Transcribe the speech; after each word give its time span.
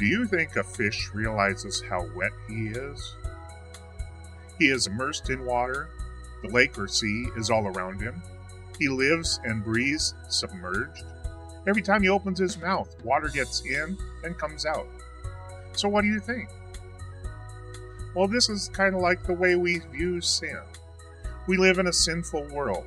Do 0.00 0.06
you 0.06 0.24
think 0.24 0.56
a 0.56 0.64
fish 0.64 1.10
realizes 1.12 1.82
how 1.82 2.08
wet 2.16 2.32
he 2.48 2.68
is? 2.68 3.16
He 4.58 4.68
is 4.68 4.86
immersed 4.86 5.28
in 5.28 5.44
water. 5.44 5.90
The 6.42 6.48
lake 6.48 6.78
or 6.78 6.88
sea 6.88 7.26
is 7.36 7.50
all 7.50 7.66
around 7.66 8.00
him. 8.00 8.22
He 8.78 8.88
lives 8.88 9.40
and 9.44 9.62
breathes 9.62 10.14
submerged. 10.30 11.04
Every 11.66 11.82
time 11.82 12.02
he 12.02 12.08
opens 12.08 12.38
his 12.38 12.58
mouth, 12.58 12.96
water 13.04 13.28
gets 13.28 13.62
in 13.66 13.98
and 14.24 14.38
comes 14.38 14.64
out. 14.64 14.88
So, 15.72 15.86
what 15.90 16.00
do 16.00 16.08
you 16.08 16.18
think? 16.18 16.48
Well, 18.14 18.26
this 18.26 18.48
is 18.48 18.70
kind 18.70 18.94
of 18.94 19.02
like 19.02 19.22
the 19.24 19.34
way 19.34 19.54
we 19.54 19.80
view 19.92 20.22
sin. 20.22 20.60
We 21.46 21.58
live 21.58 21.78
in 21.78 21.88
a 21.88 21.92
sinful 21.92 22.44
world. 22.44 22.86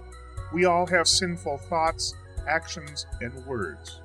We 0.51 0.65
all 0.65 0.87
have 0.87 1.07
sinful 1.07 1.59
thoughts, 1.59 2.15
actions, 2.47 3.05
and 3.21 3.45
words 3.45 3.99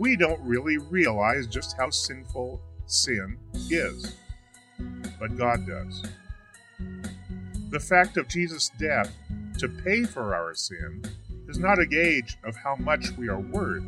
we 0.00 0.16
don't 0.16 0.40
really 0.40 0.78
realize 0.78 1.46
just 1.46 1.76
how 1.76 1.90
sinful 1.90 2.58
sin 2.86 3.36
is. 3.68 4.16
But 5.18 5.36
God 5.36 5.66
does. 5.66 6.02
The 7.68 7.80
fact 7.80 8.16
of 8.16 8.26
Jesus' 8.26 8.70
death 8.78 9.14
to 9.58 9.68
pay 9.68 10.04
for 10.04 10.34
our 10.34 10.54
sin 10.54 11.02
is 11.48 11.58
not 11.58 11.78
a 11.78 11.84
gauge 11.84 12.38
of 12.44 12.56
how 12.56 12.76
much 12.76 13.10
we 13.18 13.28
are 13.28 13.40
worth, 13.40 13.84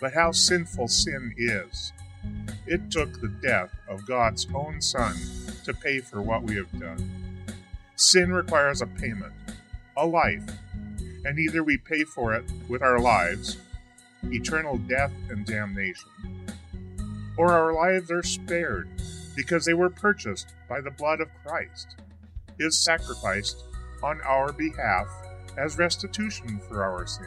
but 0.00 0.14
how 0.14 0.32
sinful 0.32 0.88
sin 0.88 1.34
is. 1.36 1.92
It 2.66 2.90
took 2.90 3.20
the 3.20 3.28
death 3.42 3.70
of 3.86 4.06
God's 4.06 4.46
own 4.54 4.80
Son 4.80 5.14
to 5.66 5.74
pay 5.74 6.00
for 6.00 6.22
what 6.22 6.42
we 6.44 6.56
have 6.56 6.72
done. 6.80 7.44
Sin 7.96 8.32
requires 8.32 8.80
a 8.80 8.86
payment, 8.86 9.34
a 9.94 10.06
life, 10.06 10.48
and 11.26 11.38
either 11.38 11.62
we 11.62 11.76
pay 11.76 12.04
for 12.04 12.32
it 12.32 12.46
with 12.66 12.80
our 12.80 12.98
lives 12.98 13.58
eternal 14.32 14.78
death 14.78 15.12
and 15.28 15.44
damnation. 15.44 16.10
Or 17.36 17.52
our 17.52 17.72
lives 17.72 18.10
are 18.10 18.22
spared 18.22 18.88
because 19.36 19.64
they 19.64 19.74
were 19.74 19.90
purchased 19.90 20.54
by 20.68 20.80
the 20.80 20.90
blood 20.90 21.20
of 21.20 21.28
Christ, 21.44 21.96
is 22.58 22.78
sacrificed 22.78 23.64
on 24.02 24.20
our 24.22 24.52
behalf 24.52 25.08
as 25.58 25.78
restitution 25.78 26.60
for 26.68 26.84
our 26.84 27.06
sin. 27.06 27.26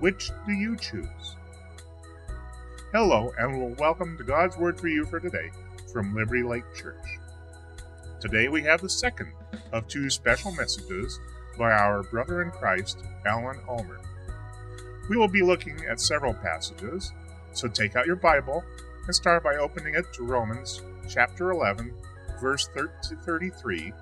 Which 0.00 0.30
do 0.46 0.52
you 0.52 0.76
choose? 0.76 1.36
Hello, 2.92 3.32
and 3.38 3.78
welcome 3.78 4.16
to 4.16 4.24
God's 4.24 4.56
Word 4.56 4.80
for 4.80 4.88
You 4.88 5.04
for 5.04 5.20
today 5.20 5.50
from 5.92 6.14
Liberty 6.14 6.42
Lake 6.42 6.64
Church. 6.74 7.04
Today 8.20 8.48
we 8.48 8.62
have 8.62 8.80
the 8.80 8.88
second 8.88 9.32
of 9.72 9.86
two 9.88 10.08
special 10.08 10.52
messages 10.52 11.18
by 11.58 11.72
our 11.72 12.02
brother 12.04 12.42
in 12.42 12.50
Christ, 12.50 12.98
Alan 13.26 13.60
Ulmer. 13.68 14.00
We 15.08 15.16
will 15.16 15.28
be 15.28 15.42
looking 15.42 15.84
at 15.84 16.00
several 16.00 16.32
passages, 16.32 17.12
so 17.52 17.68
take 17.68 17.94
out 17.94 18.06
your 18.06 18.16
Bible 18.16 18.64
and 19.04 19.14
start 19.14 19.44
by 19.44 19.56
opening 19.56 19.94
it 19.94 20.12
to 20.14 20.24
Romans 20.24 20.80
chapter 21.08 21.50
11, 21.50 21.92
verse 22.40 22.68
33, 23.24 23.92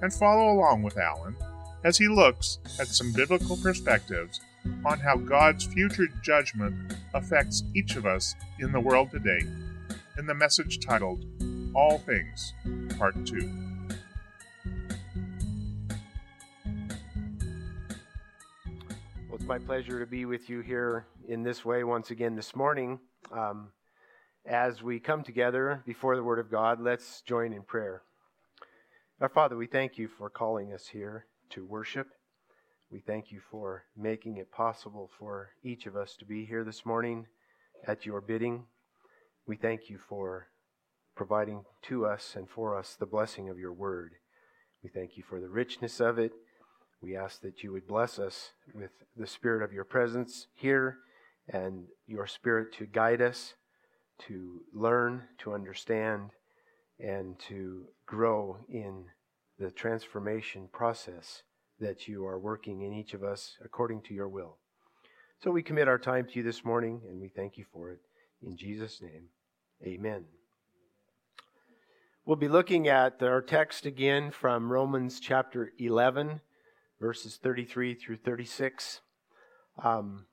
and 0.00 0.12
follow 0.12 0.52
along 0.52 0.82
with 0.82 0.96
Alan 0.96 1.36
as 1.84 1.98
he 1.98 2.08
looks 2.08 2.58
at 2.80 2.88
some 2.88 3.12
biblical 3.12 3.56
perspectives 3.58 4.40
on 4.84 4.98
how 4.98 5.16
God's 5.16 5.64
future 5.64 6.08
judgment 6.22 6.94
affects 7.14 7.62
each 7.74 7.96
of 7.96 8.06
us 8.06 8.34
in 8.58 8.72
the 8.72 8.80
world 8.80 9.10
today 9.10 9.40
in 10.18 10.26
the 10.26 10.34
message 10.34 10.80
titled 10.80 11.24
All 11.74 11.98
Things, 11.98 12.54
Part 12.98 13.26
2. 13.26 13.65
It's 19.46 19.48
my 19.48 19.58
pleasure 19.64 20.00
to 20.00 20.06
be 20.06 20.24
with 20.24 20.50
you 20.50 20.58
here 20.58 21.06
in 21.28 21.44
this 21.44 21.64
way 21.64 21.84
once 21.84 22.10
again 22.10 22.34
this 22.34 22.56
morning. 22.56 22.98
Um, 23.30 23.68
as 24.44 24.82
we 24.82 24.98
come 24.98 25.22
together 25.22 25.84
before 25.86 26.16
the 26.16 26.24
Word 26.24 26.40
of 26.40 26.50
God, 26.50 26.80
let's 26.80 27.22
join 27.22 27.52
in 27.52 27.62
prayer. 27.62 28.02
Our 29.20 29.28
Father, 29.28 29.56
we 29.56 29.68
thank 29.68 29.98
you 29.98 30.08
for 30.08 30.28
calling 30.28 30.72
us 30.72 30.88
here 30.88 31.26
to 31.50 31.64
worship. 31.64 32.08
We 32.90 32.98
thank 32.98 33.30
you 33.30 33.38
for 33.38 33.84
making 33.96 34.38
it 34.38 34.50
possible 34.50 35.12
for 35.16 35.50
each 35.62 35.86
of 35.86 35.94
us 35.94 36.16
to 36.16 36.24
be 36.24 36.44
here 36.44 36.64
this 36.64 36.84
morning 36.84 37.26
at 37.86 38.04
your 38.04 38.20
bidding. 38.20 38.64
We 39.46 39.54
thank 39.54 39.88
you 39.88 39.98
for 40.08 40.48
providing 41.14 41.66
to 41.82 42.04
us 42.04 42.34
and 42.34 42.50
for 42.50 42.76
us 42.76 42.96
the 42.98 43.06
blessing 43.06 43.48
of 43.48 43.60
your 43.60 43.72
Word. 43.72 44.14
We 44.82 44.90
thank 44.90 45.16
you 45.16 45.22
for 45.22 45.40
the 45.40 45.48
richness 45.48 46.00
of 46.00 46.18
it 46.18 46.32
we 47.00 47.16
ask 47.16 47.40
that 47.42 47.62
you 47.62 47.72
would 47.72 47.86
bless 47.86 48.18
us 48.18 48.52
with 48.74 48.90
the 49.16 49.26
spirit 49.26 49.62
of 49.62 49.72
your 49.72 49.84
presence 49.84 50.46
here 50.54 50.98
and 51.48 51.84
your 52.06 52.26
spirit 52.26 52.72
to 52.74 52.86
guide 52.86 53.20
us, 53.22 53.54
to 54.26 54.62
learn, 54.72 55.22
to 55.38 55.52
understand, 55.52 56.30
and 56.98 57.38
to 57.38 57.84
grow 58.06 58.56
in 58.68 59.04
the 59.58 59.70
transformation 59.70 60.68
process 60.72 61.42
that 61.78 62.08
you 62.08 62.26
are 62.26 62.38
working 62.38 62.82
in 62.82 62.92
each 62.92 63.14
of 63.14 63.22
us 63.22 63.56
according 63.64 64.00
to 64.02 64.14
your 64.14 64.28
will. 64.28 64.56
So 65.42 65.50
we 65.50 65.62
commit 65.62 65.88
our 65.88 65.98
time 65.98 66.26
to 66.26 66.32
you 66.34 66.42
this 66.42 66.64
morning 66.64 67.02
and 67.08 67.20
we 67.20 67.28
thank 67.28 67.58
you 67.58 67.66
for 67.72 67.90
it. 67.90 68.00
In 68.42 68.56
Jesus' 68.56 69.02
name, 69.02 69.24
amen. 69.86 70.24
We'll 72.24 72.36
be 72.36 72.48
looking 72.48 72.88
at 72.88 73.22
our 73.22 73.42
text 73.42 73.86
again 73.86 74.30
from 74.30 74.72
Romans 74.72 75.20
chapter 75.20 75.72
11 75.78 76.40
verses 77.00 77.38
33 77.42 77.94
through 77.94 78.16
36. 78.16 79.00
Um, 79.82 80.26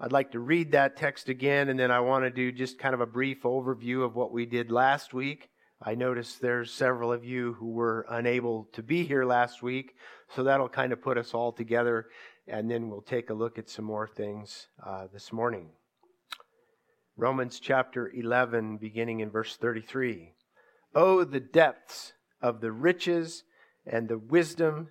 I'd 0.00 0.12
like 0.12 0.32
to 0.32 0.38
read 0.38 0.72
that 0.72 0.96
text 0.96 1.28
again, 1.28 1.68
and 1.68 1.78
then 1.78 1.90
I 1.90 2.00
want 2.00 2.24
to 2.24 2.30
do 2.30 2.52
just 2.52 2.78
kind 2.78 2.94
of 2.94 3.00
a 3.00 3.06
brief 3.06 3.42
overview 3.42 4.04
of 4.04 4.14
what 4.14 4.32
we 4.32 4.46
did 4.46 4.70
last 4.70 5.12
week. 5.12 5.50
I 5.82 5.94
noticed 5.94 6.40
there's 6.40 6.72
several 6.72 7.12
of 7.12 7.24
you 7.24 7.54
who 7.54 7.70
were 7.70 8.06
unable 8.08 8.68
to 8.72 8.82
be 8.82 9.04
here 9.04 9.24
last 9.24 9.62
week, 9.62 9.94
so 10.34 10.44
that'll 10.44 10.68
kind 10.68 10.92
of 10.92 11.02
put 11.02 11.18
us 11.18 11.34
all 11.34 11.52
together, 11.52 12.06
and 12.46 12.70
then 12.70 12.90
we'll 12.90 13.02
take 13.02 13.30
a 13.30 13.34
look 13.34 13.58
at 13.58 13.68
some 13.68 13.84
more 13.84 14.06
things 14.06 14.68
uh, 14.84 15.06
this 15.12 15.32
morning. 15.32 15.70
Romans 17.16 17.58
chapter 17.58 18.08
11, 18.08 18.76
beginning 18.76 19.18
in 19.18 19.30
verse 19.30 19.56
33. 19.56 20.32
Oh, 20.94 21.24
the 21.24 21.40
depths 21.40 22.12
of 22.40 22.60
the 22.60 22.70
riches 22.70 23.42
and 23.84 24.08
the 24.08 24.18
wisdom 24.18 24.90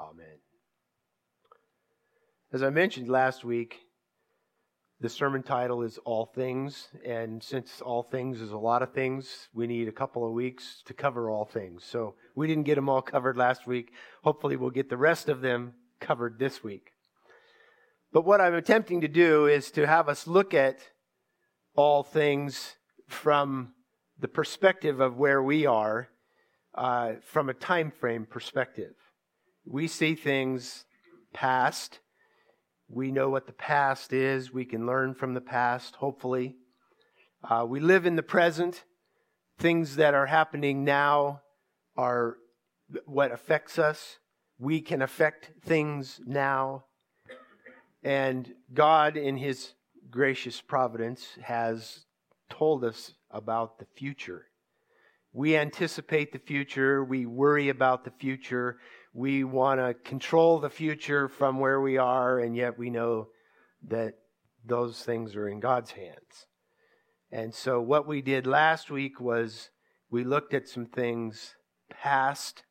Amen. 0.00 0.38
As 2.54 2.62
I 2.62 2.70
mentioned 2.70 3.10
last 3.10 3.44
week, 3.44 3.80
the 4.98 5.10
sermon 5.10 5.42
title 5.42 5.82
is 5.82 5.98
All 6.06 6.24
Things, 6.24 6.88
and 7.04 7.42
since 7.42 7.82
all 7.82 8.02
things 8.02 8.40
is 8.40 8.50
a 8.50 8.56
lot 8.56 8.82
of 8.82 8.94
things, 8.94 9.48
we 9.52 9.66
need 9.66 9.88
a 9.88 9.92
couple 9.92 10.26
of 10.26 10.32
weeks 10.32 10.82
to 10.86 10.94
cover 10.94 11.28
all 11.28 11.44
things. 11.44 11.84
So 11.84 12.14
we 12.34 12.46
didn't 12.46 12.64
get 12.64 12.76
them 12.76 12.88
all 12.88 13.02
covered 13.02 13.36
last 13.36 13.66
week. 13.66 13.92
Hopefully, 14.24 14.56
we'll 14.56 14.70
get 14.70 14.88
the 14.88 14.96
rest 14.96 15.28
of 15.28 15.42
them 15.42 15.74
covered 16.00 16.38
this 16.38 16.64
week. 16.64 16.92
But 18.10 18.24
what 18.24 18.40
I'm 18.40 18.54
attempting 18.54 19.02
to 19.02 19.08
do 19.08 19.48
is 19.48 19.70
to 19.72 19.86
have 19.86 20.08
us 20.08 20.26
look 20.26 20.54
at 20.54 20.78
all 21.76 22.02
things 22.02 22.76
from 23.06 23.74
the 24.18 24.28
perspective 24.28 24.98
of 25.00 25.18
where 25.18 25.42
we 25.42 25.66
are, 25.66 26.08
uh, 26.74 27.16
from 27.22 27.50
a 27.50 27.54
time 27.54 27.90
frame 27.90 28.24
perspective. 28.24 28.94
We 29.64 29.86
see 29.88 30.14
things 30.14 30.84
past. 31.32 32.00
We 32.88 33.12
know 33.12 33.28
what 33.28 33.46
the 33.46 33.52
past 33.52 34.12
is. 34.12 34.52
We 34.52 34.64
can 34.64 34.86
learn 34.86 35.14
from 35.14 35.34
the 35.34 35.40
past, 35.40 35.96
hopefully. 35.96 36.56
Uh, 37.48 37.64
we 37.68 37.80
live 37.80 38.06
in 38.06 38.16
the 38.16 38.22
present. 38.22 38.84
Things 39.58 39.96
that 39.96 40.14
are 40.14 40.26
happening 40.26 40.84
now 40.84 41.42
are 41.96 42.36
what 43.04 43.32
affects 43.32 43.78
us. 43.78 44.18
We 44.58 44.80
can 44.80 45.02
affect 45.02 45.52
things 45.62 46.20
now. 46.26 46.84
And 48.02 48.52
God, 48.72 49.16
in 49.16 49.36
His 49.36 49.74
gracious 50.10 50.60
providence, 50.60 51.28
has 51.42 52.06
told 52.48 52.82
us 52.84 53.12
about 53.30 53.78
the 53.78 53.86
future. 53.94 54.46
We 55.32 55.56
anticipate 55.56 56.32
the 56.32 56.38
future. 56.38 57.04
We 57.04 57.26
worry 57.26 57.68
about 57.68 58.04
the 58.04 58.10
future 58.10 58.78
we 59.12 59.44
want 59.44 59.80
to 59.80 59.94
control 59.94 60.58
the 60.58 60.70
future 60.70 61.28
from 61.28 61.58
where 61.58 61.80
we 61.80 61.98
are, 61.98 62.38
and 62.38 62.56
yet 62.56 62.78
we 62.78 62.90
know 62.90 63.28
that 63.88 64.14
those 64.64 65.02
things 65.02 65.34
are 65.34 65.48
in 65.48 65.60
God's 65.60 65.92
hands. 65.92 66.46
And 67.32 67.54
so, 67.54 67.80
what 67.80 68.06
we 68.06 68.22
did 68.22 68.46
last 68.46 68.90
week 68.90 69.20
was 69.20 69.70
we 70.10 70.24
looked 70.24 70.54
at 70.54 70.68
some 70.68 70.86
things 70.86 71.56
past 71.88 72.64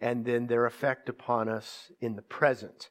and 0.00 0.24
then 0.24 0.46
their 0.46 0.66
effect 0.66 1.08
upon 1.08 1.48
us 1.48 1.90
in 2.00 2.16
the 2.16 2.22
present. 2.22 2.90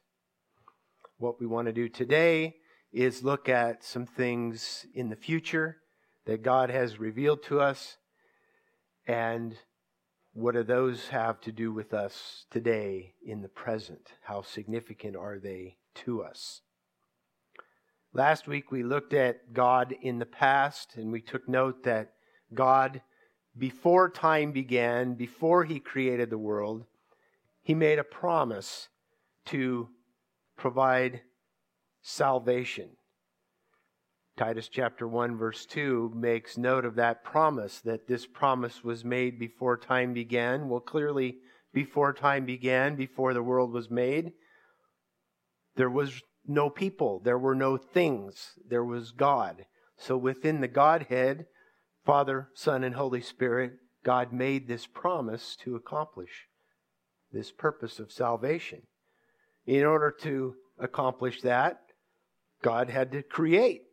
What 1.18 1.40
we 1.40 1.46
want 1.46 1.68
to 1.68 1.74
do 1.74 1.90
today 1.90 2.56
is 2.92 3.24
look 3.24 3.50
at 3.50 3.84
some 3.84 4.06
things 4.06 4.86
in 4.94 5.10
the 5.10 5.16
future 5.16 5.78
that 6.26 6.44
God 6.44 6.70
has 6.70 7.00
revealed 7.00 7.44
to 7.44 7.60
us 7.60 7.98
and 9.06 9.56
what 10.34 10.56
do 10.56 10.64
those 10.64 11.10
have 11.10 11.40
to 11.42 11.52
do 11.52 11.72
with 11.72 11.94
us 11.94 12.46
today 12.50 13.14
in 13.24 13.42
the 13.42 13.48
present? 13.48 14.14
How 14.24 14.42
significant 14.42 15.16
are 15.16 15.38
they 15.38 15.78
to 15.96 16.24
us? 16.24 16.62
Last 18.14 18.48
week 18.48 18.72
we 18.72 18.84
looked 18.84 19.14
at 19.14 19.54
God 19.54 19.94
in 20.02 20.20
the 20.20 20.26
past 20.26 20.96
and 20.96 21.12
we 21.12 21.22
took 21.22 21.48
note 21.48 21.84
that 21.84 22.14
God, 22.54 23.02
before 23.58 24.10
time 24.10 24.52
began, 24.52 25.14
before 25.14 25.66
he 25.66 25.80
created 25.80 26.32
the 26.32 26.38
world, 26.38 26.86
he 27.62 27.76
made 27.76 28.00
a 28.00 28.04
promise 28.04 28.90
to 29.46 29.90
provide 30.58 31.22
salvation. 32.02 32.90
Titus 34.36 34.68
chapter 34.68 35.08
1 35.08 35.38
verse 35.38 35.66
2 35.68 36.12
makes 36.16 36.58
note 36.58 36.86
of 36.86 36.96
that 36.96 37.24
promise 37.24 37.80
that 37.82 38.08
this 38.08 38.26
promise 38.26 38.84
was 38.84 39.06
made 39.06 39.38
before 39.38 39.78
time 39.78 40.12
began. 40.12 40.70
Well, 40.70 40.80
clearly 40.80 41.38
before 41.72 42.14
time 42.14 42.46
began, 42.46 42.96
before 42.96 43.34
the 43.34 43.44
world 43.44 43.72
was 43.72 43.92
made, 43.92 44.32
there 45.76 45.90
was 45.90 46.22
no 46.48 46.70
people, 46.70 47.22
there 47.24 47.38
were 47.38 47.56
no 47.56 47.78
things, 47.78 48.54
there 48.68 48.84
was 48.84 49.12
God. 49.12 49.66
So 49.98 50.18
within 50.18 50.62
the 50.62 50.68
Godhead, 50.68 51.46
Father, 52.04 52.50
Son, 52.56 52.84
and 52.84 52.96
Holy 52.96 53.22
Spirit, 53.22 53.74
God 54.04 54.34
made 54.34 54.68
this 54.68 54.88
promise 54.88 55.56
to 55.64 55.76
accomplish 55.76 56.48
this 57.32 57.52
purpose 57.52 58.00
of 58.00 58.12
salvation. 58.12 58.82
In 59.66 59.86
order 59.86 60.12
to 60.22 60.56
accomplish 60.80 61.42
that, 61.42 61.80
God 62.64 62.90
had 62.90 63.12
to 63.12 63.22
create. 63.24 63.84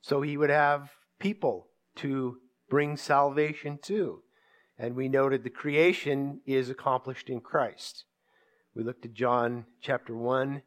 So 0.00 0.22
he 0.22 0.36
would 0.36 0.50
have 0.50 0.90
people 1.18 1.68
to 1.96 2.38
bring 2.68 2.96
salvation 2.96 3.78
to. 3.82 4.22
And 4.78 4.94
we 4.94 5.08
noted 5.08 5.42
the 5.42 5.50
creation 5.50 6.40
is 6.46 6.68
accomplished 6.68 7.30
in 7.30 7.40
Christ. 7.40 8.04
We 8.74 8.82
looked 8.82 9.06
at 9.06 9.14
John 9.14 9.64
chapter 9.80 10.14
1 10.14 10.62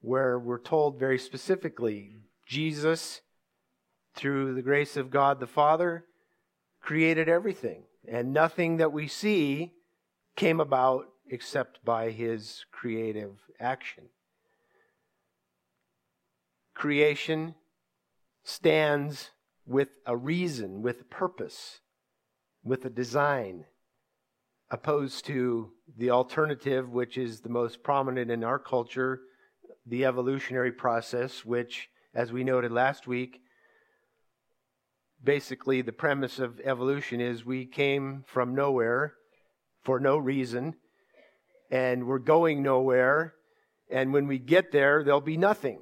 where 0.00 0.38
we're 0.38 0.60
told 0.60 0.98
very 0.98 1.18
specifically 1.18 2.16
Jesus, 2.46 3.20
through 4.16 4.54
the 4.54 4.62
grace 4.62 4.96
of 4.96 5.10
God 5.10 5.38
the 5.38 5.46
Father, 5.46 6.04
created 6.80 7.28
everything. 7.28 7.84
And 8.10 8.32
nothing 8.32 8.78
that 8.78 8.92
we 8.92 9.06
see 9.06 9.74
came 10.34 10.58
about 10.58 11.06
except 11.28 11.84
by 11.84 12.10
his 12.10 12.64
creative 12.72 13.38
action. 13.60 14.04
Creation 16.74 17.54
stands 18.42 19.30
with 19.66 19.88
a 20.06 20.16
reason, 20.16 20.82
with 20.82 21.02
a 21.02 21.04
purpose, 21.04 21.80
with 22.64 22.84
a 22.84 22.90
design, 22.90 23.64
opposed 24.70 25.24
to 25.26 25.72
the 25.96 26.10
alternative, 26.10 26.90
which 26.90 27.18
is 27.18 27.40
the 27.40 27.48
most 27.48 27.82
prominent 27.82 28.30
in 28.30 28.44
our 28.44 28.58
culture, 28.58 29.20
the 29.86 30.04
evolutionary 30.04 30.72
process, 30.72 31.44
which, 31.44 31.88
as 32.14 32.32
we 32.32 32.44
noted 32.44 32.72
last 32.72 33.06
week, 33.06 33.40
basically 35.22 35.82
the 35.82 35.92
premise 35.92 36.38
of 36.38 36.60
evolution 36.60 37.20
is 37.20 37.44
we 37.44 37.66
came 37.66 38.24
from 38.26 38.54
nowhere 38.54 39.14
for 39.82 40.00
no 40.00 40.16
reason, 40.16 40.74
and 41.70 42.06
we're 42.06 42.18
going 42.18 42.62
nowhere, 42.62 43.34
and 43.90 44.12
when 44.12 44.26
we 44.26 44.38
get 44.38 44.72
there, 44.72 45.02
there'll 45.02 45.20
be 45.20 45.36
nothing. 45.36 45.80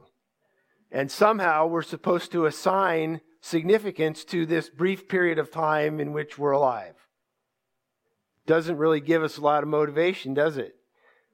And 0.90 1.10
somehow 1.10 1.66
we're 1.66 1.82
supposed 1.82 2.32
to 2.32 2.46
assign 2.46 3.20
significance 3.40 4.24
to 4.24 4.46
this 4.46 4.70
brief 4.70 5.08
period 5.08 5.38
of 5.38 5.50
time 5.50 6.00
in 6.00 6.12
which 6.12 6.38
we're 6.38 6.52
alive. 6.52 6.94
Doesn't 8.46 8.78
really 8.78 9.00
give 9.00 9.22
us 9.22 9.36
a 9.36 9.42
lot 9.42 9.62
of 9.62 9.68
motivation, 9.68 10.32
does 10.32 10.56
it? 10.56 10.74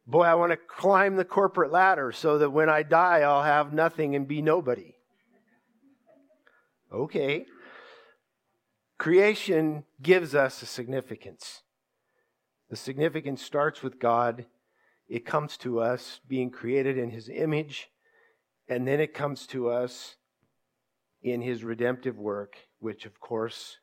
Boy, 0.06 0.24
I 0.24 0.34
want 0.34 0.52
to 0.52 0.56
climb 0.56 1.16
the 1.16 1.24
corporate 1.24 1.72
ladder 1.72 2.12
so 2.12 2.38
that 2.38 2.50
when 2.50 2.68
I 2.68 2.82
die, 2.82 3.20
I'll 3.20 3.44
have 3.44 3.72
nothing 3.72 4.14
and 4.14 4.28
be 4.28 4.42
nobody. 4.42 4.96
Okay. 6.92 7.46
Creation 8.98 9.84
gives 10.02 10.34
us 10.34 10.62
a 10.62 10.66
significance. 10.66 11.62
The 12.70 12.76
significance 12.76 13.42
starts 13.42 13.82
with 13.82 13.98
God, 13.98 14.46
it 15.08 15.26
comes 15.26 15.56
to 15.58 15.80
us 15.80 16.20
being 16.26 16.50
created 16.50 16.98
in 16.98 17.10
His 17.10 17.28
image, 17.28 17.90
and 18.68 18.86
then 18.86 19.00
it 19.00 19.14
comes 19.14 19.46
to 19.48 19.68
us 19.68 20.16
in 21.22 21.40
His 21.40 21.64
redemptive 21.64 22.18
work, 22.18 22.56
which, 22.78 23.06
of 23.06 23.20
course, 23.20 23.78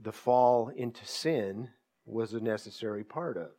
the 0.00 0.12
fall 0.12 0.68
into 0.68 1.04
sin 1.04 1.68
was 2.06 2.32
a 2.32 2.40
necessary 2.40 3.04
part 3.04 3.36
of 3.36 3.50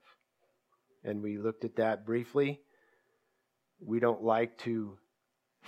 and 1.04 1.22
we 1.22 1.38
looked 1.38 1.66
at 1.66 1.76
that 1.78 2.06
briefly. 2.06 2.62
We 3.80 4.00
don't 4.00 4.24
like 4.24 4.58
to 4.60 4.98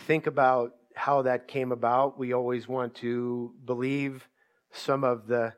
think 0.05 0.27
about 0.27 0.73
how 0.95 1.21
that 1.23 1.47
came 1.47 1.71
about. 1.71 2.19
We 2.19 2.33
always 2.33 2.67
want 2.67 2.95
to 2.95 3.53
believe 3.65 4.27
some 4.71 5.03
of 5.03 5.27
the 5.27 5.53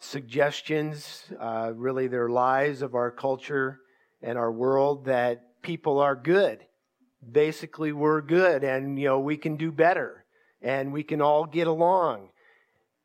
suggestions, 0.00 1.24
uh, 1.40 1.72
really, 1.74 2.08
they're 2.08 2.28
lies 2.28 2.82
of 2.82 2.94
our 2.94 3.10
culture 3.10 3.80
and 4.22 4.36
our 4.36 4.50
world 4.50 5.04
that 5.06 5.62
people 5.62 6.00
are 6.00 6.16
good. 6.16 6.64
Basically, 7.32 7.92
we're 7.92 8.20
good 8.20 8.62
and, 8.64 8.98
you 8.98 9.06
know, 9.06 9.18
we 9.18 9.36
can 9.36 9.56
do 9.56 9.72
better 9.72 10.24
and 10.62 10.92
we 10.92 11.02
can 11.02 11.20
all 11.20 11.44
get 11.44 11.66
along. 11.66 12.30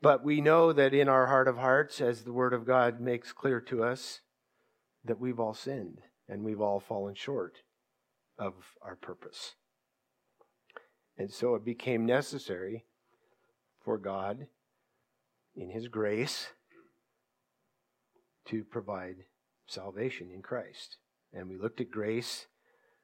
But 0.01 0.23
we 0.23 0.41
know 0.41 0.73
that 0.73 0.93
in 0.93 1.07
our 1.07 1.27
heart 1.27 1.47
of 1.47 1.57
hearts, 1.57 2.01
as 2.01 2.23
the 2.23 2.33
Word 2.33 2.53
of 2.53 2.65
God 2.65 2.99
makes 2.99 3.31
clear 3.31 3.61
to 3.61 3.83
us, 3.83 4.19
that 5.05 5.19
we've 5.19 5.39
all 5.39 5.53
sinned 5.53 5.99
and 6.27 6.43
we've 6.43 6.61
all 6.61 6.79
fallen 6.79 7.15
short 7.15 7.59
of 8.37 8.53
our 8.81 8.95
purpose. 8.95 9.55
And 11.17 11.31
so 11.31 11.55
it 11.55 11.63
became 11.63 12.05
necessary 12.05 12.85
for 13.83 13.97
God, 13.97 14.47
in 15.55 15.69
His 15.69 15.87
grace, 15.87 16.47
to 18.45 18.63
provide 18.63 19.25
salvation 19.67 20.29
in 20.33 20.41
Christ. 20.41 20.97
And 21.31 21.49
we 21.49 21.57
looked 21.57 21.81
at 21.81 21.91
grace, 21.91 22.47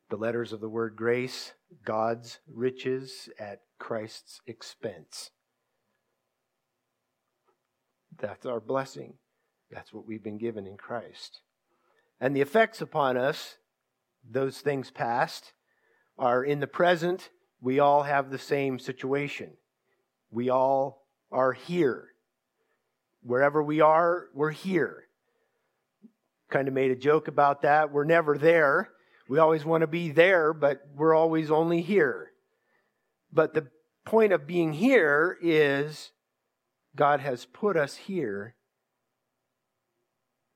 the 0.10 0.18
letters 0.18 0.54
of 0.54 0.60
the 0.60 0.70
word 0.70 0.96
grace, 0.96 1.54
God's 1.86 2.39
riches 2.51 3.30
at 3.39 3.62
Christ's 3.78 4.42
expense. 4.48 5.32
That's 8.18 8.46
our 8.46 8.60
blessing. 8.60 9.13
That's 9.72 9.94
what 9.94 10.06
we've 10.06 10.24
been 10.24 10.38
given 10.38 10.66
in 10.66 10.78
Christ. 10.78 11.42
And 12.20 12.36
the 12.36 12.42
effects 12.42 12.82
upon 12.82 13.18
us, 13.18 13.58
those 14.30 14.60
things 14.60 14.92
past, 14.92 15.54
are 16.18 16.44
in 16.44 16.60
the 16.60 16.68
present, 16.68 17.30
we 17.62 17.80
all 17.80 18.04
have 18.04 18.30
the 18.30 18.38
same 18.38 18.80
situation. 18.80 19.51
We 20.32 20.50
all 20.50 21.06
are 21.32 21.54
here. 21.54 22.08
Wherever 23.22 23.62
we 23.62 23.80
are, 23.80 24.28
we're 24.34 24.51
here. 24.51 25.04
Kind 26.50 26.68
of 26.68 26.74
made 26.74 26.92
a 26.92 26.96
joke 26.96 27.28
about 27.28 27.62
that. 27.62 27.92
We're 27.92 28.06
never 28.06 28.38
there. 28.38 28.89
We 29.29 29.38
always 29.38 29.63
want 29.63 29.81
to 29.81 29.88
be 29.88 30.09
there, 30.09 30.53
but 30.53 30.81
we're 30.95 31.13
always 31.13 31.51
only 31.51 31.83
here. 31.83 32.31
But 33.31 33.53
the 33.53 33.67
point 34.03 34.33
of 34.33 34.48
being 34.48 34.74
here 34.74 35.38
is 35.39 36.12
God 36.95 37.19
has 37.19 37.45
put 37.45 37.77
us 37.77 37.95
here 37.95 38.55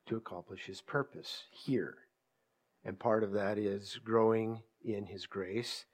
to 0.08 0.16
accomplish 0.16 0.66
his 0.66 0.82
purpose 0.82 1.44
here. 1.52 1.98
And 2.84 2.98
part 2.98 3.24
of 3.24 3.34
that 3.34 3.60
is 3.60 4.00
growing 4.04 4.64
in 4.84 5.06
his 5.06 5.28
grace. 5.28 5.86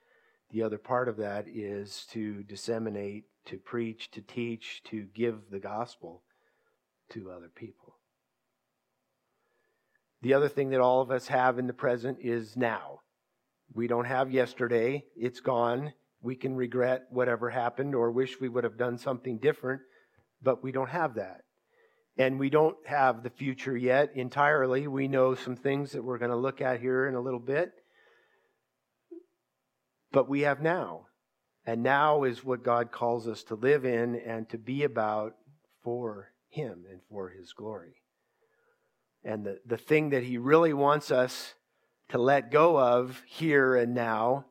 The 0.50 0.64
other 0.64 0.78
part 0.78 1.10
of 1.10 1.18
that 1.18 1.48
is 1.50 2.08
to 2.12 2.44
disseminate, 2.44 3.26
to 3.48 3.58
preach, 3.58 4.10
to 4.12 4.22
teach, 4.22 4.82
to 4.86 5.06
give 5.14 5.52
the 5.52 5.60
gospel 5.60 6.24
to 7.10 7.30
other 7.30 7.50
people. 7.54 7.89
The 10.22 10.34
other 10.34 10.50
thing 10.50 10.70
that 10.72 10.82
all 10.82 11.02
of 11.02 11.12
us 11.12 11.28
have 11.28 11.60
in 11.60 11.68
the 11.68 11.74
present 11.74 12.18
is 12.22 12.58
now. 12.58 13.00
We 13.74 13.88
don't 13.88 14.06
have 14.06 14.32
yesterday, 14.32 15.06
it's 15.16 15.40
gone. 15.40 15.94
We 16.22 16.36
can 16.36 16.56
regret 16.56 17.06
whatever 17.10 17.50
happened 17.50 17.96
or 17.96 18.12
wish 18.12 18.42
we 18.42 18.50
would 18.50 18.66
have 18.66 18.78
done 18.78 18.98
something 18.98 19.38
different, 19.38 19.82
but 20.42 20.62
we 20.62 20.72
don't 20.72 20.90
have 20.90 21.16
that. 21.16 21.42
And 22.18 22.38
we 22.38 22.50
don't 22.50 22.76
have 22.86 23.24
the 23.24 23.30
future 23.30 23.78
yet 23.78 24.10
entirely. 24.16 24.88
We 24.88 25.08
know 25.08 25.36
some 25.36 25.56
things 25.56 25.94
that 25.94 26.04
we're 26.04 26.18
going 26.18 26.32
to 26.32 26.38
look 26.38 26.60
at 26.60 26.82
here 26.82 27.08
in 27.08 27.16
a 27.16 27.22
little 27.22 27.40
bit. 27.40 27.72
But 30.12 30.28
we 30.28 30.42
have 30.42 30.62
now. 30.62 31.06
And 31.66 31.84
now 31.84 32.24
is 32.24 32.44
what 32.44 32.64
God 32.64 32.92
calls 32.92 33.28
us 33.28 33.44
to 33.44 33.56
live 33.56 33.86
in 33.86 34.16
and 34.16 34.50
to 34.50 34.58
be 34.58 34.84
about 34.84 35.36
for 35.84 36.34
Him 36.50 36.84
and 36.90 37.00
for 37.10 37.30
His 37.30 37.54
glory. 37.54 38.02
And 39.24 39.46
the, 39.46 39.60
the 39.66 39.78
thing 39.78 40.10
that 40.12 40.24
He 40.24 40.38
really 40.38 40.74
wants 40.74 41.12
us 41.12 41.54
to 42.10 42.18
let 42.18 42.52
go 42.52 42.80
of 42.80 43.22
here 43.28 43.76
and 43.76 43.94
now, 43.94 44.46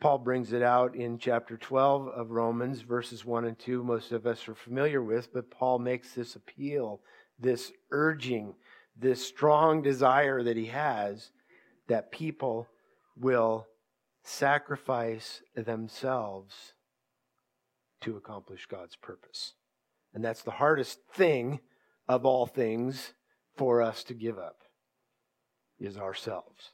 Paul 0.00 0.18
brings 0.18 0.52
it 0.52 0.62
out 0.62 0.96
in 0.96 1.18
chapter 1.18 1.56
12 1.56 2.08
of 2.08 2.30
Romans, 2.30 2.80
verses 2.80 3.24
1 3.24 3.44
and 3.44 3.58
2, 3.58 3.84
most 3.84 4.12
of 4.12 4.26
us 4.26 4.48
are 4.48 4.54
familiar 4.54 5.02
with, 5.02 5.32
but 5.32 5.50
Paul 5.50 5.78
makes 5.78 6.14
this 6.14 6.36
appeal, 6.36 7.00
this 7.38 7.70
urging, 7.90 8.54
this 8.96 9.24
strong 9.24 9.82
desire 9.82 10.42
that 10.42 10.56
he 10.56 10.66
has 10.66 11.30
that 11.88 12.10
people 12.10 12.66
will 13.16 13.66
sacrifice 14.22 15.42
themselves 15.54 16.74
to 18.00 18.16
accomplish 18.16 18.66
God's 18.66 18.96
purpose. 18.96 19.54
And 20.14 20.24
that's 20.24 20.42
the 20.42 20.50
hardest 20.52 21.00
thing 21.12 21.60
of 22.10 22.26
all 22.26 22.44
things 22.44 23.14
for 23.56 23.80
us 23.80 24.02
to 24.02 24.14
give 24.14 24.36
up 24.36 24.62
is 25.78 25.96
ourselves. 25.96 26.70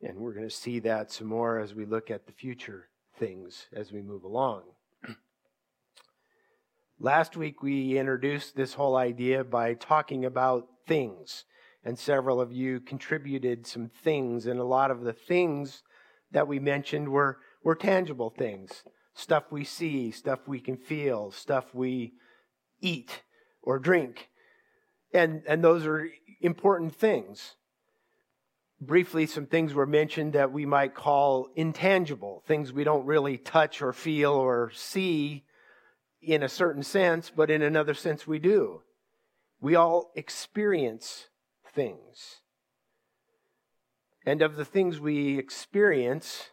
And 0.00 0.18
we're 0.18 0.34
going 0.34 0.48
to 0.48 0.54
see 0.54 0.78
that 0.78 1.10
some 1.10 1.26
more 1.26 1.58
as 1.58 1.74
we 1.74 1.84
look 1.84 2.12
at 2.12 2.26
the 2.26 2.32
future 2.32 2.90
things 3.18 3.66
as 3.74 3.90
we 3.90 4.02
move 4.02 4.22
along. 4.22 4.62
Last 7.00 7.36
week 7.36 7.60
we 7.60 7.98
introduced 7.98 8.54
this 8.54 8.74
whole 8.74 8.96
idea 8.96 9.42
by 9.42 9.74
talking 9.74 10.24
about 10.24 10.68
things, 10.86 11.44
and 11.84 11.98
several 11.98 12.40
of 12.40 12.52
you 12.52 12.78
contributed 12.78 13.66
some 13.66 13.90
things, 14.04 14.46
and 14.46 14.60
a 14.60 14.64
lot 14.64 14.92
of 14.92 15.00
the 15.00 15.12
things 15.12 15.82
that 16.30 16.46
we 16.46 16.60
mentioned 16.60 17.08
were, 17.08 17.38
were 17.64 17.74
tangible 17.74 18.30
things 18.30 18.84
stuff 19.12 19.50
we 19.50 19.64
see, 19.64 20.12
stuff 20.12 20.46
we 20.46 20.60
can 20.60 20.76
feel, 20.76 21.32
stuff 21.32 21.74
we 21.74 22.12
eat 22.80 23.22
or 23.62 23.78
drink. 23.78 24.28
And, 25.12 25.42
and 25.46 25.62
those 25.62 25.86
are 25.86 26.08
important 26.40 26.94
things. 26.94 27.56
Briefly, 28.80 29.26
some 29.26 29.46
things 29.46 29.74
were 29.74 29.86
mentioned 29.86 30.32
that 30.32 30.52
we 30.52 30.64
might 30.64 30.94
call 30.94 31.48
intangible, 31.54 32.42
things 32.46 32.72
we 32.72 32.84
don't 32.84 33.04
really 33.04 33.36
touch 33.36 33.82
or 33.82 33.92
feel 33.92 34.32
or 34.32 34.70
see 34.74 35.44
in 36.22 36.42
a 36.42 36.48
certain 36.48 36.82
sense, 36.82 37.30
but 37.34 37.50
in 37.50 37.62
another 37.62 37.94
sense 37.94 38.26
we 38.26 38.38
do. 38.38 38.82
We 39.60 39.74
all 39.74 40.10
experience 40.14 41.26
things. 41.74 42.40
And 44.24 44.42
of 44.42 44.56
the 44.56 44.64
things 44.64 45.00
we 45.00 45.38
experience, 45.38 46.50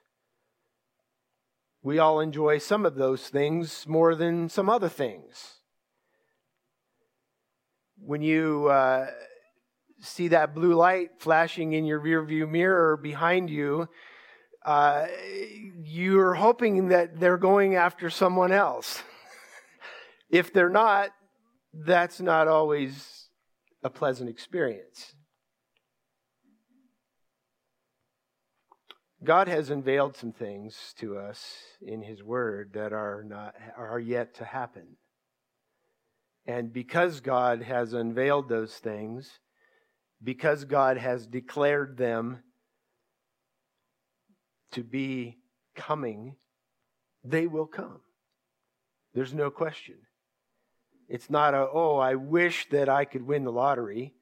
we 1.81 1.99
all 1.99 2.19
enjoy 2.19 2.57
some 2.57 2.85
of 2.85 2.95
those 2.95 3.29
things 3.29 3.85
more 3.87 4.15
than 4.15 4.49
some 4.49 4.69
other 4.69 4.89
things. 4.89 5.56
When 7.99 8.21
you 8.21 8.67
uh, 8.67 9.07
see 10.01 10.29
that 10.29 10.53
blue 10.53 10.73
light 10.73 11.09
flashing 11.19 11.73
in 11.73 11.85
your 11.85 11.99
rearview 11.99 12.49
mirror 12.49 12.97
behind 12.97 13.49
you, 13.49 13.87
uh, 14.65 15.07
you're 15.83 16.33
hoping 16.33 16.89
that 16.89 17.19
they're 17.19 17.37
going 17.37 17.75
after 17.75 18.09
someone 18.09 18.51
else. 18.51 19.01
if 20.29 20.51
they're 20.53 20.69
not, 20.69 21.11
that's 21.73 22.19
not 22.19 22.47
always 22.47 23.29
a 23.83 23.89
pleasant 23.89 24.29
experience. 24.29 25.13
God 29.23 29.47
has 29.47 29.69
unveiled 29.69 30.15
some 30.15 30.31
things 30.31 30.93
to 30.99 31.17
us 31.17 31.55
in 31.81 32.03
his 32.03 32.23
word 32.23 32.71
that 32.73 32.93
are 32.93 33.23
not 33.23 33.55
are 33.75 33.99
yet 33.99 34.35
to 34.35 34.45
happen. 34.45 34.97
And 36.47 36.71
because 36.71 37.19
God 37.19 37.61
has 37.61 37.91
unveiled 37.91 38.47
those 38.47 38.73
things, 38.73 39.29
because 40.23 40.63
God 40.63 40.97
has 40.97 41.27
declared 41.27 41.97
them 41.97 42.39
to 44.71 44.83
be 44.83 45.37
coming, 45.75 46.37
they 47.23 47.47
will 47.47 47.67
come. 47.67 47.99
There's 49.13 49.33
no 49.33 49.51
question. 49.51 49.95
It's 51.09 51.29
not 51.29 51.53
a, 51.53 51.67
oh, 51.71 51.97
I 51.97 52.15
wish 52.15 52.67
that 52.69 52.89
I 52.89 53.05
could 53.05 53.21
win 53.21 53.43
the 53.43 53.51
lottery. 53.51 54.13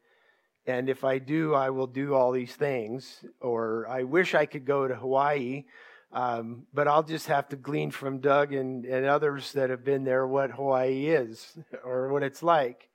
And 0.66 0.90
if 0.90 1.04
I 1.04 1.20
do, 1.20 1.54
I 1.54 1.70
will 1.70 1.88
do 1.88 2.16
all 2.16 2.32
these 2.32 2.56
things. 2.56 3.24
Or 3.40 3.88
I 3.88 4.04
wish 4.04 4.34
I 4.34 4.46
could 4.48 4.66
go 4.66 4.88
to 4.88 4.96
Hawaii, 4.96 5.66
um, 6.12 6.66
but 6.74 6.88
I'll 6.88 7.04
just 7.04 7.28
have 7.28 7.50
to 7.50 7.56
glean 7.56 7.92
from 7.92 8.20
Doug 8.20 8.54
and, 8.54 8.86
and 8.86 9.06
others 9.06 9.52
that 9.54 9.70
have 9.70 9.84
been 9.84 10.04
there 10.04 10.26
what 10.26 10.52
Hawaii 10.52 11.08
is 11.08 11.58
or 11.84 12.12
what 12.12 12.24
it's 12.24 12.44
like. 12.44 12.90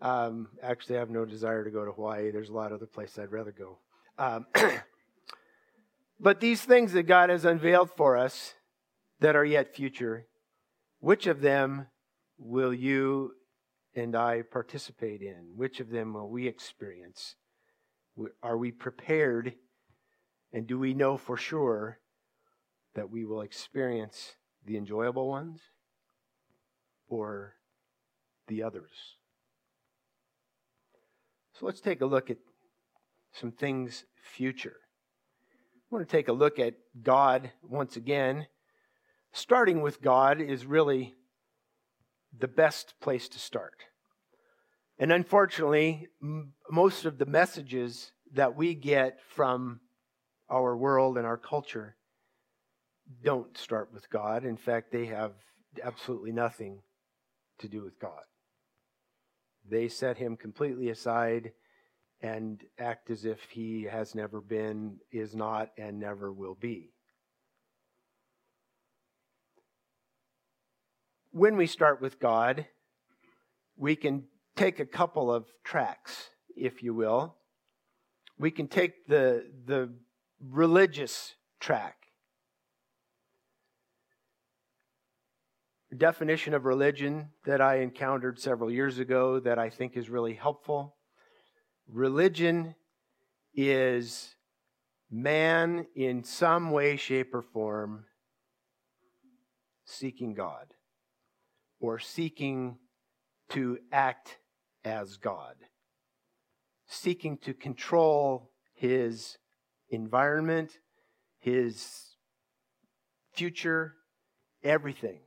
Um, 0.00 0.48
actually, 0.62 0.96
I 0.96 1.00
have 1.00 1.10
no 1.10 1.24
desire 1.24 1.64
to 1.64 1.70
go 1.70 1.84
to 1.84 1.92
Hawaii. 1.92 2.30
There's 2.30 2.48
a 2.48 2.54
lot 2.54 2.72
of 2.72 2.78
other 2.78 2.86
places 2.86 3.18
I'd 3.18 3.32
rather 3.32 3.52
go. 3.52 3.78
Um, 4.18 4.46
but 6.20 6.40
these 6.40 6.62
things 6.62 6.92
that 6.92 7.04
God 7.04 7.30
has 7.30 7.44
unveiled 7.44 7.90
for 7.90 8.16
us 8.16 8.54
that 9.20 9.36
are 9.36 9.44
yet 9.44 9.74
future, 9.74 10.26
which 11.00 11.26
of 11.26 11.40
them 11.40 11.86
will 12.38 12.74
you 12.74 13.32
and 13.94 14.16
I 14.16 14.42
participate 14.42 15.22
in? 15.22 15.52
Which 15.54 15.80
of 15.80 15.90
them 15.90 16.14
will 16.14 16.28
we 16.28 16.48
experience? 16.48 17.36
Are 18.42 18.56
we 18.56 18.72
prepared? 18.72 19.54
And 20.52 20.66
do 20.66 20.78
we 20.78 20.94
know 20.94 21.16
for 21.16 21.36
sure 21.36 21.98
that 22.94 23.10
we 23.10 23.24
will 23.24 23.40
experience 23.40 24.36
the 24.64 24.76
enjoyable 24.76 25.28
ones 25.28 25.60
or 27.08 27.54
the 28.48 28.62
others? 28.62 28.90
So 31.58 31.66
let's 31.66 31.80
take 31.80 32.00
a 32.00 32.06
look 32.06 32.30
at 32.30 32.38
some 33.32 33.52
things 33.52 34.04
future. 34.22 34.76
I 35.90 35.94
want 35.94 36.08
to 36.08 36.16
take 36.16 36.28
a 36.28 36.32
look 36.32 36.58
at 36.58 36.74
God 37.02 37.50
once 37.62 37.96
again. 37.96 38.46
Starting 39.32 39.80
with 39.80 40.02
God 40.02 40.40
is 40.40 40.64
really 40.66 41.14
the 42.38 42.48
best 42.48 42.94
place 43.00 43.28
to 43.28 43.38
start. 43.38 43.84
And 44.98 45.12
unfortunately, 45.12 46.08
m- 46.22 46.52
most 46.70 47.04
of 47.04 47.18
the 47.18 47.26
messages 47.26 48.12
that 48.32 48.56
we 48.56 48.74
get 48.74 49.18
from 49.34 49.80
our 50.48 50.76
world 50.76 51.18
and 51.18 51.26
our 51.26 51.36
culture 51.36 51.96
don't 53.24 53.56
start 53.56 53.90
with 53.92 54.08
God. 54.10 54.44
In 54.44 54.56
fact, 54.56 54.92
they 54.92 55.06
have 55.06 55.32
absolutely 55.82 56.32
nothing 56.32 56.80
to 57.58 57.68
do 57.68 57.82
with 57.82 57.98
God. 57.98 58.22
They 59.68 59.88
set 59.88 60.18
him 60.18 60.36
completely 60.36 60.88
aside 60.88 61.52
and 62.20 62.62
act 62.78 63.10
as 63.10 63.24
if 63.24 63.38
he 63.50 63.84
has 63.84 64.14
never 64.14 64.40
been, 64.40 64.98
is 65.10 65.34
not, 65.34 65.70
and 65.76 65.98
never 65.98 66.32
will 66.32 66.54
be. 66.54 66.92
when 71.32 71.56
we 71.56 71.66
start 71.66 72.00
with 72.00 72.20
God, 72.20 72.66
we 73.76 73.96
can 73.96 74.24
take 74.54 74.78
a 74.78 74.86
couple 74.86 75.32
of 75.32 75.46
tracks, 75.64 76.30
if 76.54 76.82
you 76.82 76.94
will. 76.94 77.36
We 78.38 78.50
can 78.50 78.68
take 78.68 79.06
the, 79.06 79.50
the 79.66 79.92
religious 80.40 81.34
track. 81.58 81.96
Definition 85.96 86.54
of 86.54 86.64
religion 86.64 87.30
that 87.44 87.60
I 87.60 87.80
encountered 87.80 88.38
several 88.38 88.70
years 88.70 88.98
ago 88.98 89.40
that 89.40 89.58
I 89.58 89.70
think 89.70 89.96
is 89.96 90.08
really 90.08 90.34
helpful. 90.34 90.96
Religion 91.88 92.74
is 93.54 94.34
man 95.10 95.86
in 95.94 96.24
some 96.24 96.70
way, 96.70 96.96
shape, 96.96 97.34
or 97.34 97.42
form 97.42 98.06
seeking 99.84 100.32
God 100.34 100.72
or 101.80 101.98
seeking 101.98 102.78
to 103.50 103.78
act 103.92 104.38
as 104.84 105.16
God, 105.18 105.56
seeking 106.86 107.36
to 107.38 107.52
control 107.52 108.50
his 108.74 109.36
environment, 109.90 110.78
his 111.38 112.16
future, 113.34 113.94
everything. 114.62 115.20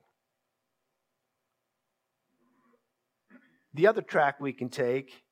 The 3.76 3.88
other 3.88 4.02
track 4.02 4.40
we 4.40 4.54
can 4.54 4.70
take 4.70 5.26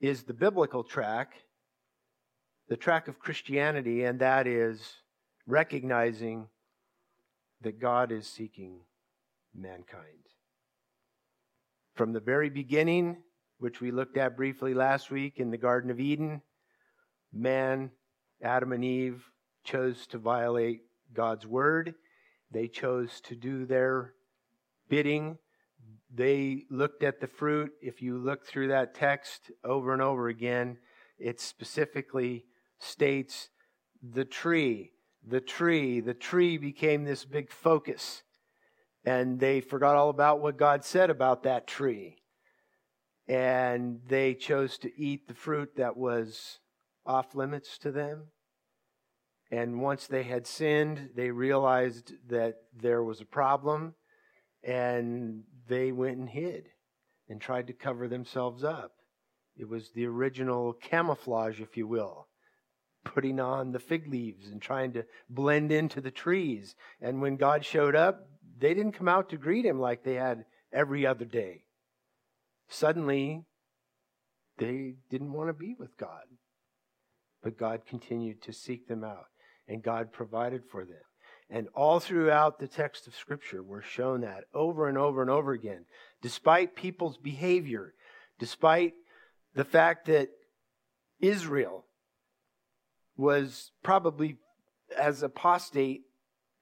is 0.00 0.24
the 0.24 0.34
biblical 0.34 0.82
track, 0.82 1.34
the 2.68 2.76
track 2.76 3.06
of 3.06 3.20
Christianity, 3.20 4.02
and 4.02 4.18
that 4.18 4.48
is 4.48 4.94
recognizing 5.46 6.48
that 7.60 7.78
God 7.78 8.10
is 8.10 8.26
seeking 8.26 8.80
mankind. 9.54 10.26
From 11.94 12.12
the 12.12 12.18
very 12.18 12.50
beginning, 12.50 13.18
which 13.58 13.80
we 13.80 13.92
looked 13.92 14.16
at 14.16 14.36
briefly 14.36 14.74
last 14.74 15.12
week 15.12 15.38
in 15.38 15.52
the 15.52 15.56
Garden 15.56 15.92
of 15.92 16.00
Eden, 16.00 16.42
man, 17.32 17.92
Adam 18.42 18.72
and 18.72 18.84
Eve, 18.84 19.30
chose 19.62 20.08
to 20.08 20.18
violate 20.18 20.80
God's 21.12 21.46
word. 21.46 21.94
They 22.50 22.66
chose 22.66 23.20
to 23.20 23.36
do 23.36 23.64
their 23.64 24.14
bidding. 24.88 25.38
They 26.14 26.64
looked 26.70 27.02
at 27.02 27.20
the 27.20 27.26
fruit. 27.26 27.72
If 27.82 28.00
you 28.00 28.18
look 28.18 28.46
through 28.46 28.68
that 28.68 28.94
text 28.94 29.50
over 29.64 29.92
and 29.92 30.00
over 30.00 30.28
again, 30.28 30.78
it 31.18 31.40
specifically 31.40 32.44
states 32.78 33.48
the 34.02 34.24
tree, 34.24 34.92
the 35.26 35.40
tree, 35.40 36.00
the 36.00 36.14
tree 36.14 36.56
became 36.56 37.04
this 37.04 37.24
big 37.24 37.50
focus. 37.50 38.22
And 39.04 39.40
they 39.40 39.60
forgot 39.60 39.96
all 39.96 40.10
about 40.10 40.40
what 40.40 40.56
God 40.56 40.84
said 40.84 41.10
about 41.10 41.42
that 41.42 41.66
tree. 41.66 42.18
And 43.26 44.00
they 44.06 44.34
chose 44.34 44.78
to 44.78 45.00
eat 45.00 45.26
the 45.26 45.34
fruit 45.34 45.76
that 45.76 45.96
was 45.96 46.60
off 47.04 47.34
limits 47.34 47.76
to 47.78 47.90
them. 47.90 48.28
And 49.50 49.80
once 49.80 50.06
they 50.06 50.22
had 50.22 50.46
sinned, 50.46 51.10
they 51.16 51.30
realized 51.30 52.12
that 52.28 52.54
there 52.74 53.02
was 53.02 53.20
a 53.20 53.26
problem 53.26 53.94
and 54.62 55.42
they 55.68 55.92
went 55.92 56.18
and 56.18 56.28
hid 56.28 56.68
and 57.28 57.40
tried 57.40 57.66
to 57.66 57.72
cover 57.72 58.08
themselves 58.08 58.64
up. 58.64 58.92
It 59.56 59.68
was 59.68 59.90
the 59.90 60.06
original 60.06 60.72
camouflage, 60.72 61.60
if 61.60 61.76
you 61.76 61.86
will, 61.86 62.28
putting 63.04 63.38
on 63.38 63.72
the 63.72 63.78
fig 63.78 64.08
leaves 64.08 64.48
and 64.48 64.60
trying 64.60 64.92
to 64.94 65.04
blend 65.28 65.70
into 65.70 66.00
the 66.00 66.10
trees. 66.10 66.74
And 67.00 67.22
when 67.22 67.36
God 67.36 67.64
showed 67.64 67.94
up, 67.94 68.28
they 68.58 68.74
didn't 68.74 68.92
come 68.92 69.08
out 69.08 69.30
to 69.30 69.36
greet 69.36 69.64
him 69.64 69.80
like 69.80 70.02
they 70.02 70.14
had 70.14 70.44
every 70.72 71.06
other 71.06 71.24
day. 71.24 71.64
Suddenly, 72.68 73.44
they 74.58 74.94
didn't 75.10 75.32
want 75.32 75.48
to 75.48 75.54
be 75.54 75.74
with 75.78 75.96
God. 75.96 76.24
But 77.42 77.58
God 77.58 77.82
continued 77.86 78.42
to 78.42 78.52
seek 78.52 78.88
them 78.88 79.04
out, 79.04 79.26
and 79.68 79.82
God 79.82 80.12
provided 80.12 80.62
for 80.70 80.84
them. 80.84 80.96
And 81.50 81.68
all 81.74 82.00
throughout 82.00 82.58
the 82.58 82.66
text 82.66 83.06
of 83.06 83.14
Scripture, 83.14 83.62
we're 83.62 83.82
shown 83.82 84.22
that 84.22 84.44
over 84.54 84.88
and 84.88 84.96
over 84.96 85.20
and 85.20 85.30
over 85.30 85.52
again. 85.52 85.84
Despite 86.22 86.74
people's 86.74 87.18
behavior, 87.18 87.94
despite 88.38 88.94
the 89.54 89.64
fact 89.64 90.06
that 90.06 90.30
Israel 91.20 91.84
was 93.16 93.70
probably 93.82 94.38
as 94.98 95.22
apostate 95.22 96.02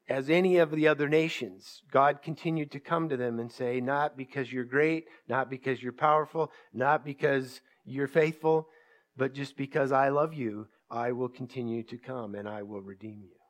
as 0.08 0.28
any 0.28 0.58
of 0.58 0.72
the 0.72 0.88
other 0.88 1.08
nations, 1.08 1.82
God 1.90 2.22
continued 2.22 2.72
to 2.72 2.80
come 2.80 3.08
to 3.08 3.16
them 3.16 3.38
and 3.38 3.50
say, 3.50 3.80
Not 3.80 4.16
because 4.16 4.52
you're 4.52 4.64
great, 4.64 5.06
not 5.28 5.48
because 5.48 5.82
you're 5.82 5.92
powerful, 5.92 6.50
not 6.74 7.04
because 7.04 7.60
you're 7.84 8.08
faithful, 8.08 8.68
but 9.16 9.32
just 9.32 9.56
because 9.56 9.92
I 9.92 10.08
love 10.08 10.34
you, 10.34 10.66
I 10.90 11.12
will 11.12 11.28
continue 11.28 11.82
to 11.84 11.96
come 11.96 12.34
and 12.34 12.48
I 12.48 12.62
will 12.62 12.82
redeem 12.82 13.22
you. 13.22 13.41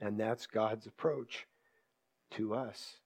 And 0.00 0.18
that's 0.18 0.46
God's 0.46 0.86
approach 0.86 1.46
to 2.32 2.54
us. 2.54 2.98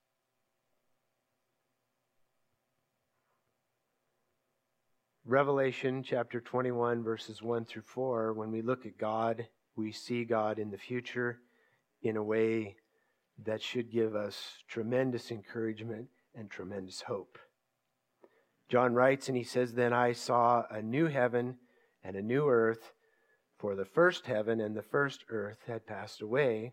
Revelation 5.24 6.02
chapter 6.02 6.40
21, 6.40 7.04
verses 7.04 7.40
1 7.40 7.64
through 7.64 7.82
4, 7.82 8.32
when 8.32 8.50
we 8.50 8.60
look 8.60 8.86
at 8.86 8.98
God, 8.98 9.46
we 9.76 9.92
see 9.92 10.24
God 10.24 10.58
in 10.58 10.70
the 10.70 10.76
future 10.76 11.38
in 12.02 12.16
a 12.16 12.22
way 12.22 12.74
that 13.44 13.62
should 13.62 13.90
give 13.90 14.16
us 14.16 14.58
tremendous 14.68 15.30
encouragement 15.30 16.08
and 16.34 16.50
tremendous 16.50 17.02
hope. 17.02 17.38
John 18.68 18.94
writes 18.94 19.28
and 19.28 19.36
he 19.36 19.44
says, 19.44 19.74
Then 19.74 19.92
I 19.92 20.12
saw 20.12 20.64
a 20.70 20.82
new 20.82 21.06
heaven 21.06 21.56
and 22.02 22.16
a 22.16 22.22
new 22.22 22.48
earth, 22.48 22.92
for 23.58 23.76
the 23.76 23.84
first 23.84 24.26
heaven 24.26 24.60
and 24.60 24.76
the 24.76 24.82
first 24.82 25.24
earth 25.28 25.58
had 25.66 25.86
passed 25.86 26.20
away, 26.20 26.72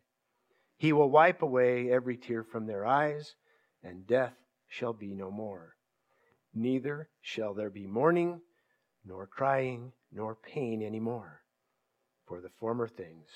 He 0.81 0.93
will 0.93 1.11
wipe 1.11 1.43
away 1.43 1.91
every 1.91 2.17
tear 2.17 2.43
from 2.43 2.65
their 2.65 2.87
eyes, 2.87 3.35
and 3.83 4.07
death 4.07 4.33
shall 4.67 4.93
be 4.93 5.13
no 5.13 5.29
more. 5.29 5.75
Neither 6.55 7.07
shall 7.21 7.53
there 7.53 7.69
be 7.69 7.85
mourning, 7.85 8.41
nor 9.05 9.27
crying, 9.27 9.91
nor 10.11 10.33
pain 10.33 10.81
any 10.81 10.99
more, 10.99 11.43
for 12.25 12.41
the 12.41 12.49
former 12.59 12.87
things 12.87 13.27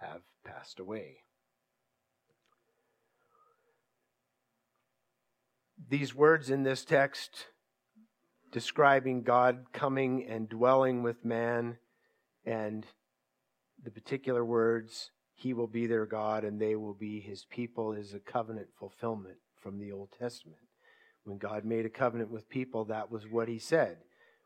have 0.00 0.20
passed 0.44 0.78
away. 0.78 1.24
These 5.88 6.14
words 6.14 6.50
in 6.50 6.62
this 6.62 6.84
text 6.84 7.48
describing 8.52 9.24
God 9.24 9.72
coming 9.72 10.24
and 10.24 10.48
dwelling 10.48 11.02
with 11.02 11.24
man, 11.24 11.78
and 12.46 12.86
the 13.82 13.90
particular 13.90 14.44
words, 14.44 15.10
He 15.42 15.54
will 15.54 15.66
be 15.66 15.88
their 15.88 16.06
God 16.06 16.44
and 16.44 16.60
they 16.60 16.76
will 16.76 16.94
be 16.94 17.18
His 17.18 17.44
people, 17.50 17.92
is 17.92 18.14
a 18.14 18.20
covenant 18.20 18.68
fulfillment 18.78 19.38
from 19.60 19.80
the 19.80 19.90
Old 19.90 20.10
Testament. 20.16 20.60
When 21.24 21.36
God 21.36 21.64
made 21.64 21.84
a 21.84 21.90
covenant 21.90 22.30
with 22.30 22.48
people, 22.48 22.84
that 22.84 23.10
was 23.10 23.26
what 23.26 23.48
He 23.48 23.58
said. 23.58 23.96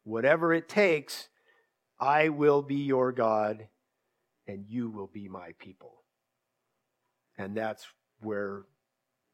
Whatever 0.04 0.54
it 0.54 0.70
takes, 0.70 1.28
I 2.00 2.30
will 2.30 2.62
be 2.62 2.76
your 2.76 3.12
God, 3.12 3.68
and 4.46 4.64
you 4.66 4.88
will 4.88 5.10
be 5.12 5.28
my 5.28 5.50
people. 5.58 5.92
And 7.36 7.54
that's 7.54 7.86
where 8.20 8.62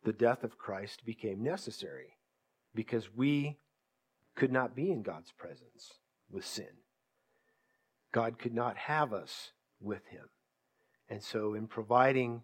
the 0.03 0.13
death 0.13 0.43
of 0.43 0.59
Christ 0.59 1.05
became 1.07 1.45
necessary, 1.45 2.17
because 2.75 3.15
we 3.15 3.59
could 4.35 4.51
not 4.51 4.75
be 4.75 4.91
in 4.91 5.03
God's 5.03 5.31
presence 5.31 5.93
with 6.29 6.45
sin. 6.45 6.75
God 8.11 8.41
could 8.41 8.55
not 8.55 8.77
have 8.77 9.13
us 9.13 9.53
with 9.81 10.05
him. 10.07 10.29
And 11.13 11.23
so, 11.23 11.53
in 11.53 11.67
providing 11.67 12.43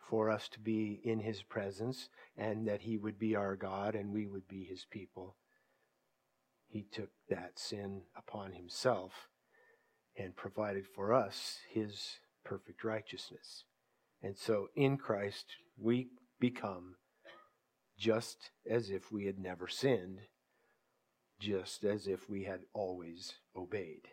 for 0.00 0.30
us 0.30 0.48
to 0.48 0.58
be 0.58 1.00
in 1.04 1.20
his 1.20 1.44
presence 1.44 2.08
and 2.36 2.66
that 2.66 2.80
he 2.80 2.98
would 2.98 3.20
be 3.20 3.36
our 3.36 3.54
God 3.54 3.94
and 3.94 4.12
we 4.12 4.26
would 4.26 4.48
be 4.48 4.64
his 4.64 4.84
people, 4.90 5.36
he 6.66 6.82
took 6.90 7.10
that 7.28 7.56
sin 7.56 8.02
upon 8.16 8.50
himself 8.50 9.28
and 10.16 10.34
provided 10.34 10.88
for 10.88 11.12
us 11.12 11.58
his 11.72 12.18
perfect 12.44 12.82
righteousness. 12.82 13.62
And 14.20 14.36
so 14.36 14.70
in 14.74 14.96
Christ, 14.96 15.46
we 15.78 16.08
become 16.40 16.96
just 17.96 18.50
as 18.68 18.90
if 18.90 19.12
we 19.12 19.26
had 19.26 19.38
never 19.38 19.68
sinned, 19.68 20.18
just 21.38 21.84
as 21.84 22.08
if 22.08 22.28
we 22.28 22.42
had 22.42 22.62
always 22.74 23.34
obeyed, 23.56 24.08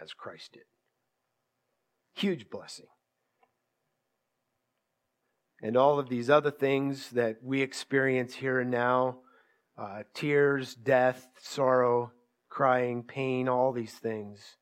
as 0.00 0.12
Christ 0.12 0.52
did. 0.52 0.62
Huge 2.14 2.48
blessing. 2.48 2.86
And 5.62 5.76
all 5.76 5.98
of 5.98 6.08
these 6.08 6.30
other 6.30 6.50
things 6.50 7.10
that 7.10 7.38
we 7.42 7.62
experience 7.62 8.34
here 8.34 8.60
and 8.60 8.70
now 8.70 9.18
uh, 9.76 10.02
tears, 10.14 10.74
death, 10.74 11.28
sorrow, 11.40 12.12
crying, 12.48 13.02
pain, 13.02 13.48
all 13.48 13.72
these 13.72 13.94
things 13.94 14.56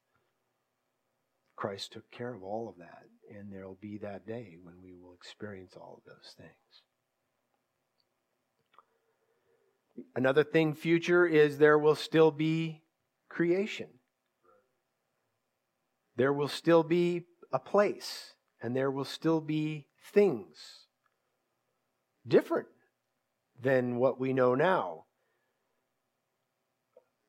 Christ 1.56 1.92
took 1.92 2.10
care 2.10 2.34
of 2.34 2.42
all 2.42 2.68
of 2.68 2.76
that. 2.78 3.04
And 3.34 3.52
there 3.52 3.66
will 3.66 3.78
be 3.80 3.98
that 3.98 4.26
day 4.26 4.56
when 4.62 4.74
we 4.82 4.94
will 4.94 5.14
experience 5.14 5.74
all 5.74 5.98
of 5.98 6.04
those 6.04 6.34
things. 6.36 6.50
Another 10.14 10.44
thing, 10.44 10.74
future, 10.74 11.26
is 11.26 11.56
there 11.56 11.78
will 11.78 11.94
still 11.94 12.30
be 12.30 12.82
creation. 13.30 13.88
There 16.16 16.32
will 16.32 16.48
still 16.48 16.82
be 16.82 17.24
a 17.50 17.58
place, 17.58 18.34
and 18.62 18.76
there 18.76 18.90
will 18.90 19.04
still 19.04 19.40
be 19.40 19.86
things 20.12 20.85
different 22.26 22.68
than 23.60 23.96
what 23.96 24.20
we 24.20 24.32
know 24.32 24.54
now. 24.54 25.04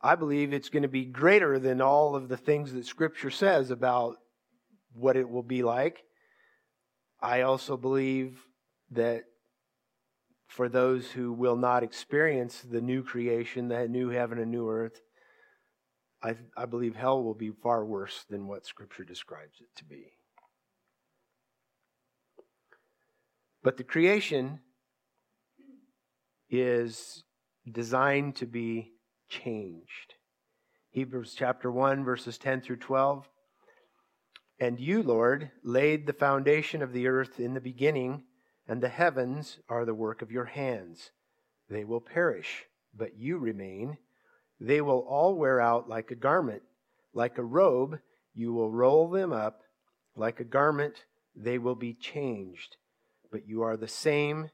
I 0.01 0.15
believe 0.15 0.53
it's 0.53 0.69
going 0.69 0.83
to 0.83 0.89
be 0.89 1.05
greater 1.05 1.59
than 1.59 1.81
all 1.81 2.15
of 2.15 2.29
the 2.29 2.37
things 2.37 2.73
that 2.73 2.85
Scripture 2.85 3.31
says 3.31 3.71
about 3.71 4.17
what 4.93 5.17
it 5.17 5.29
will 5.29 5.43
be 5.43 5.63
like. 5.63 6.03
I 7.19 7.41
also 7.41 7.77
believe 7.77 8.39
that 8.91 9.23
for 10.47 10.69
those 10.69 11.11
who 11.11 11.33
will 11.33 11.55
not 11.55 11.83
experience 11.83 12.61
the 12.61 12.81
new 12.81 13.03
creation, 13.03 13.67
the 13.67 13.87
new 13.87 14.09
heaven 14.09 14.37
and 14.37 14.51
new 14.51 14.69
earth, 14.69 15.01
I, 16.21 16.35
I 16.55 16.65
believe 16.65 16.95
hell 16.95 17.23
will 17.23 17.33
be 17.35 17.51
far 17.51 17.85
worse 17.85 18.25
than 18.29 18.47
what 18.47 18.65
Scripture 18.65 19.03
describes 19.03 19.59
it 19.59 19.75
to 19.77 19.85
be. 19.85 20.13
But 23.63 23.77
the 23.77 23.83
creation 23.83 24.59
is 26.49 27.23
designed 27.69 28.35
to 28.37 28.45
be 28.45 28.93
changed. 29.29 30.15
Hebrews 30.91 31.35
chapter 31.37 31.71
1, 31.71 32.03
verses 32.03 32.37
10 32.37 32.61
through 32.61 32.77
12. 32.77 33.27
And 34.59 34.79
you, 34.79 35.03
Lord, 35.03 35.51
laid 35.63 36.07
the 36.07 36.13
foundation 36.13 36.81
of 36.81 36.93
the 36.93 37.07
earth 37.07 37.39
in 37.39 37.53
the 37.53 37.61
beginning, 37.61 38.23
and 38.67 38.81
the 38.81 38.89
heavens 38.89 39.59
are 39.69 39.85
the 39.85 39.93
work 39.93 40.21
of 40.21 40.31
your 40.31 40.45
hands. 40.45 41.11
They 41.69 41.83
will 41.83 42.01
perish, 42.01 42.63
but 42.95 43.17
you 43.17 43.37
remain. 43.37 43.97
They 44.59 44.81
will 44.81 45.05
all 45.07 45.35
wear 45.35 45.61
out 45.61 45.87
like 45.87 46.09
a 46.09 46.15
garment. 46.15 46.63
Like 47.13 47.37
a 47.37 47.43
robe, 47.43 47.99
you 48.33 48.53
will 48.53 48.71
roll 48.71 49.09
them 49.09 49.31
up. 49.31 49.61
Like 50.15 50.39
a 50.39 50.45
garment, 50.45 51.03
they 51.35 51.59
will 51.59 51.75
be 51.75 51.93
changed. 51.93 52.77
But 53.31 53.47
you 53.47 53.61
are 53.61 53.77
the 53.77 53.87
same, 53.87 54.49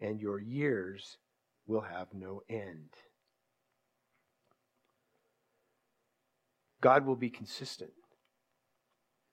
and 0.00 0.20
your 0.20 0.40
years 0.40 1.18
will 1.66 1.82
have 1.82 2.08
no 2.12 2.42
end. 2.48 2.90
God 6.80 7.06
will 7.06 7.16
be 7.16 7.30
consistent 7.30 7.92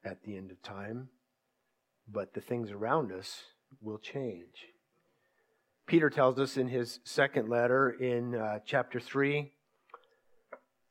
at 0.06 0.24
the 0.24 0.38
end 0.38 0.52
of 0.52 0.62
time, 0.62 1.10
but 2.08 2.34
the 2.34 2.42
things 2.42 2.72
around 2.72 3.12
us 3.12 3.44
will 3.82 3.98
change. 3.98 4.68
Peter 5.88 6.10
tells 6.10 6.38
us 6.38 6.56
in 6.56 6.68
his 6.68 7.00
second 7.04 7.50
letter 7.50 7.90
in 7.90 8.36
uh, 8.36 8.60
chapter 8.66 9.00
3 9.00 9.52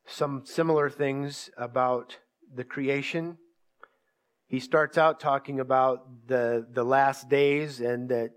some 0.09 0.42
similar 0.44 0.90
things 0.90 1.51
about 1.57 2.16
the 2.53 2.64
creation. 2.64 3.37
He 4.46 4.59
starts 4.59 4.96
out 4.96 5.20
talking 5.20 5.61
about 5.61 6.27
the, 6.27 6.66
the 6.72 6.83
last 6.83 7.29
days 7.29 7.81
and 7.81 8.09
that 8.09 8.31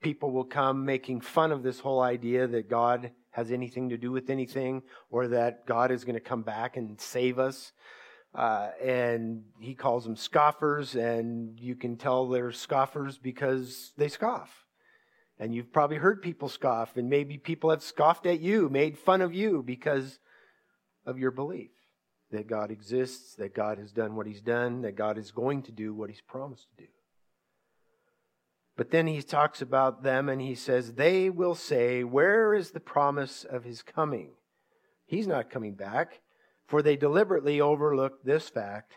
people 0.00 0.30
will 0.30 0.44
come 0.44 0.84
making 0.84 1.20
fun 1.20 1.52
of 1.52 1.62
this 1.62 1.80
whole 1.80 2.00
idea 2.00 2.46
that 2.46 2.68
God 2.68 3.12
has 3.30 3.50
anything 3.50 3.90
to 3.90 3.96
do 3.96 4.10
with 4.10 4.30
anything 4.30 4.82
or 5.10 5.28
that 5.28 5.66
God 5.66 5.90
is 5.90 6.04
going 6.04 6.14
to 6.14 6.20
come 6.20 6.42
back 6.42 6.76
and 6.76 7.00
save 7.00 7.38
us. 7.38 7.72
Uh, 8.34 8.70
and 8.82 9.42
he 9.58 9.74
calls 9.74 10.04
them 10.04 10.14
scoffers, 10.14 10.94
and 10.94 11.58
you 11.58 11.74
can 11.74 11.96
tell 11.96 12.28
they're 12.28 12.52
scoffers 12.52 13.18
because 13.18 13.92
they 13.96 14.08
scoff. 14.08 14.66
And 15.38 15.54
you've 15.54 15.72
probably 15.72 15.96
heard 15.96 16.22
people 16.22 16.48
scoff, 16.48 16.96
and 16.96 17.10
maybe 17.10 17.38
people 17.38 17.70
have 17.70 17.82
scoffed 17.82 18.26
at 18.26 18.40
you, 18.40 18.68
made 18.68 18.98
fun 18.98 19.20
of 19.20 19.34
you 19.34 19.62
because 19.64 20.20
of 21.04 21.18
your 21.18 21.30
belief 21.30 21.70
that 22.30 22.46
God 22.46 22.70
exists, 22.70 23.34
that 23.36 23.54
God 23.54 23.78
has 23.78 23.90
done 23.90 24.14
what 24.14 24.26
he's 24.26 24.42
done, 24.42 24.82
that 24.82 24.94
God 24.94 25.18
is 25.18 25.32
going 25.32 25.62
to 25.62 25.72
do 25.72 25.92
what 25.92 26.10
he's 26.10 26.20
promised 26.20 26.68
to 26.70 26.84
do. 26.84 26.90
But 28.80 28.92
then 28.92 29.08
he 29.08 29.20
talks 29.20 29.60
about 29.60 30.04
them 30.04 30.30
and 30.30 30.40
he 30.40 30.54
says, 30.54 30.94
They 30.94 31.28
will 31.28 31.54
say, 31.54 32.02
Where 32.02 32.54
is 32.54 32.70
the 32.70 32.80
promise 32.80 33.44
of 33.44 33.62
his 33.62 33.82
coming? 33.82 34.30
He's 35.04 35.26
not 35.26 35.50
coming 35.50 35.74
back. 35.74 36.22
For 36.66 36.80
they 36.80 36.96
deliberately 36.96 37.60
overlooked 37.60 38.24
this 38.24 38.48
fact 38.48 38.94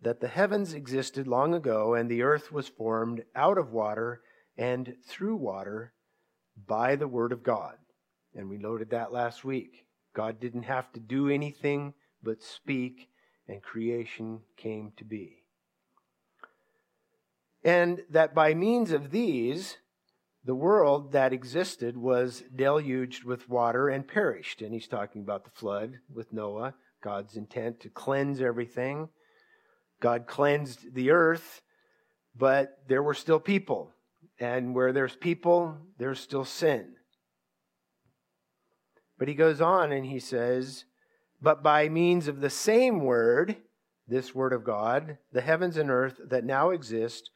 that 0.00 0.18
the 0.18 0.26
heavens 0.26 0.74
existed 0.74 1.28
long 1.28 1.54
ago 1.54 1.94
and 1.94 2.10
the 2.10 2.22
earth 2.22 2.50
was 2.50 2.66
formed 2.66 3.22
out 3.36 3.58
of 3.58 3.70
water 3.70 4.22
and 4.58 4.96
through 5.06 5.36
water 5.36 5.92
by 6.66 6.96
the 6.96 7.06
word 7.06 7.30
of 7.30 7.44
God. 7.44 7.76
And 8.34 8.50
we 8.50 8.58
noted 8.58 8.90
that 8.90 9.12
last 9.12 9.44
week. 9.44 9.86
God 10.16 10.40
didn't 10.40 10.64
have 10.64 10.92
to 10.94 11.00
do 11.00 11.28
anything 11.28 11.94
but 12.24 12.42
speak, 12.42 13.08
and 13.46 13.62
creation 13.62 14.40
came 14.56 14.90
to 14.96 15.04
be. 15.04 15.41
And 17.64 18.02
that 18.10 18.34
by 18.34 18.54
means 18.54 18.90
of 18.90 19.10
these, 19.10 19.78
the 20.44 20.54
world 20.54 21.12
that 21.12 21.32
existed 21.32 21.96
was 21.96 22.42
deluged 22.54 23.24
with 23.24 23.48
water 23.48 23.88
and 23.88 24.06
perished. 24.06 24.62
And 24.62 24.74
he's 24.74 24.88
talking 24.88 25.22
about 25.22 25.44
the 25.44 25.50
flood 25.50 25.98
with 26.12 26.32
Noah 26.32 26.74
God's 27.02 27.36
intent 27.36 27.80
to 27.80 27.88
cleanse 27.90 28.40
everything. 28.40 29.08
God 30.00 30.26
cleansed 30.26 30.94
the 30.94 31.10
earth, 31.10 31.60
but 32.34 32.78
there 32.88 33.02
were 33.02 33.14
still 33.14 33.40
people. 33.40 33.92
And 34.38 34.74
where 34.74 34.92
there's 34.92 35.16
people, 35.16 35.76
there's 35.98 36.18
still 36.18 36.44
sin. 36.44 36.94
But 39.18 39.28
he 39.28 39.34
goes 39.34 39.60
on 39.60 39.92
and 39.92 40.06
he 40.06 40.18
says, 40.18 40.84
But 41.40 41.62
by 41.62 41.88
means 41.88 42.28
of 42.28 42.40
the 42.40 42.50
same 42.50 43.00
word, 43.00 43.56
this 44.08 44.34
word 44.34 44.52
of 44.52 44.64
God, 44.64 45.18
the 45.32 45.42
heavens 45.42 45.76
and 45.76 45.90
earth 45.90 46.20
that 46.28 46.44
now 46.44 46.70
exist 46.70 47.30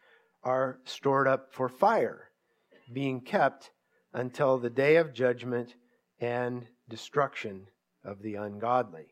are 0.46 0.78
stored 0.84 1.26
up 1.26 1.52
for 1.52 1.68
fire, 1.68 2.30
being 2.92 3.20
kept 3.20 3.72
until 4.12 4.58
the 4.58 4.70
day 4.70 4.94
of 4.94 5.12
judgment 5.12 5.74
and 6.20 6.64
destruction 6.88 7.66
of 8.04 8.22
the 8.22 8.36
ungodly. 8.36 9.06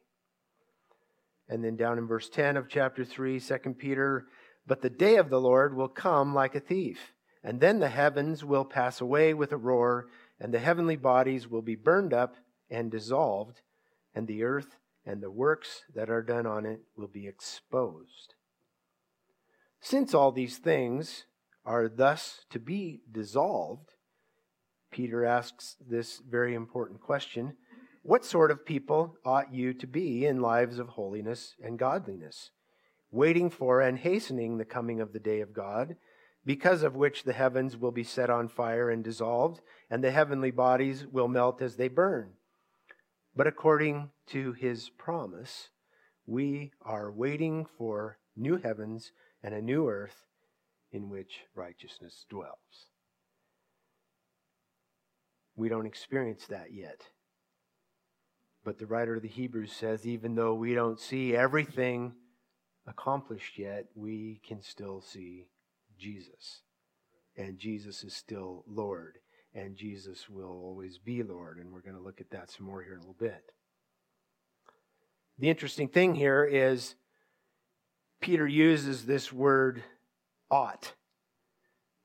And 1.48 1.64
then 1.64 1.74
down 1.74 1.98
in 1.98 2.06
verse 2.06 2.28
10 2.28 2.56
of 2.56 2.68
chapter 2.68 3.04
3, 3.04 3.40
2 3.40 3.58
Peter, 3.76 4.26
but 4.64 4.80
the 4.80 4.88
day 4.88 5.16
of 5.16 5.28
the 5.28 5.40
Lord 5.40 5.74
will 5.74 5.88
come 5.88 6.36
like 6.36 6.54
a 6.54 6.60
thief, 6.60 7.12
and 7.42 7.60
then 7.60 7.80
the 7.80 7.88
heavens 7.88 8.44
will 8.44 8.64
pass 8.64 9.00
away 9.00 9.34
with 9.34 9.50
a 9.50 9.56
roar, 9.56 10.06
and 10.38 10.54
the 10.54 10.60
heavenly 10.60 10.96
bodies 10.96 11.48
will 11.50 11.62
be 11.62 11.74
burned 11.74 12.14
up 12.14 12.36
and 12.70 12.92
dissolved, 12.92 13.60
and 14.14 14.28
the 14.28 14.44
earth 14.44 14.76
and 15.04 15.20
the 15.20 15.32
works 15.32 15.82
that 15.96 16.08
are 16.08 16.22
done 16.22 16.46
on 16.46 16.64
it 16.64 16.82
will 16.96 17.08
be 17.08 17.26
exposed. 17.26 18.34
Since 19.84 20.14
all 20.14 20.32
these 20.32 20.56
things 20.56 21.26
are 21.66 21.90
thus 21.90 22.46
to 22.48 22.58
be 22.58 23.02
dissolved, 23.12 23.90
Peter 24.90 25.26
asks 25.26 25.76
this 25.78 26.22
very 26.26 26.54
important 26.54 27.02
question 27.02 27.58
what 28.02 28.24
sort 28.24 28.50
of 28.50 28.64
people 28.64 29.16
ought 29.26 29.52
you 29.52 29.74
to 29.74 29.86
be 29.86 30.24
in 30.24 30.40
lives 30.40 30.78
of 30.78 30.88
holiness 30.88 31.54
and 31.62 31.78
godliness, 31.78 32.50
waiting 33.10 33.50
for 33.50 33.82
and 33.82 33.98
hastening 33.98 34.56
the 34.56 34.64
coming 34.64 35.02
of 35.02 35.12
the 35.12 35.20
day 35.20 35.42
of 35.42 35.52
God, 35.52 35.96
because 36.46 36.82
of 36.82 36.96
which 36.96 37.24
the 37.24 37.34
heavens 37.34 37.76
will 37.76 37.92
be 37.92 38.04
set 38.04 38.30
on 38.30 38.48
fire 38.48 38.88
and 38.88 39.04
dissolved, 39.04 39.60
and 39.90 40.02
the 40.02 40.12
heavenly 40.12 40.50
bodies 40.50 41.06
will 41.06 41.28
melt 41.28 41.60
as 41.60 41.76
they 41.76 41.88
burn? 41.88 42.32
But 43.36 43.46
according 43.46 44.12
to 44.28 44.54
his 44.54 44.88
promise, 44.88 45.68
we 46.24 46.72
are 46.80 47.12
waiting 47.12 47.66
for 47.76 48.16
new 48.34 48.56
heavens 48.56 49.12
and 49.44 49.54
a 49.54 49.60
new 49.60 49.88
earth 49.88 50.24
in 50.90 51.10
which 51.10 51.40
righteousness 51.54 52.24
dwells. 52.30 52.88
We 55.54 55.68
don't 55.68 55.86
experience 55.86 56.46
that 56.46 56.72
yet. 56.72 57.02
But 58.64 58.78
the 58.78 58.86
writer 58.86 59.16
of 59.16 59.22
the 59.22 59.28
Hebrews 59.28 59.72
says 59.72 60.06
even 60.06 60.34
though 60.34 60.54
we 60.54 60.74
don't 60.74 60.98
see 60.98 61.36
everything 61.36 62.14
accomplished 62.86 63.58
yet, 63.58 63.84
we 63.94 64.40
can 64.48 64.62
still 64.62 65.02
see 65.02 65.46
Jesus. 65.98 66.62
And 67.36 67.58
Jesus 67.58 68.02
is 68.02 68.14
still 68.14 68.64
Lord. 68.66 69.18
And 69.54 69.76
Jesus 69.76 70.28
will 70.28 70.48
always 70.48 70.96
be 70.96 71.22
Lord. 71.22 71.58
And 71.58 71.70
we're 71.70 71.82
going 71.82 71.96
to 71.96 72.02
look 72.02 72.20
at 72.20 72.30
that 72.30 72.50
some 72.50 72.64
more 72.66 72.82
here 72.82 72.94
in 72.94 72.98
a 72.98 73.02
little 73.02 73.14
bit. 73.18 73.52
The 75.38 75.50
interesting 75.50 75.88
thing 75.88 76.14
here 76.14 76.44
is 76.44 76.94
Peter 78.24 78.48
uses 78.48 79.04
this 79.04 79.30
word 79.30 79.84
ought 80.50 80.94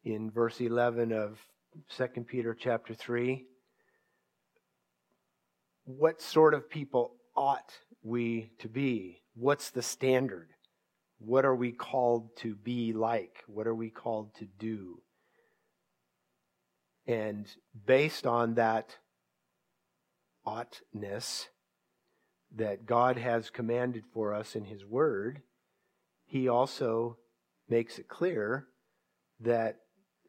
in 0.03 0.29
verse 0.29 0.59
11 0.59 1.13
of 1.13 1.39
2 1.95 2.25
Peter 2.27 2.53
chapter 2.53 2.93
3 2.93 3.45
what 5.85 6.21
sort 6.21 6.53
of 6.53 6.69
people 6.69 7.15
ought 7.37 7.71
we 8.03 8.51
to 8.59 8.67
be? 8.67 9.21
What's 9.33 9.69
the 9.69 9.81
standard? 9.81 10.49
What 11.19 11.45
are 11.45 11.55
we 11.55 11.71
called 11.71 12.35
to 12.39 12.53
be 12.53 12.91
like? 12.91 13.41
What 13.47 13.65
are 13.65 13.73
we 13.73 13.89
called 13.89 14.35
to 14.39 14.45
do? 14.59 15.01
And 17.07 17.47
based 17.85 18.27
on 18.27 18.55
that 18.55 18.97
oughtness 20.45 21.47
that 22.57 22.85
God 22.85 23.17
has 23.17 23.49
commanded 23.49 24.03
for 24.13 24.33
us 24.33 24.57
in 24.57 24.65
His 24.65 24.85
Word, 24.85 25.43
He 26.29 26.47
also 26.47 27.17
makes 27.67 27.97
it 27.97 28.07
clear 28.07 28.67
that 29.39 29.77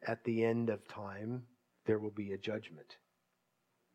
at 0.05 0.23
the 0.23 0.43
end 0.43 0.71
of 0.71 0.87
time 0.87 1.43
there 1.85 1.99
will 1.99 2.11
be 2.11 2.31
a 2.31 2.39
judgment 2.39 2.97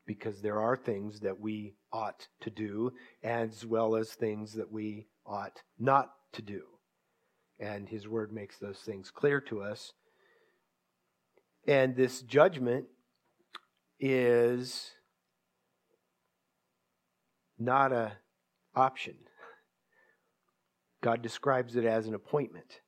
because 0.07 0.41
there 0.41 0.61
are 0.61 0.77
things 0.77 1.19
that 1.21 1.41
we 1.41 1.75
ought 1.93 2.29
to 2.43 2.51
do 2.51 2.93
as 3.25 3.67
well 3.67 3.97
as 3.97 4.13
things 4.13 4.53
that 4.53 4.71
we 4.71 5.09
ought 5.27 5.63
not 5.81 6.13
to 6.35 6.43
do. 6.43 6.63
And 7.59 7.89
his 7.89 8.07
word 8.07 8.33
makes 8.33 8.57
those 8.59 8.79
things 8.79 9.11
clear 9.11 9.41
to 9.41 9.63
us. 9.63 9.93
And 11.67 11.97
this 11.97 12.23
judgment 12.23 12.87
is 13.99 14.93
not 17.59 17.93
an 17.93 18.13
option. 18.77 19.17
God 21.03 21.23
describes 21.23 21.77
it 21.77 21.85
as 21.85 22.07
an 22.07 22.15
appointment. 22.15 22.81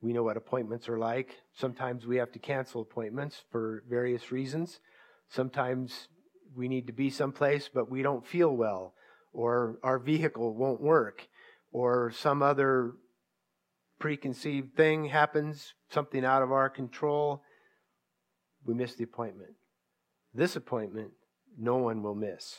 We 0.00 0.12
know 0.12 0.22
what 0.22 0.36
appointments 0.36 0.88
are 0.88 0.98
like. 0.98 1.36
Sometimes 1.54 2.06
we 2.06 2.16
have 2.16 2.32
to 2.32 2.38
cancel 2.38 2.82
appointments 2.82 3.42
for 3.50 3.82
various 3.88 4.30
reasons. 4.30 4.80
Sometimes 5.28 6.08
we 6.54 6.68
need 6.68 6.86
to 6.88 6.92
be 6.92 7.10
someplace, 7.10 7.70
but 7.72 7.90
we 7.90 8.02
don't 8.02 8.26
feel 8.26 8.54
well, 8.54 8.94
or 9.32 9.78
our 9.82 9.98
vehicle 9.98 10.54
won't 10.54 10.80
work, 10.80 11.26
or 11.72 12.10
some 12.10 12.42
other 12.42 12.92
preconceived 13.98 14.76
thing 14.76 15.06
happens, 15.06 15.74
something 15.90 16.24
out 16.24 16.42
of 16.42 16.52
our 16.52 16.68
control. 16.68 17.42
We 18.64 18.74
miss 18.74 18.94
the 18.94 19.04
appointment. 19.04 19.52
This 20.34 20.56
appointment, 20.56 21.12
no 21.58 21.76
one 21.76 22.02
will 22.02 22.14
miss. 22.14 22.56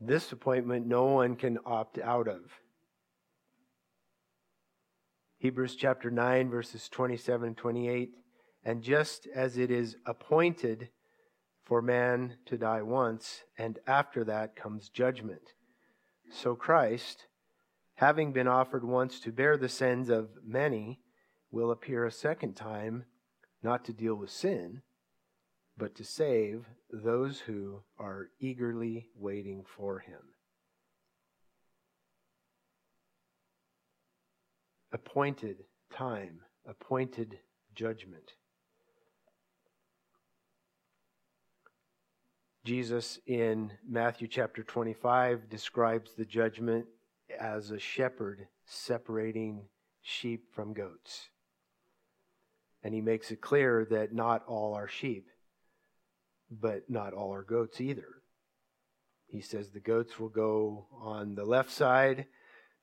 This 0.00 0.30
appointment, 0.30 0.86
no 0.86 1.04
one 1.04 1.36
can 1.36 1.58
opt 1.64 1.98
out 1.98 2.28
of. 2.28 2.42
Hebrews 5.38 5.76
chapter 5.76 6.10
9, 6.10 6.48
verses 6.48 6.88
27 6.88 7.48
and 7.48 7.56
28. 7.56 8.10
And 8.64 8.82
just 8.82 9.28
as 9.34 9.58
it 9.58 9.70
is 9.70 9.96
appointed 10.06 10.88
for 11.64 11.82
man 11.82 12.36
to 12.46 12.56
die 12.56 12.82
once, 12.82 13.42
and 13.58 13.78
after 13.86 14.24
that 14.24 14.56
comes 14.56 14.88
judgment. 14.88 15.52
So 16.30 16.54
Christ, 16.54 17.26
having 17.96 18.32
been 18.32 18.48
offered 18.48 18.84
once 18.84 19.20
to 19.20 19.32
bear 19.32 19.56
the 19.56 19.68
sins 19.68 20.08
of 20.08 20.30
many, 20.44 21.00
will 21.50 21.70
appear 21.70 22.04
a 22.04 22.10
second 22.10 22.54
time, 22.54 23.04
not 23.62 23.84
to 23.84 23.92
deal 23.92 24.14
with 24.14 24.30
sin, 24.30 24.82
but 25.76 25.94
to 25.96 26.04
save 26.04 26.64
those 26.90 27.40
who 27.40 27.82
are 27.98 28.30
eagerly 28.40 29.08
waiting 29.16 29.64
for 29.64 29.98
him. 29.98 30.20
Appointed 34.96 35.64
time, 35.92 36.40
appointed 36.66 37.38
judgment. 37.74 38.32
Jesus 42.64 43.18
in 43.26 43.72
Matthew 43.86 44.26
chapter 44.26 44.62
25 44.62 45.50
describes 45.50 46.14
the 46.14 46.24
judgment 46.24 46.86
as 47.38 47.70
a 47.70 47.78
shepherd 47.78 48.48
separating 48.64 49.66
sheep 50.00 50.46
from 50.54 50.72
goats. 50.72 51.28
And 52.82 52.94
he 52.94 53.02
makes 53.02 53.30
it 53.30 53.42
clear 53.42 53.86
that 53.90 54.14
not 54.14 54.44
all 54.46 54.72
are 54.72 54.88
sheep, 54.88 55.28
but 56.50 56.88
not 56.88 57.12
all 57.12 57.34
are 57.34 57.42
goats 57.42 57.82
either. 57.82 58.22
He 59.26 59.42
says 59.42 59.68
the 59.68 59.78
goats 59.78 60.18
will 60.18 60.30
go 60.30 60.86
on 60.90 61.34
the 61.34 61.44
left 61.44 61.70
side, 61.70 62.24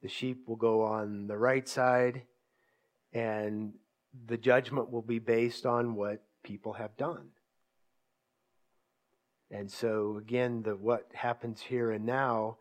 the 0.03 0.09
sheep 0.09 0.47
will 0.47 0.57
go 0.57 0.83
on 0.83 1.27
the 1.27 1.37
right 1.37 1.67
side, 1.67 2.23
and 3.13 3.73
the 4.27 4.37
judgment 4.37 4.91
will 4.91 5.01
be 5.01 5.17
based 5.17 5.65
on 5.65 5.95
what 5.95 6.21
people 6.43 6.73
have 6.73 6.95
done. 6.97 7.29
And 9.49 9.71
so, 9.71 10.17
again, 10.17 10.63
the, 10.63 10.75
what 10.75 11.07
happens 11.13 11.61
here 11.61 11.91
and 11.91 12.05
now 12.05 12.57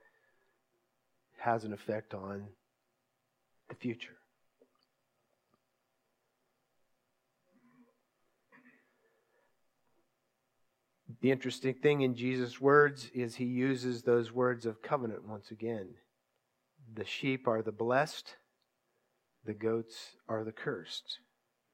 has 1.39 1.65
an 1.65 1.73
effect 1.73 2.15
on 2.15 2.45
the 3.69 3.75
future. 3.75 4.17
The 11.21 11.33
interesting 11.33 11.75
thing 11.75 12.03
in 12.03 12.15
Jesus' 12.15 12.61
words 12.61 13.11
is 13.13 13.35
he 13.35 13.47
uses 13.47 14.03
those 14.03 14.31
words 14.31 14.65
of 14.65 14.81
covenant 14.81 15.27
once 15.27 15.51
again. 15.51 15.89
The 16.95 17.05
sheep 17.05 17.49
are 17.49 17.63
the 17.63 17.73
blessed, 17.73 18.37
the 19.45 19.55
goats 19.55 20.17
are 20.29 20.45
the 20.45 20.53
cursed. 20.53 21.21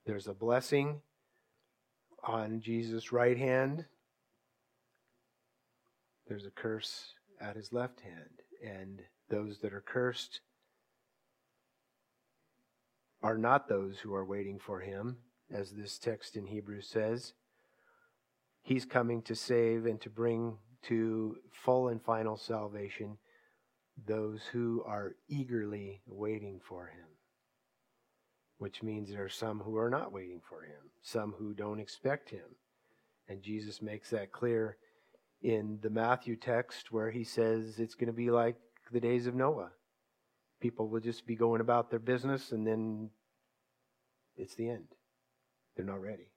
There's 0.07 0.29
a 0.29 0.35
blessing 0.35 1.01
on 2.23 2.61
Jesus' 2.61 3.13
right 3.13 3.37
hand, 3.37 3.87
there's 6.29 6.47
a 6.47 6.51
curse 6.51 7.15
at 7.41 7.57
his 7.57 7.73
left 7.73 8.01
hand. 8.01 8.43
And 8.65 9.03
those 9.29 9.59
that 9.61 9.73
are 9.73 9.81
cursed 9.81 10.41
are 13.23 13.39
not 13.39 13.69
those 13.69 13.99
who 13.99 14.15
are 14.15 14.25
waiting 14.25 14.59
for 14.59 14.81
him, 14.81 15.17
as 15.51 15.73
this 15.73 15.99
text 15.99 16.37
in 16.37 16.47
Hebrews 16.47 16.87
says. 16.87 17.33
He's 18.63 18.85
coming 18.85 19.23
to 19.23 19.35
save 19.35 19.87
and 19.87 20.01
to 20.03 20.11
bring 20.11 20.59
to 20.83 21.37
full 21.51 21.89
and 21.89 22.03
final 22.03 22.37
salvation 22.37 23.19
those 24.07 24.43
who 24.53 24.83
are 24.87 25.17
eagerly 25.29 26.01
waiting 26.07 26.61
for 26.67 26.87
him. 26.87 27.07
Which 28.59 28.83
means 28.83 29.09
there 29.09 29.25
are 29.25 29.29
some 29.29 29.61
who 29.61 29.77
are 29.77 29.91
not 29.91 30.13
waiting 30.13 30.41
for 30.49 30.63
him, 30.63 30.91
some 31.03 31.35
who 31.39 31.55
don't 31.55 31.79
expect 31.79 32.31
him. 32.31 32.57
And 33.29 33.43
Jesus 33.43 33.83
makes 33.83 34.11
that 34.11 34.33
clear 34.33 34.77
in 35.43 35.79
the 35.83 35.91
Matthew 35.91 36.37
text 36.37 36.91
where 36.91 37.11
he 37.11 37.25
says 37.25 37.79
it's 37.79 37.95
going 37.95 38.09
to 38.09 38.13
be 38.13 38.31
like 38.31 38.57
the 38.91 39.01
days 39.01 39.27
of 39.27 39.35
Noah. 39.35 39.71
People 40.61 40.89
will 40.89 41.01
just 41.01 41.27
be 41.27 41.37
going 41.37 41.61
about 41.61 41.91
their 41.91 42.01
business 42.01 42.51
and 42.51 42.67
then 42.67 43.11
it's 44.37 44.55
the 44.55 44.69
end. 44.69 44.87
They're 45.77 45.85
not 45.85 46.01
ready. 46.01 46.29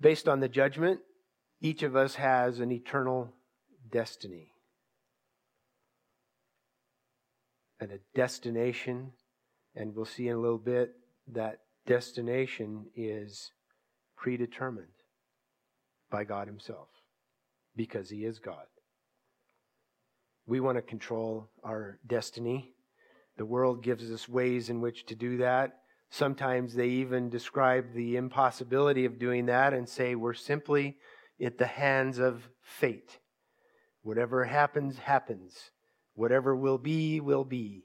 Based 0.00 0.28
on 0.28 0.40
the 0.40 0.48
judgment, 0.48 1.00
each 1.60 1.82
of 1.82 1.96
us 1.96 2.14
has 2.14 2.60
an 2.60 2.70
eternal 2.70 3.34
destiny 3.90 4.52
and 7.80 7.90
a 7.90 7.98
destination. 8.14 9.12
And 9.74 9.94
we'll 9.94 10.04
see 10.04 10.28
in 10.28 10.36
a 10.36 10.40
little 10.40 10.58
bit 10.58 10.92
that 11.32 11.60
destination 11.86 12.86
is 12.94 13.52
predetermined 14.16 14.86
by 16.10 16.24
God 16.24 16.46
Himself 16.46 16.88
because 17.76 18.10
He 18.10 18.24
is 18.24 18.38
God. 18.38 18.66
We 20.46 20.60
want 20.60 20.78
to 20.78 20.82
control 20.82 21.50
our 21.62 21.98
destiny. 22.06 22.72
The 23.36 23.44
world 23.44 23.82
gives 23.82 24.10
us 24.10 24.28
ways 24.28 24.70
in 24.70 24.80
which 24.80 25.06
to 25.06 25.14
do 25.14 25.38
that. 25.38 25.80
Sometimes 26.10 26.74
they 26.74 26.88
even 26.88 27.28
describe 27.28 27.92
the 27.92 28.16
impossibility 28.16 29.04
of 29.04 29.18
doing 29.18 29.46
that 29.46 29.74
and 29.74 29.88
say 29.88 30.14
we're 30.14 30.32
simply 30.32 30.96
at 31.42 31.58
the 31.58 31.66
hands 31.66 32.18
of 32.18 32.48
fate. 32.62 33.18
Whatever 34.02 34.44
happens, 34.44 34.98
happens. 34.98 35.70
Whatever 36.14 36.56
will 36.56 36.78
be, 36.78 37.20
will 37.20 37.44
be. 37.44 37.84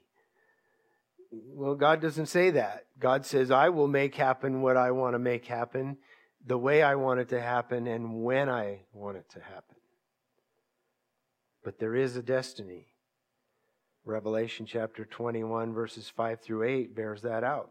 Well, 1.30 1.74
God 1.74 2.00
doesn't 2.00 2.26
say 2.26 2.50
that. 2.52 2.86
God 2.98 3.26
says, 3.26 3.50
I 3.50 3.68
will 3.68 3.88
make 3.88 4.14
happen 4.14 4.62
what 4.62 4.76
I 4.76 4.92
want 4.92 5.14
to 5.14 5.18
make 5.18 5.46
happen, 5.46 5.98
the 6.46 6.58
way 6.58 6.82
I 6.82 6.94
want 6.94 7.20
it 7.20 7.28
to 7.30 7.40
happen, 7.40 7.86
and 7.86 8.22
when 8.22 8.48
I 8.48 8.80
want 8.92 9.16
it 9.16 9.28
to 9.30 9.40
happen. 9.40 9.76
But 11.64 11.78
there 11.78 11.94
is 11.94 12.16
a 12.16 12.22
destiny. 12.22 12.86
Revelation 14.04 14.66
chapter 14.66 15.04
21, 15.04 15.72
verses 15.72 16.08
5 16.14 16.40
through 16.40 16.62
8 16.64 16.94
bears 16.94 17.22
that 17.22 17.42
out. 17.42 17.70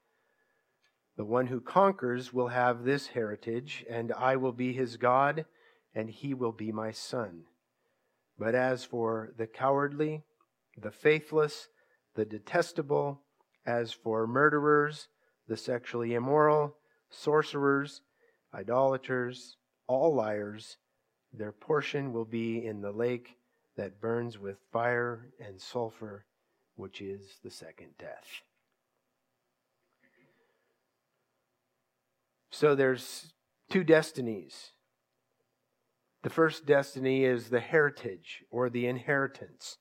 The 1.17 1.25
one 1.25 1.47
who 1.47 1.61
conquers 1.61 2.33
will 2.33 2.47
have 2.47 2.83
this 2.83 3.07
heritage, 3.07 3.85
and 3.89 4.11
I 4.13 4.35
will 4.37 4.53
be 4.53 4.73
his 4.73 4.97
God, 4.97 5.45
and 5.93 6.09
he 6.09 6.33
will 6.33 6.51
be 6.51 6.71
my 6.71 6.91
son. 6.91 7.43
But 8.37 8.55
as 8.55 8.83
for 8.83 9.33
the 9.37 9.47
cowardly, 9.47 10.23
the 10.77 10.91
faithless, 10.91 11.67
the 12.15 12.25
detestable, 12.25 13.21
as 13.65 13.91
for 13.91 14.25
murderers, 14.25 15.09
the 15.47 15.57
sexually 15.57 16.13
immoral, 16.13 16.75
sorcerers, 17.09 18.01
idolaters, 18.53 19.57
all 19.87 20.15
liars, 20.15 20.77
their 21.33 21.51
portion 21.51 22.13
will 22.13 22.25
be 22.25 22.65
in 22.65 22.81
the 22.81 22.91
lake 22.91 23.37
that 23.75 24.01
burns 24.01 24.39
with 24.39 24.57
fire 24.71 25.29
and 25.39 25.59
sulfur, 25.61 26.25
which 26.75 27.01
is 27.01 27.39
the 27.43 27.51
second 27.51 27.89
death. 27.97 28.41
So 32.51 32.75
there's 32.75 33.33
two 33.69 33.83
destinies. 33.83 34.71
The 36.23 36.29
first 36.29 36.65
destiny 36.65 37.23
is 37.23 37.49
the 37.49 37.61
heritage 37.61 38.43
or 38.51 38.69
the 38.69 38.85
inheritance. 38.85 39.77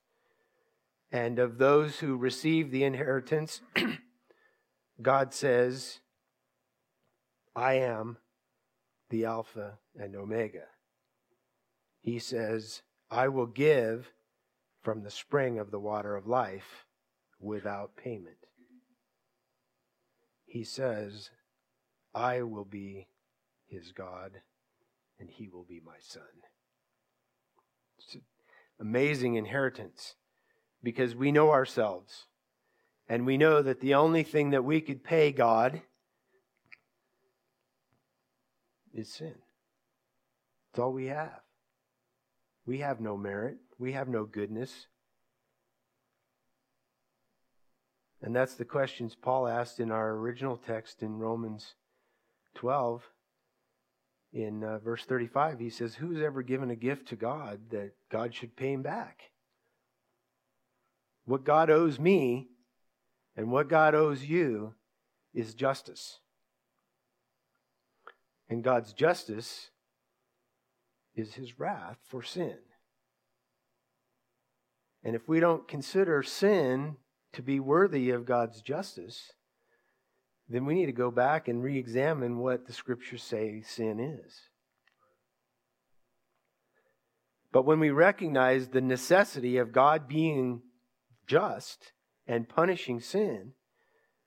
And 1.12 1.38
of 1.38 1.58
those 1.58 1.98
who 1.98 2.16
receive 2.16 2.70
the 2.70 2.84
inheritance, 2.84 3.60
God 5.02 5.34
says, 5.34 5.98
I 7.54 7.74
am 7.74 8.18
the 9.10 9.24
Alpha 9.24 9.78
and 9.96 10.14
Omega. 10.14 10.66
He 12.00 12.20
says, 12.20 12.82
I 13.10 13.28
will 13.28 13.46
give 13.46 14.12
from 14.82 15.02
the 15.02 15.10
spring 15.10 15.58
of 15.58 15.72
the 15.72 15.80
water 15.80 16.14
of 16.14 16.28
life 16.28 16.86
without 17.40 17.96
payment. 17.96 18.36
He 20.46 20.62
says, 20.62 21.30
I 22.14 22.42
will 22.42 22.64
be 22.64 23.06
his 23.66 23.92
God 23.92 24.32
and 25.18 25.30
he 25.30 25.48
will 25.48 25.64
be 25.64 25.80
my 25.84 25.96
son. 26.00 26.22
It's 27.98 28.14
an 28.14 28.22
amazing 28.80 29.34
inheritance 29.34 30.16
because 30.82 31.14
we 31.14 31.30
know 31.30 31.50
ourselves 31.50 32.26
and 33.08 33.26
we 33.26 33.36
know 33.36 33.62
that 33.62 33.80
the 33.80 33.94
only 33.94 34.22
thing 34.22 34.50
that 34.50 34.64
we 34.64 34.80
could 34.80 35.04
pay 35.04 35.30
God 35.32 35.82
is 38.94 39.12
sin. 39.12 39.34
It's 40.70 40.78
all 40.78 40.92
we 40.92 41.06
have. 41.06 41.40
We 42.66 42.78
have 42.78 43.00
no 43.00 43.16
merit, 43.16 43.58
we 43.78 43.92
have 43.92 44.08
no 44.08 44.24
goodness. 44.24 44.86
And 48.22 48.36
that's 48.36 48.54
the 48.54 48.66
questions 48.66 49.14
Paul 49.14 49.48
asked 49.48 49.80
in 49.80 49.90
our 49.90 50.10
original 50.10 50.56
text 50.56 51.02
in 51.02 51.18
Romans 51.18 51.74
12. 52.54 53.02
In 54.32 54.62
uh, 54.62 54.78
verse 54.78 55.04
35, 55.04 55.58
he 55.58 55.70
says, 55.70 55.96
Who's 55.96 56.22
ever 56.22 56.42
given 56.42 56.70
a 56.70 56.76
gift 56.76 57.08
to 57.08 57.16
God 57.16 57.60
that 57.70 57.92
God 58.10 58.34
should 58.34 58.56
pay 58.56 58.72
him 58.72 58.82
back? 58.82 59.30
What 61.24 61.44
God 61.44 61.68
owes 61.70 61.98
me 61.98 62.48
and 63.36 63.50
what 63.50 63.68
God 63.68 63.94
owes 63.94 64.24
you 64.24 64.74
is 65.34 65.54
justice. 65.54 66.18
And 68.48 68.64
God's 68.64 68.92
justice 68.92 69.70
is 71.14 71.34
his 71.34 71.58
wrath 71.58 71.98
for 72.08 72.22
sin. 72.22 72.58
And 75.02 75.16
if 75.16 75.28
we 75.28 75.40
don't 75.40 75.66
consider 75.66 76.22
sin 76.22 76.96
to 77.32 77.42
be 77.42 77.60
worthy 77.60 78.10
of 78.10 78.26
God's 78.26 78.60
justice, 78.60 79.32
then 80.50 80.66
we 80.66 80.74
need 80.74 80.86
to 80.86 80.92
go 80.92 81.12
back 81.12 81.46
and 81.46 81.62
re 81.62 81.78
examine 81.78 82.38
what 82.38 82.66
the 82.66 82.72
scriptures 82.72 83.22
say 83.22 83.62
sin 83.62 84.00
is. 84.00 84.40
But 87.52 87.64
when 87.64 87.78
we 87.80 87.90
recognize 87.90 88.68
the 88.68 88.80
necessity 88.80 89.56
of 89.56 89.72
God 89.72 90.08
being 90.08 90.62
just 91.26 91.92
and 92.26 92.48
punishing 92.48 93.00
sin, 93.00 93.52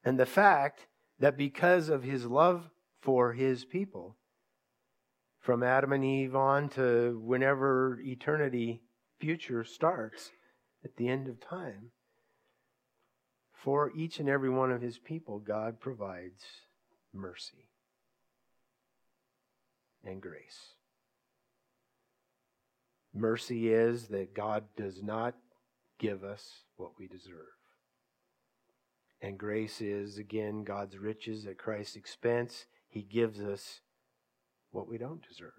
and 0.03 0.17
the 0.17 0.25
fact 0.25 0.87
that 1.19 1.37
because 1.37 1.89
of 1.89 2.03
his 2.03 2.25
love 2.25 2.69
for 3.01 3.33
his 3.33 3.65
people, 3.65 4.17
from 5.39 5.61
Adam 5.61 5.91
and 5.91 6.05
Eve 6.05 6.35
on 6.35 6.69
to 6.69 7.21
whenever 7.21 7.99
eternity 8.01 8.81
future 9.19 9.65
starts 9.65 10.31
at 10.85 10.95
the 10.95 11.09
end 11.09 11.27
of 11.27 11.41
time, 11.41 11.91
for 13.63 13.91
each 13.95 14.19
and 14.19 14.27
every 14.27 14.49
one 14.49 14.71
of 14.73 14.81
his 14.81 14.97
people, 14.97 15.39
God 15.39 15.79
provides 15.79 16.43
mercy 17.13 17.69
and 20.03 20.21
grace. 20.21 20.73
Mercy 23.13 23.71
is 23.71 24.07
that 24.09 24.35
God 24.35 24.65
does 24.75 25.01
not 25.01 25.35
give 25.97 26.25
us 26.25 26.63
what 26.75 26.99
we 26.99 27.07
deserve. 27.07 27.55
And 29.21 29.37
grace 29.37 29.79
is, 29.79 30.17
again, 30.17 30.65
God's 30.65 30.97
riches 30.97 31.45
at 31.45 31.57
Christ's 31.57 31.95
expense. 31.95 32.65
He 32.89 33.01
gives 33.01 33.39
us 33.39 33.79
what 34.71 34.89
we 34.89 34.97
don't 34.97 35.25
deserve. 35.25 35.53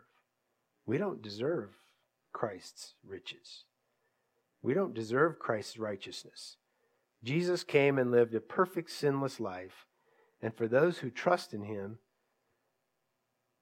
We 0.84 0.98
don't 0.98 1.22
deserve 1.22 1.70
Christ's 2.34 2.92
riches. 3.02 3.64
We 4.60 4.74
don't 4.74 4.92
deserve 4.92 5.38
Christ's 5.38 5.78
righteousness. 5.78 6.56
Jesus 7.24 7.64
came 7.64 7.98
and 7.98 8.10
lived 8.10 8.34
a 8.34 8.40
perfect, 8.40 8.90
sinless 8.90 9.40
life. 9.40 9.86
And 10.42 10.54
for 10.54 10.68
those 10.68 10.98
who 10.98 11.10
trust 11.10 11.54
in 11.54 11.64
him, 11.64 11.98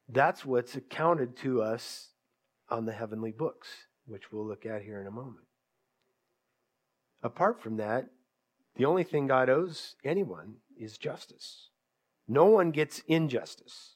that's 0.08 0.44
what's 0.44 0.74
accounted 0.74 1.36
to 1.38 1.62
us 1.62 2.08
on 2.68 2.86
the 2.86 2.92
heavenly 2.92 3.30
books, 3.30 3.68
which 4.04 4.32
we'll 4.32 4.46
look 4.46 4.66
at 4.66 4.82
here 4.82 5.00
in 5.00 5.06
a 5.06 5.12
moment. 5.12 5.46
Apart 7.22 7.62
from 7.62 7.76
that, 7.76 8.10
the 8.74 8.84
only 8.84 9.04
thing 9.04 9.28
God 9.28 9.48
owes 9.48 9.94
anyone 10.04 10.56
is 10.76 10.98
justice. 10.98 11.68
No 12.26 12.46
one 12.46 12.72
gets 12.72 13.02
injustice. 13.06 13.94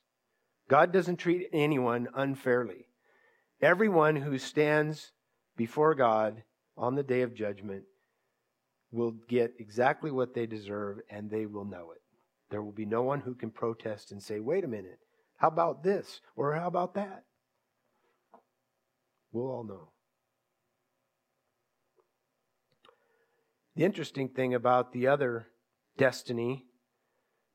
God 0.68 0.92
doesn't 0.92 1.16
treat 1.16 1.48
anyone 1.52 2.08
unfairly. 2.14 2.86
Everyone 3.60 4.16
who 4.16 4.38
stands 4.38 5.12
before 5.56 5.94
God 5.94 6.42
on 6.76 6.94
the 6.94 7.02
day 7.02 7.22
of 7.22 7.34
judgment 7.34 7.84
will 8.96 9.12
get 9.28 9.52
exactly 9.58 10.10
what 10.10 10.34
they 10.34 10.46
deserve 10.46 10.98
and 11.10 11.30
they 11.30 11.46
will 11.46 11.64
know 11.64 11.92
it. 11.92 12.00
There 12.50 12.62
will 12.62 12.72
be 12.72 12.86
no 12.86 13.02
one 13.02 13.20
who 13.20 13.34
can 13.34 13.50
protest 13.50 14.10
and 14.10 14.22
say, 14.22 14.40
wait 14.40 14.64
a 14.64 14.68
minute, 14.68 14.98
how 15.36 15.48
about 15.48 15.82
this? 15.82 16.20
Or 16.34 16.54
how 16.54 16.66
about 16.66 16.94
that? 16.94 17.24
We'll 19.32 19.50
all 19.50 19.64
know. 19.64 19.90
The 23.74 23.84
interesting 23.84 24.30
thing 24.30 24.54
about 24.54 24.92
the 24.92 25.08
other 25.08 25.48
destiny, 25.98 26.64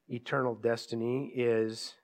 eternal 0.07 0.53
destiny, 0.53 1.31
is 1.35 1.95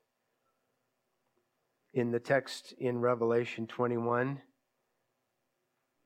in 1.93 2.11
the 2.11 2.19
text 2.19 2.73
in 2.79 2.99
Revelation 2.99 3.67
21 3.67 4.41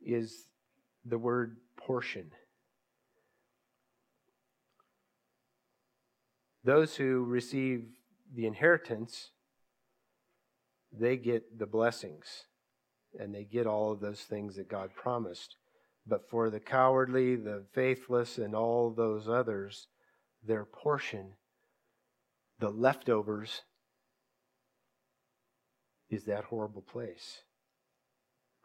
is 0.01 0.47
the 1.05 1.17
word 1.17 1.57
portion. 1.77 2.31
Those 6.63 6.95
who 6.95 7.23
receive 7.23 7.85
the 8.33 8.45
inheritance, 8.45 9.31
they 10.91 11.17
get 11.17 11.57
the 11.57 11.65
blessings 11.65 12.45
and 13.19 13.33
they 13.33 13.43
get 13.43 13.67
all 13.67 13.91
of 13.91 13.99
those 13.99 14.21
things 14.21 14.55
that 14.55 14.69
God 14.69 14.91
promised. 14.95 15.55
But 16.05 16.29
for 16.29 16.49
the 16.49 16.59
cowardly, 16.59 17.35
the 17.35 17.65
faithless, 17.73 18.37
and 18.37 18.55
all 18.55 18.91
those 18.91 19.27
others, 19.27 19.87
their 20.43 20.65
portion, 20.65 21.33
the 22.59 22.69
leftovers, 22.69 23.61
is 26.09 26.25
that 26.25 26.45
horrible 26.45 26.81
place 26.81 27.43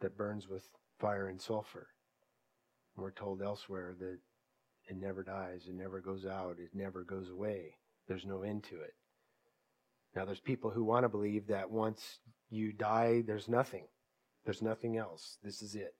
that 0.00 0.16
burns 0.16 0.48
with 0.48 0.68
fire 0.98 1.28
and 1.28 1.40
sulfur. 1.40 1.88
We're 2.96 3.10
told 3.10 3.42
elsewhere 3.42 3.94
that 3.98 4.18
it 4.88 4.96
never 4.96 5.22
dies, 5.22 5.66
it 5.68 5.74
never 5.74 6.00
goes 6.00 6.24
out, 6.24 6.56
it 6.58 6.70
never 6.74 7.04
goes 7.04 7.28
away. 7.28 7.74
There's 8.08 8.24
no 8.24 8.42
end 8.42 8.64
to 8.64 8.76
it. 8.76 8.94
Now, 10.14 10.24
there's 10.24 10.40
people 10.40 10.70
who 10.70 10.84
want 10.84 11.04
to 11.04 11.08
believe 11.08 11.48
that 11.48 11.70
once 11.70 12.20
you 12.48 12.72
die, 12.72 13.22
there's 13.26 13.48
nothing. 13.48 13.84
There's 14.44 14.62
nothing 14.62 14.96
else. 14.96 15.38
This 15.42 15.60
is 15.60 15.74
it. 15.74 15.94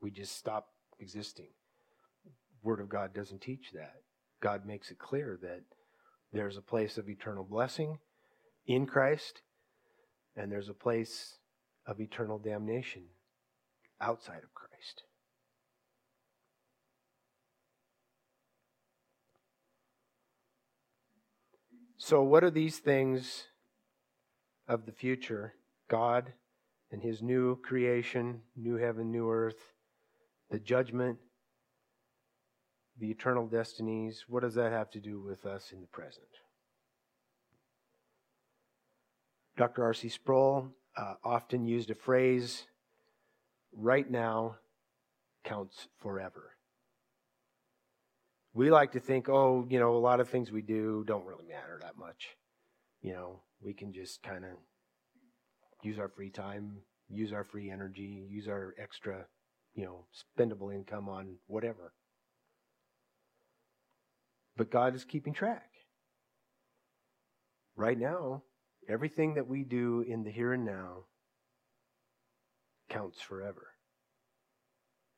We 0.00 0.10
just 0.10 0.36
stop 0.36 0.68
existing. 1.00 1.48
Word 2.62 2.80
of 2.80 2.88
God 2.88 3.14
doesn't 3.14 3.40
teach 3.40 3.70
that. 3.72 3.94
God 4.40 4.66
makes 4.66 4.90
it 4.90 4.98
clear 4.98 5.38
that 5.40 5.62
there's 6.32 6.56
a 6.56 6.62
place 6.62 6.98
of 6.98 7.08
eternal 7.08 7.44
blessing 7.44 7.98
in 8.66 8.86
Christ, 8.86 9.42
and 10.36 10.50
there's 10.50 10.68
a 10.68 10.74
place 10.74 11.38
of 11.86 12.00
eternal 12.00 12.38
damnation 12.38 13.04
outside 14.00 14.42
of 14.42 14.52
Christ. 14.52 15.04
So, 22.06 22.22
what 22.22 22.44
are 22.44 22.50
these 22.50 22.80
things 22.80 23.44
of 24.68 24.84
the 24.84 24.92
future? 24.92 25.54
God 25.88 26.34
and 26.92 27.00
His 27.00 27.22
new 27.22 27.56
creation, 27.62 28.42
new 28.54 28.76
heaven, 28.76 29.10
new 29.10 29.30
earth, 29.30 29.72
the 30.50 30.58
judgment, 30.58 31.16
the 33.00 33.10
eternal 33.10 33.46
destinies. 33.46 34.26
What 34.28 34.42
does 34.42 34.54
that 34.56 34.70
have 34.70 34.90
to 34.90 35.00
do 35.00 35.18
with 35.18 35.46
us 35.46 35.72
in 35.72 35.80
the 35.80 35.86
present? 35.86 36.26
Dr. 39.56 39.82
R.C. 39.82 40.10
Sproul 40.10 40.74
uh, 40.98 41.14
often 41.24 41.64
used 41.64 41.88
a 41.88 41.94
phrase 41.94 42.64
right 43.72 44.10
now 44.10 44.56
counts 45.42 45.88
forever 46.02 46.53
we 48.54 48.70
like 48.70 48.92
to 48.92 49.00
think, 49.00 49.28
oh, 49.28 49.66
you 49.68 49.80
know, 49.80 49.96
a 49.96 49.98
lot 49.98 50.20
of 50.20 50.28
things 50.28 50.52
we 50.52 50.62
do 50.62 51.04
don't 51.06 51.26
really 51.26 51.46
matter 51.46 51.80
that 51.82 51.98
much. 51.98 52.28
You 53.02 53.12
know, 53.12 53.40
we 53.60 53.74
can 53.74 53.92
just 53.92 54.22
kind 54.22 54.44
of 54.44 54.52
use 55.82 55.98
our 55.98 56.08
free 56.08 56.30
time, 56.30 56.78
use 57.10 57.32
our 57.32 57.44
free 57.44 57.70
energy, 57.70 58.26
use 58.30 58.46
our 58.46 58.74
extra, 58.78 59.26
you 59.74 59.84
know, 59.84 60.06
spendable 60.14 60.72
income 60.72 61.08
on 61.08 61.36
whatever. 61.48 61.92
But 64.56 64.70
God 64.70 64.94
is 64.94 65.04
keeping 65.04 65.34
track. 65.34 65.68
Right 67.76 67.98
now, 67.98 68.44
everything 68.88 69.34
that 69.34 69.48
we 69.48 69.64
do 69.64 70.04
in 70.06 70.22
the 70.22 70.30
here 70.30 70.52
and 70.52 70.64
now 70.64 71.06
counts 72.88 73.20
forever. 73.20 73.66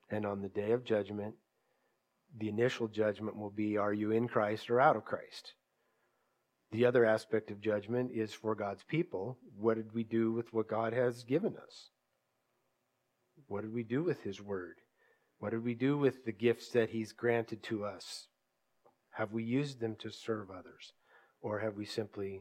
And 0.09 0.25
on 0.25 0.41
the 0.41 0.49
day 0.49 0.73
of 0.73 0.85
judgment, 0.85 1.35
the 2.39 2.49
initial 2.49 2.89
judgment 2.89 3.37
will 3.37 3.51
be 3.51 3.77
are 3.77 3.93
you 3.93 4.11
in 4.11 4.29
Christ 4.29 4.71
or 4.71 4.81
out 4.81 4.97
of 4.97 5.05
Christ? 5.05 5.55
The 6.73 6.85
other 6.85 7.05
aspect 7.05 7.51
of 7.51 7.61
judgment 7.61 8.11
is 8.13 8.35
for 8.35 8.55
God's 8.55 8.83
people. 8.83 9.39
What 9.57 9.77
did 9.77 9.95
we 9.95 10.05
do 10.05 10.33
with 10.33 10.53
what 10.53 10.69
God 10.69 10.93
has 10.93 11.23
given 11.23 11.57
us? 11.57 11.91
What 13.47 13.63
did 13.63 13.73
we 13.73 13.85
do 13.85 14.03
with 14.03 14.23
His 14.23 14.41
Word? 14.43 14.77
What 15.39 15.51
did 15.51 15.65
we 15.65 15.75
do 15.75 15.97
with 15.97 16.25
the 16.25 16.33
gifts 16.33 16.71
that 16.71 16.91
He's 16.91 17.13
granted 17.13 17.63
to 17.65 17.85
us? 17.85 18.27
Have 19.11 19.33
we 19.33 19.45
used 19.45 19.81
them 19.81 19.97
to 20.01 20.11
serve 20.11 20.51
others? 20.51 20.93
Or 21.41 21.61
have 21.61 21.77
we 21.77 21.85
simply 21.85 22.41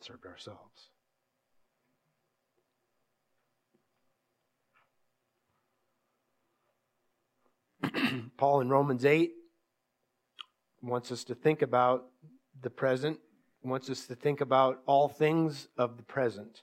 served 0.00 0.26
ourselves? 0.26 0.90
Paul 8.36 8.60
in 8.60 8.68
Romans 8.68 9.04
8 9.04 9.32
wants 10.82 11.12
us 11.12 11.24
to 11.24 11.34
think 11.34 11.62
about 11.62 12.06
the 12.62 12.70
present, 12.70 13.18
wants 13.62 13.90
us 13.90 14.06
to 14.06 14.14
think 14.14 14.40
about 14.40 14.80
all 14.86 15.08
things 15.08 15.68
of 15.76 15.96
the 15.96 16.02
present. 16.02 16.62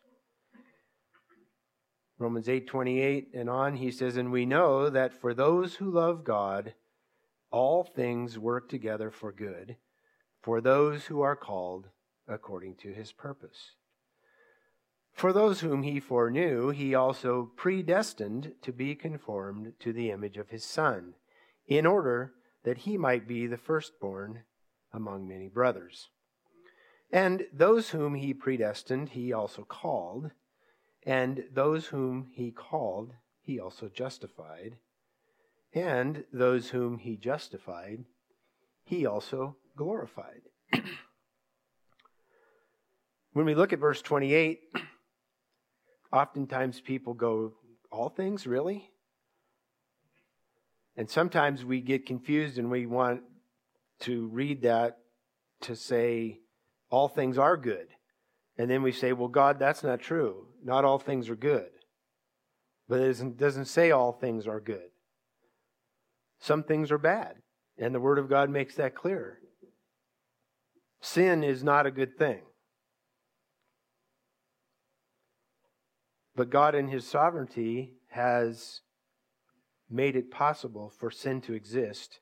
Romans 2.18 2.48
8:28 2.48 3.28
and 3.34 3.50
on 3.50 3.76
he 3.76 3.92
says 3.92 4.16
and 4.16 4.32
we 4.32 4.46
know 4.46 4.90
that 4.90 5.14
for 5.14 5.34
those 5.34 5.76
who 5.76 5.92
love 5.92 6.24
God 6.24 6.74
all 7.52 7.84
things 7.84 8.40
work 8.40 8.70
together 8.70 9.12
for 9.12 9.34
good 9.34 9.76
for 10.42 10.62
those 10.62 11.06
who 11.06 11.22
are 11.22 11.36
called 11.36 11.90
according 12.28 12.76
to 12.76 12.94
his 12.94 13.12
purpose. 13.12 13.72
For 15.16 15.32
those 15.32 15.62
whom 15.62 15.84
he 15.84 16.02
foreknew 16.02 16.70
he 16.70 16.94
also 16.94 17.50
predestined 17.56 18.54
to 18.62 18.74
be 18.74 18.96
conformed 18.96 19.74
to 19.80 19.94
the 19.94 20.12
image 20.12 20.38
of 20.38 20.50
his 20.50 20.66
son 20.66 21.16
in 21.66 21.86
order 21.86 22.34
that 22.64 22.80
he 22.80 22.98
might 22.98 23.26
be 23.26 23.48
the 23.48 23.58
firstborn 23.58 24.44
among 24.92 25.26
many 25.26 25.48
brothers. 25.48 26.10
And 27.12 27.48
those 27.54 27.92
whom 27.92 28.16
he 28.16 28.34
predestined 28.34 29.10
he 29.10 29.32
also 29.32 29.64
called 29.64 30.32
and 31.06 31.46
those 31.54 31.88
whom 31.88 32.28
he 32.34 32.52
called, 32.52 33.14
he 33.40 33.60
also 33.60 33.88
justified. 33.88 34.76
And 35.74 36.26
those 36.34 36.70
whom 36.70 36.98
he 36.98 37.16
justified, 37.16 38.06
he 38.84 39.06
also 39.06 39.56
glorified. 39.78 40.42
when 43.34 43.46
we 43.46 43.54
look 43.54 43.72
at 43.72 43.80
verse 43.80 44.02
28, 44.02 44.62
oftentimes 46.16 46.82
people 46.82 47.14
go, 47.14 47.54
All 47.92 48.10
things, 48.10 48.48
really? 48.48 48.90
And 50.98 51.10
sometimes 51.10 51.66
we 51.66 51.82
get 51.82 52.06
confused 52.06 52.58
and 52.58 52.72
we 52.72 52.86
want 52.86 53.22
to 54.02 54.28
read 54.28 54.62
that 54.62 54.98
to 55.62 55.76
say, 55.76 56.40
All 56.90 57.08
things 57.08 57.38
are 57.38 57.58
good. 57.58 57.88
And 58.58 58.70
then 58.70 58.84
we 58.84 58.92
say, 58.92 59.14
well, 59.14 59.28
God, 59.28 59.60
that's 59.60 59.84
not 59.84 60.00
true. 60.00 60.48
Not 60.64 60.86
all 60.86 61.00
things 61.00 61.30
are 61.30 61.36
good. 61.36 61.70
But 62.88 63.02
it 63.02 63.38
doesn't 63.38 63.66
say 63.66 63.92
all 63.92 64.14
things 64.14 64.48
are 64.48 64.60
good. 64.60 64.90
Some 66.40 66.64
things 66.64 66.92
are 66.92 66.98
bad. 66.98 67.36
And 67.78 67.94
the 67.94 68.00
Word 68.00 68.20
of 68.20 68.30
God 68.30 68.50
makes 68.50 68.76
that 68.76 68.96
clear. 68.96 69.40
Sin 71.02 71.44
is 71.44 71.64
not 71.64 71.86
a 71.86 71.92
good 71.92 72.18
thing. 72.18 72.42
But 76.36 76.50
God, 76.50 76.76
in 76.76 76.88
His 76.88 77.08
sovereignty, 77.08 77.94
has 78.10 78.82
made 79.90 80.16
it 80.16 80.32
possible 80.32 80.90
for 80.90 81.10
sin 81.12 81.42
to 81.42 81.54
exist 81.54 82.20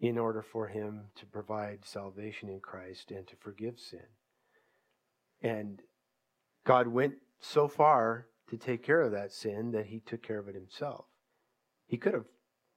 in 0.00 0.18
order 0.18 0.42
for 0.42 0.68
Him 0.68 1.06
to 1.16 1.26
provide 1.26 1.84
salvation 1.84 2.48
in 2.48 2.60
Christ 2.60 3.10
and 3.10 3.26
to 3.26 3.36
forgive 3.36 3.78
sin. 3.78 4.06
And 5.42 5.80
God 6.64 6.88
went 6.88 7.14
so 7.40 7.68
far 7.68 8.26
to 8.50 8.56
take 8.56 8.82
care 8.82 9.00
of 9.00 9.12
that 9.12 9.32
sin 9.32 9.72
that 9.72 9.86
he 9.86 10.00
took 10.00 10.22
care 10.22 10.38
of 10.38 10.48
it 10.48 10.54
himself. 10.54 11.06
He 11.86 11.96
could 11.96 12.14
have 12.14 12.26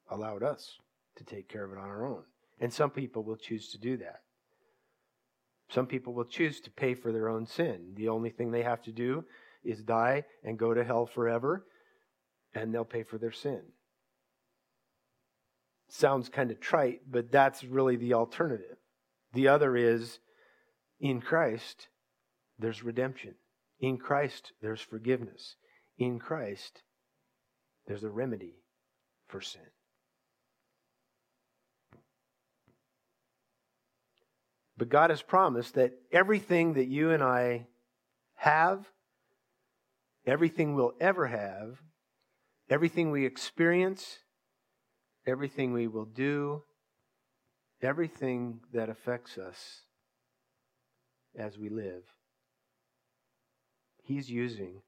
allowed 0.09 0.43
us 0.43 0.77
to 1.15 1.23
take 1.23 1.47
care 1.47 1.63
of 1.63 1.71
it 1.71 1.77
on 1.77 1.89
our 1.89 2.05
own. 2.05 2.23
And 2.59 2.73
some 2.73 2.89
people 2.89 3.23
will 3.23 3.37
choose 3.37 3.69
to 3.71 3.77
do 3.77 3.97
that. 3.97 4.21
Some 5.69 5.85
people 5.85 6.13
will 6.13 6.25
choose 6.25 6.59
to 6.61 6.71
pay 6.71 6.95
for 6.95 7.11
their 7.11 7.29
own 7.29 7.45
sin. 7.45 7.93
The 7.95 8.09
only 8.09 8.31
thing 8.31 8.51
they 8.51 8.63
have 8.63 8.81
to 8.83 8.91
do 8.91 9.25
is 9.63 9.81
die 9.81 10.23
and 10.43 10.57
go 10.57 10.73
to 10.73 10.83
hell 10.83 11.05
forever, 11.05 11.65
and 12.53 12.73
they'll 12.73 12.85
pay 12.85 13.03
for 13.03 13.17
their 13.17 13.31
sin. 13.31 13.61
Sounds 15.89 16.29
kind 16.29 16.51
of 16.51 16.59
trite, 16.59 17.01
but 17.09 17.31
that's 17.31 17.63
really 17.63 17.95
the 17.95 18.13
alternative. 18.13 18.77
The 19.33 19.47
other 19.47 19.75
is 19.75 20.19
in 20.99 21.21
Christ, 21.21 21.87
there's 22.57 22.83
redemption. 22.83 23.35
In 23.79 23.97
Christ, 23.97 24.51
there's 24.61 24.81
forgiveness. 24.81 25.55
In 25.97 26.19
Christ, 26.19 26.83
there's 27.87 28.03
a 28.03 28.09
remedy 28.09 28.55
for 29.27 29.41
sin. 29.41 29.61
But 34.77 34.89
God 34.89 35.09
has 35.09 35.21
promised 35.21 35.75
that 35.75 35.93
everything 36.11 36.73
that 36.73 36.87
you 36.87 37.11
and 37.11 37.21
I 37.21 37.67
have, 38.35 38.85
everything 40.25 40.75
we'll 40.75 40.93
ever 40.99 41.27
have, 41.27 41.81
everything 42.69 43.11
we 43.11 43.25
experience, 43.25 44.19
everything 45.25 45.73
we 45.73 45.87
will 45.87 46.05
do, 46.05 46.63
everything 47.81 48.59
that 48.73 48.89
affects 48.89 49.37
us 49.37 49.81
as 51.37 51.57
we 51.57 51.69
live 51.69 52.03
he's 54.09 54.31
using 54.31 54.81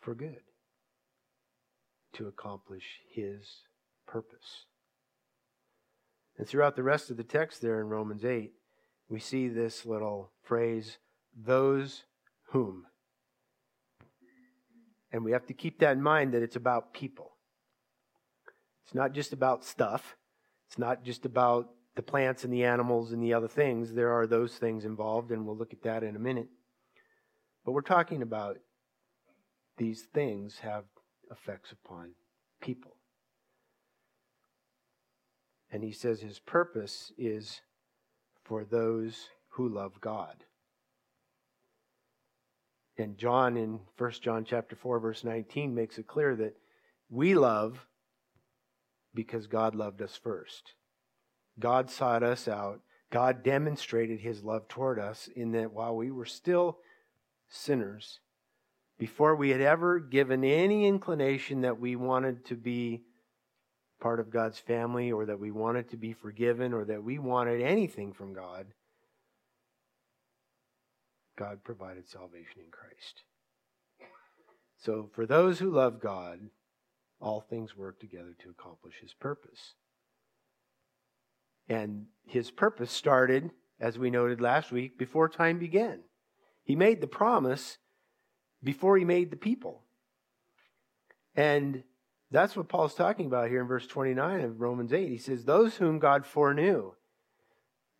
for 0.00 0.14
good 0.14 0.42
to 2.12 2.28
accomplish 2.28 3.00
his 3.10 3.62
purpose. 4.06 4.66
And 6.36 6.46
throughout 6.46 6.76
the 6.76 6.82
rest 6.82 7.10
of 7.10 7.16
the 7.16 7.24
text 7.24 7.62
there 7.62 7.80
in 7.80 7.88
Romans 7.88 8.22
8, 8.22 8.52
we 9.08 9.18
see 9.18 9.48
this 9.48 9.86
little 9.86 10.30
phrase, 10.42 10.98
those 11.34 12.02
whom. 12.50 12.84
And 15.12 15.24
we 15.24 15.32
have 15.32 15.46
to 15.46 15.54
keep 15.54 15.78
that 15.80 15.92
in 15.92 16.02
mind 16.02 16.34
that 16.34 16.42
it's 16.42 16.56
about 16.56 16.92
people. 16.92 17.32
It's 18.84 18.94
not 18.94 19.12
just 19.12 19.32
about 19.32 19.64
stuff. 19.64 20.16
It's 20.68 20.78
not 20.78 21.04
just 21.04 21.24
about 21.24 21.70
the 21.94 22.02
plants 22.02 22.44
and 22.44 22.52
the 22.52 22.64
animals 22.64 23.12
and 23.12 23.22
the 23.22 23.34
other 23.34 23.48
things. 23.48 23.94
There 23.94 24.12
are 24.12 24.26
those 24.26 24.56
things 24.56 24.84
involved, 24.84 25.30
and 25.30 25.46
we'll 25.46 25.56
look 25.56 25.72
at 25.72 25.82
that 25.82 26.02
in 26.02 26.14
a 26.14 26.20
minute. 26.20 26.48
But 27.64 27.72
we're 27.72 27.80
talking 27.80 28.22
about 28.22 28.58
these 29.76 30.02
things 30.02 30.60
have 30.60 30.84
effects 31.30 31.72
upon 31.72 32.10
people. 32.60 32.96
And 35.70 35.82
he 35.82 35.92
says 35.92 36.20
his 36.20 36.38
purpose 36.38 37.12
is 37.18 37.60
for 38.44 38.64
those 38.64 39.28
who 39.50 39.68
love 39.68 40.00
God. 40.00 40.44
And 42.98 43.18
John 43.18 43.56
in 43.56 43.80
1 43.98 44.10
John 44.22 44.44
chapter 44.44 44.74
4 44.76 45.00
verse 45.00 45.24
19 45.24 45.74
makes 45.74 45.98
it 45.98 46.06
clear 46.06 46.34
that 46.36 46.56
we 47.10 47.34
love 47.34 47.86
because 49.14 49.46
God 49.46 49.74
loved 49.74 50.00
us 50.02 50.16
first. 50.16 50.74
God 51.58 51.90
sought 51.90 52.22
us 52.22 52.48
out. 52.48 52.80
God 53.10 53.42
demonstrated 53.42 54.20
his 54.20 54.42
love 54.42 54.68
toward 54.68 54.98
us 54.98 55.28
in 55.34 55.52
that 55.52 55.72
while 55.72 55.96
we 55.96 56.10
were 56.10 56.26
still 56.26 56.78
sinners 57.48 58.20
before 58.98 59.36
we 59.36 59.50
had 59.50 59.60
ever 59.60 59.98
given 59.98 60.42
any 60.42 60.86
inclination 60.86 61.60
that 61.62 61.78
we 61.78 61.96
wanted 61.96 62.44
to 62.46 62.56
be 62.56 63.02
part 64.00 64.20
of 64.20 64.30
God's 64.30 64.58
family 64.58 65.12
or 65.12 65.26
that 65.26 65.38
we 65.38 65.50
wanted 65.50 65.90
to 65.90 65.96
be 65.96 66.12
forgiven 66.12 66.72
or 66.72 66.84
that 66.84 67.02
we 67.02 67.18
wanted 67.18 67.60
anything 67.60 68.12
from 68.12 68.34
God, 68.34 68.66
God 71.36 71.64
provided 71.64 72.08
salvation 72.08 72.60
in 72.64 72.70
Christ. 72.70 73.22
So, 74.78 75.10
for 75.14 75.26
those 75.26 75.58
who 75.58 75.70
love 75.70 76.00
God, 76.00 76.40
all 77.20 77.40
things 77.40 77.76
work 77.76 77.98
together 77.98 78.34
to 78.42 78.50
accomplish 78.50 78.96
his 79.00 79.14
purpose. 79.14 79.74
And 81.68 82.06
his 82.26 82.50
purpose 82.50 82.92
started, 82.92 83.50
as 83.80 83.98
we 83.98 84.10
noted 84.10 84.40
last 84.40 84.70
week, 84.70 84.98
before 84.98 85.28
time 85.28 85.58
began. 85.58 86.00
He 86.62 86.76
made 86.76 87.00
the 87.00 87.06
promise 87.06 87.78
before 88.62 88.96
he 88.96 89.04
made 89.04 89.30
the 89.30 89.36
people. 89.36 89.82
And 91.34 91.82
that's 92.30 92.56
what 92.56 92.68
Paul's 92.68 92.94
talking 92.94 93.26
about 93.26 93.48
here 93.48 93.60
in 93.60 93.68
verse 93.68 93.86
29 93.86 94.40
of 94.40 94.60
Romans 94.60 94.92
8. 94.92 95.08
He 95.08 95.18
says, 95.18 95.44
Those 95.44 95.76
whom 95.76 95.98
God 95.98 96.26
foreknew, 96.26 96.92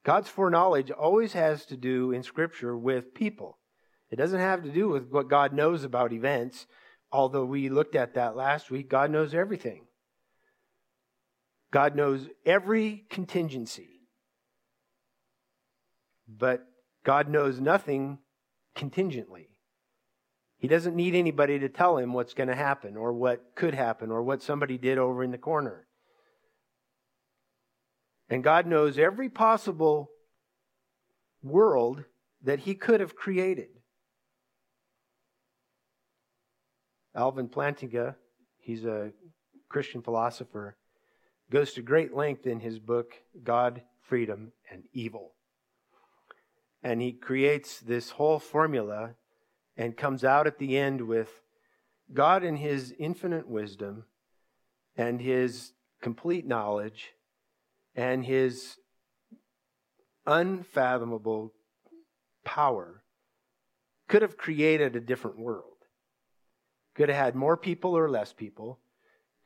God's 0.07 0.29
foreknowledge 0.29 0.93
always 0.93 1.33
has 1.33 1.67
to 1.67 1.77
do 1.77 2.13
in 2.13 2.23
Scripture 2.23 2.79
with 2.79 3.13
people. 3.13 3.59
It 4.09 4.15
doesn't 4.15 4.39
have 4.39 4.63
to 4.63 4.71
do 4.71 4.89
with 4.89 5.11
what 5.11 5.29
God 5.29 5.53
knows 5.53 5.83
about 5.83 6.13
events, 6.13 6.67
although 7.11 7.45
we 7.45 7.69
looked 7.69 7.97
at 7.97 8.15
that 8.15 8.37
last 8.37 8.71
week. 8.71 8.89
God 8.89 9.11
knows 9.11 9.35
everything. 9.35 9.87
God 11.73 11.97
knows 11.97 12.29
every 12.45 13.05
contingency. 13.11 14.03
But 16.29 16.65
God 17.05 17.29
knows 17.29 17.61
nothing 17.61 18.19
contingently. 18.77 19.49
He 20.59 20.69
doesn't 20.69 20.95
need 20.95 21.17
anybody 21.17 21.59
to 21.59 21.69
tell 21.69 21.99
him 21.99 22.13
what's 22.13 22.33
going 22.33 22.49
to 22.49 22.55
happen 22.55 22.97
or 22.97 23.13
what 23.13 23.57
could 23.57 23.75
happen 23.75 24.13
or 24.13 24.23
what 24.23 24.41
somebody 24.41 24.79
did 24.79 24.99
over 24.99 25.25
in 25.25 25.33
the 25.33 25.37
corner. 25.37 25.86
And 28.29 28.43
God 28.43 28.67
knows 28.67 28.99
every 28.99 29.29
possible 29.29 30.11
world 31.43 32.05
that 32.43 32.61
he 32.61 32.75
could 32.75 33.01
have 33.01 33.15
created. 33.15 33.69
Alvin 37.15 37.49
Plantinga, 37.49 38.17
he's 38.59 38.85
a 38.85 39.13
Christian 39.69 40.03
philosopher, 40.03 40.77
goes 41.51 41.73
to 41.73 41.83
great 41.83 42.15
length 42.15 42.47
in 42.47 42.61
his 42.61 42.79
book, 42.79 43.15
God, 43.43 43.83
Freedom, 44.03 44.53
and 44.71 44.83
Evil. 44.93 45.33
And 46.83 47.01
he 47.01 47.13
creates 47.13 47.81
this 47.81 48.11
whole 48.11 48.39
formula 48.39 49.15
and 49.77 49.97
comes 49.97 50.25
out 50.25 50.47
at 50.47 50.59
the 50.59 50.77
end 50.77 51.03
with 51.03 51.43
God, 52.13 52.45
in 52.45 52.57
his 52.57 52.95
infinite 52.99 53.49
wisdom 53.49 54.05
and 54.97 55.21
his 55.21 55.73
complete 56.01 56.47
knowledge 56.47 57.15
and 57.97 58.25
his 58.25 58.77
unfathomable 60.27 61.55
power, 62.45 63.03
could 64.09 64.23
have 64.23 64.37
created 64.37 64.95
a 64.95 65.01
different 65.01 65.39
world. 65.39 65.73
Could 66.95 67.09
have 67.09 67.19
had 67.19 67.35
more 67.35 67.57
people 67.57 67.97
or 67.97 68.09
less 68.09 68.33
people. 68.33 68.79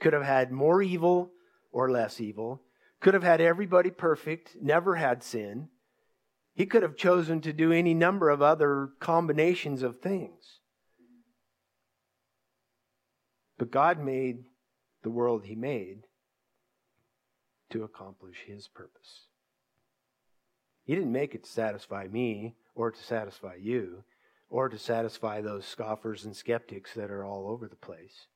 Could 0.01 0.13
have 0.13 0.25
had 0.25 0.51
more 0.51 0.83
evil 0.83 1.31
or 1.73 1.91
less 1.91 2.21
evil. 2.21 2.63
Could 3.01 3.15
have 3.15 3.23
had 3.23 3.41
everybody 3.41 3.91
perfect, 3.91 4.57
never 4.61 4.97
had 4.97 5.23
sin. 5.23 5.69
He 6.55 6.67
could 6.67 6.83
have 6.83 6.97
chosen 6.97 7.41
to 7.43 7.53
do 7.53 7.73
any 7.73 7.95
number 7.95 8.29
of 8.29 8.43
other 8.43 8.91
combinations 8.99 9.83
of 9.83 10.01
things. 10.01 10.59
But 13.59 13.71
God 13.71 14.01
made 14.01 14.45
the 15.03 15.11
world 15.11 15.45
He 15.45 15.55
made 15.55 16.05
to 17.71 17.85
accomplish 17.85 18.45
His 18.47 18.68
purpose. 18.68 19.27
He 20.85 20.95
didn't 20.95 21.12
make 21.12 21.35
it 21.35 21.45
to 21.45 21.51
satisfy 21.51 22.07
me 22.07 22.57
or 22.75 22.91
to 22.91 23.03
satisfy 23.03 23.55
you 23.55 24.05
or 24.49 24.68
to 24.68 24.79
satisfy 24.79 25.41
those 25.41 25.64
scoffers 25.64 26.25
and 26.25 26.35
skeptics 26.35 26.95
that 26.95 27.11
are 27.11 27.25
all 27.25 27.49
over 27.49 27.68
the 27.68 27.77
place. 27.77 28.27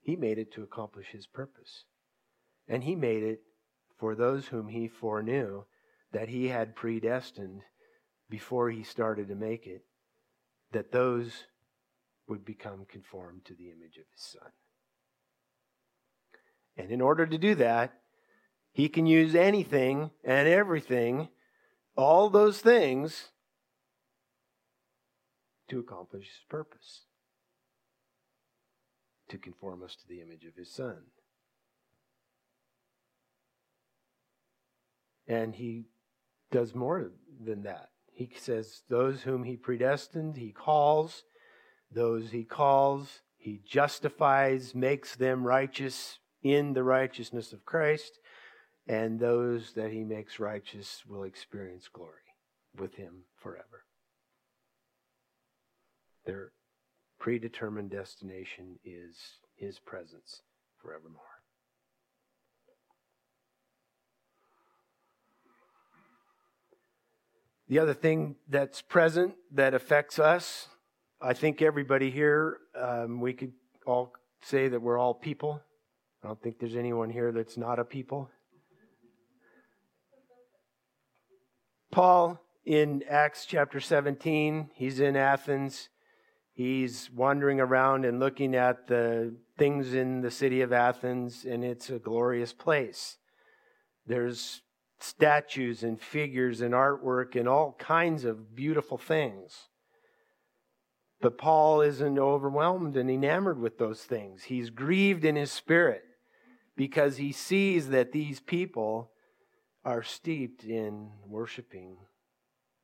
He 0.00 0.16
made 0.16 0.38
it 0.38 0.52
to 0.52 0.62
accomplish 0.62 1.08
His 1.08 1.26
purpose. 1.26 1.84
And 2.68 2.84
He 2.84 2.94
made 2.94 3.22
it 3.22 3.42
for 3.98 4.14
those 4.14 4.46
whom 4.46 4.68
He 4.68 4.88
foreknew 4.88 5.64
that 6.12 6.28
he 6.28 6.48
had 6.48 6.76
predestined 6.76 7.62
before 8.30 8.70
he 8.70 8.82
started 8.82 9.28
to 9.28 9.34
make 9.34 9.66
it, 9.66 9.84
that 10.72 10.92
those 10.92 11.44
would 12.28 12.44
become 12.44 12.86
conformed 12.88 13.44
to 13.44 13.54
the 13.54 13.70
image 13.70 13.96
of 13.96 14.04
his 14.12 14.22
son. 14.22 14.50
In 16.92 17.00
order 17.00 17.24
to 17.24 17.38
do 17.38 17.54
that, 17.54 17.94
he 18.70 18.90
can 18.90 19.06
use 19.06 19.34
anything 19.34 20.10
and 20.22 20.46
everything, 20.46 21.30
all 21.96 22.28
those 22.28 22.60
things, 22.60 23.30
to 25.70 25.78
accomplish 25.78 26.26
his 26.26 26.44
purpose 26.50 27.04
to 29.30 29.38
conform 29.38 29.82
us 29.82 29.96
to 29.96 30.06
the 30.06 30.20
image 30.20 30.44
of 30.44 30.54
his 30.54 30.70
son. 30.70 30.98
And 35.26 35.54
he 35.54 35.86
does 36.50 36.74
more 36.74 37.10
than 37.42 37.62
that. 37.62 37.88
He 38.12 38.32
says, 38.36 38.82
Those 38.90 39.22
whom 39.22 39.44
he 39.44 39.56
predestined, 39.56 40.36
he 40.36 40.52
calls. 40.52 41.22
Those 41.90 42.32
he 42.32 42.44
calls, 42.44 43.22
he 43.38 43.62
justifies, 43.66 44.74
makes 44.74 45.16
them 45.16 45.46
righteous 45.46 46.18
in 46.42 46.72
the 46.72 46.82
righteousness 46.82 47.52
of 47.52 47.64
Christ. 47.64 48.18
And 48.88 49.20
those 49.20 49.72
that 49.74 49.92
he 49.92 50.02
makes 50.02 50.40
righteous 50.40 51.04
will 51.06 51.22
experience 51.22 51.88
glory 51.88 52.12
with 52.76 52.94
him 52.94 53.24
forever. 53.36 53.84
Their 56.24 56.52
predetermined 57.18 57.90
destination 57.90 58.78
is 58.84 59.16
his 59.54 59.78
presence 59.78 60.42
forevermore. 60.80 61.20
The 67.68 67.78
other 67.78 67.94
thing 67.94 68.36
that's 68.48 68.82
present 68.82 69.34
that 69.52 69.72
affects 69.72 70.18
us, 70.18 70.68
I 71.22 71.32
think 71.32 71.62
everybody 71.62 72.10
here, 72.10 72.58
um, 72.78 73.20
we 73.20 73.32
could 73.32 73.52
all 73.86 74.12
say 74.42 74.68
that 74.68 74.82
we're 74.82 74.98
all 74.98 75.14
people. 75.14 75.62
I 76.22 76.28
don't 76.28 76.40
think 76.40 76.60
there's 76.60 76.76
anyone 76.76 77.10
here 77.10 77.32
that's 77.32 77.56
not 77.56 77.80
a 77.80 77.84
people. 77.84 78.30
Paul 81.90 82.40
in 82.64 83.02
Acts 83.08 83.44
chapter 83.44 83.80
17, 83.80 84.70
he's 84.74 85.00
in 85.00 85.16
Athens. 85.16 85.88
He's 86.54 87.10
wandering 87.10 87.58
around 87.58 88.04
and 88.04 88.20
looking 88.20 88.54
at 88.54 88.86
the 88.86 89.34
things 89.58 89.94
in 89.94 90.20
the 90.20 90.30
city 90.30 90.60
of 90.60 90.72
Athens, 90.72 91.44
and 91.44 91.64
it's 91.64 91.90
a 91.90 91.98
glorious 91.98 92.52
place. 92.52 93.18
There's 94.06 94.62
statues 95.00 95.82
and 95.82 96.00
figures 96.00 96.60
and 96.60 96.72
artwork 96.72 97.34
and 97.34 97.48
all 97.48 97.74
kinds 97.80 98.24
of 98.24 98.54
beautiful 98.54 98.96
things. 98.96 99.68
But 101.20 101.36
Paul 101.36 101.80
isn't 101.80 102.18
overwhelmed 102.18 102.96
and 102.96 103.10
enamored 103.10 103.58
with 103.58 103.78
those 103.78 104.02
things. 104.02 104.44
He's 104.44 104.70
grieved 104.70 105.24
in 105.24 105.34
his 105.34 105.50
spirit 105.50 106.04
because 106.76 107.16
he 107.16 107.32
sees 107.32 107.88
that 107.88 108.12
these 108.12 108.40
people 108.40 109.10
are 109.84 110.02
steeped 110.02 110.64
in 110.64 111.10
worshiping 111.26 111.96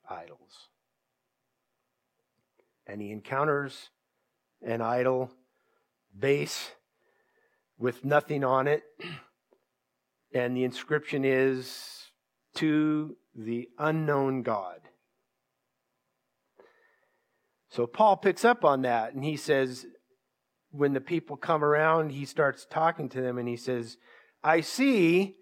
idols. 0.09 0.69
And 2.87 3.01
he 3.01 3.11
encounters 3.11 3.91
an 4.63 4.81
idol 4.81 5.31
base 6.19 6.73
with 7.79 8.05
nothing 8.05 8.45
on 8.45 8.67
it. 8.67 8.83
And 10.35 10.55
the 10.55 10.65
inscription 10.65 11.25
is 11.25 12.11
to 12.57 13.17
the 13.35 13.71
unknown 13.79 14.43
God. 14.43 14.81
So 17.71 17.87
Paul 17.87 18.19
picks 18.19 18.45
up 18.45 18.63
on 18.63 18.83
that 18.83 19.15
and 19.15 19.25
he 19.25 19.39
says, 19.39 19.87
when 20.71 20.93
the 20.93 21.01
people 21.01 21.37
come 21.37 21.65
around, 21.65 22.11
he 22.11 22.25
starts 22.25 22.67
talking 22.69 23.09
to 23.11 23.21
them 23.21 23.39
and 23.39 23.49
he 23.49 23.57
says, 23.57 23.97
I 24.43 24.61
see 24.61 25.37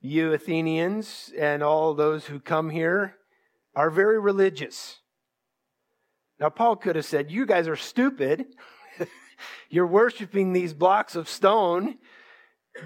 you 0.00 0.32
Athenians 0.32 1.32
and 1.38 1.62
all 1.62 1.94
those 1.94 2.26
who 2.26 2.40
come 2.40 2.70
here 2.70 3.16
are 3.74 3.90
very 3.90 4.18
religious. 4.18 5.00
Now, 6.40 6.50
Paul 6.50 6.76
could 6.76 6.96
have 6.96 7.04
said, 7.04 7.30
You 7.30 7.46
guys 7.46 7.68
are 7.68 7.76
stupid. 7.76 8.46
You're 9.70 9.86
worshiping 9.86 10.52
these 10.52 10.72
blocks 10.72 11.16
of 11.16 11.28
stone. 11.28 11.98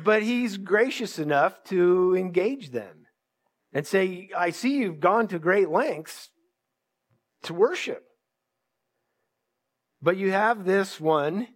But 0.04 0.22
he's 0.22 0.56
gracious 0.56 1.18
enough 1.18 1.62
to 1.64 2.16
engage 2.16 2.70
them 2.70 3.06
and 3.72 3.86
say, 3.86 4.30
I 4.36 4.50
see 4.50 4.78
you've 4.78 5.00
gone 5.00 5.28
to 5.28 5.38
great 5.38 5.68
lengths 5.68 6.30
to 7.42 7.54
worship. 7.54 8.04
But 10.02 10.16
you 10.16 10.32
have 10.32 10.64
this 10.64 11.00
one 11.00 11.46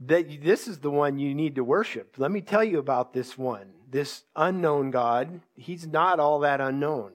that 0.00 0.42
this 0.42 0.68
is 0.68 0.78
the 0.78 0.90
one 0.90 1.18
you 1.18 1.34
need 1.34 1.56
to 1.56 1.64
worship. 1.64 2.14
Let 2.16 2.30
me 2.30 2.40
tell 2.40 2.62
you 2.62 2.78
about 2.78 3.12
this 3.12 3.36
one. 3.36 3.70
This 3.90 4.22
unknown 4.36 4.90
God, 4.90 5.40
he's 5.56 5.86
not 5.86 6.20
all 6.20 6.40
that 6.40 6.60
unknown. 6.60 7.12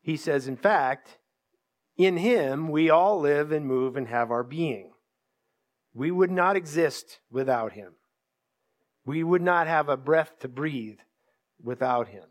He 0.00 0.16
says, 0.16 0.48
in 0.48 0.56
fact, 0.56 1.18
in 1.98 2.16
him 2.16 2.68
we 2.68 2.88
all 2.88 3.20
live 3.20 3.52
and 3.52 3.66
move 3.66 3.96
and 3.96 4.08
have 4.08 4.30
our 4.30 4.44
being. 4.44 4.92
We 5.92 6.10
would 6.10 6.30
not 6.30 6.56
exist 6.56 7.18
without 7.30 7.72
him. 7.72 7.94
We 9.04 9.22
would 9.22 9.42
not 9.42 9.66
have 9.66 9.88
a 9.88 9.96
breath 9.96 10.38
to 10.40 10.48
breathe 10.48 10.98
without 11.62 12.08
him. 12.08 12.24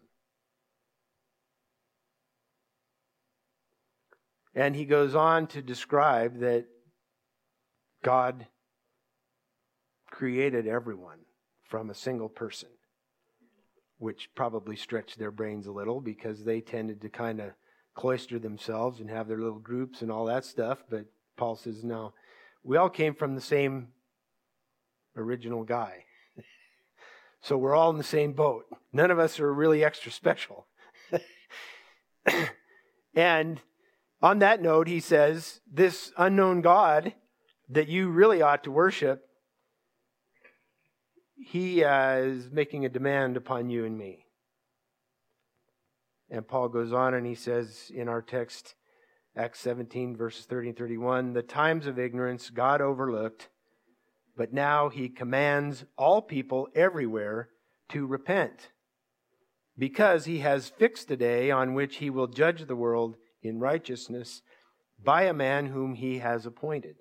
And 4.56 4.74
he 4.74 4.86
goes 4.86 5.16
on 5.16 5.48
to 5.48 5.62
describe 5.62 6.40
that 6.40 6.66
God 8.04 8.48
created 10.10 10.66
everyone 10.66 11.20
from 11.64 11.90
a 11.90 11.96
single 11.96 12.30
person, 12.30 12.70
which 13.98 14.30
probably 14.34 14.78
stretched 14.78 15.20
their 15.20 15.32
brains 15.32 15.68
a 15.68 15.72
little 15.72 16.00
because 16.00 16.46
they 16.46 16.62
tended 16.62 17.02
to 17.02 17.10
kind 17.10 17.42
of 17.42 17.52
cloister 17.96 18.40
themselves 18.40 19.02
and 19.02 19.10
have 19.10 19.28
their 19.28 19.40
little 19.40 19.60
groups 19.60 20.02
and 20.02 20.10
all 20.10 20.26
that 20.26 20.46
stuff. 20.46 20.84
But 20.90 21.06
Paul 21.36 21.58
says, 21.58 21.84
no, 21.84 22.14
we 22.64 22.78
all 22.78 22.90
came 22.90 23.14
from 23.14 23.36
the 23.36 23.42
same 23.42 23.90
original 25.18 25.64
guy. 25.64 26.06
so 27.42 27.58
we're 27.58 27.76
all 27.76 27.90
in 27.90 27.98
the 27.98 28.04
same 28.04 28.32
boat. 28.32 28.66
None 28.94 29.12
of 29.12 29.20
us 29.20 29.40
are 29.40 29.54
really 29.54 29.84
extra 29.84 30.12
special. 30.12 30.66
and 33.16 33.62
on 34.22 34.40
that 34.40 34.62
note, 34.62 34.88
he 34.88 35.00
says, 35.00 35.62
This 35.72 36.12
unknown 36.18 36.62
God 36.62 37.14
that 37.70 37.88
you 37.88 38.10
really 38.10 38.42
ought 38.42 38.64
to 38.64 38.72
worship, 38.72 39.28
he 41.38 41.84
uh, 41.84 42.16
is 42.18 42.50
making 42.52 42.86
a 42.86 42.90
demand 42.90 43.38
upon 43.38 43.70
you 43.70 43.86
and 43.86 43.98
me. 43.98 44.26
And 46.30 46.48
Paul 46.48 46.70
goes 46.70 46.92
on 46.92 47.14
and 47.14 47.26
he 47.26 47.36
says 47.36 47.92
in 47.94 48.08
our 48.08 48.22
text, 48.22 48.76
Acts 49.36 49.60
17, 49.60 50.16
verses 50.16 50.46
30 50.46 50.70
and 50.70 50.78
31, 50.78 51.34
the 51.34 51.44
times 51.44 51.88
of 51.88 52.00
ignorance 52.00 52.50
God 52.50 52.82
overlooked, 52.82 53.50
but 54.38 54.54
now 54.54 54.90
he 54.90 55.10
commands 55.10 55.86
all 55.98 56.22
people 56.22 56.68
everywhere 56.74 57.50
to 57.90 58.06
repent, 58.06 58.70
because 59.78 60.26
he 60.26 60.40
has 60.40 60.70
fixed 60.70 61.12
a 61.12 61.18
day 61.18 61.52
on 61.52 61.74
which 61.74 61.98
he 61.98 62.10
will 62.10 62.28
judge 62.28 62.66
the 62.66 62.76
world 62.76 63.18
in 63.48 63.60
righteousness 63.60 64.42
by 65.04 65.24
a 65.24 65.34
man 65.34 65.68
whom 65.68 65.96
he 65.96 66.20
has 66.20 66.46
appointed. 66.46 66.98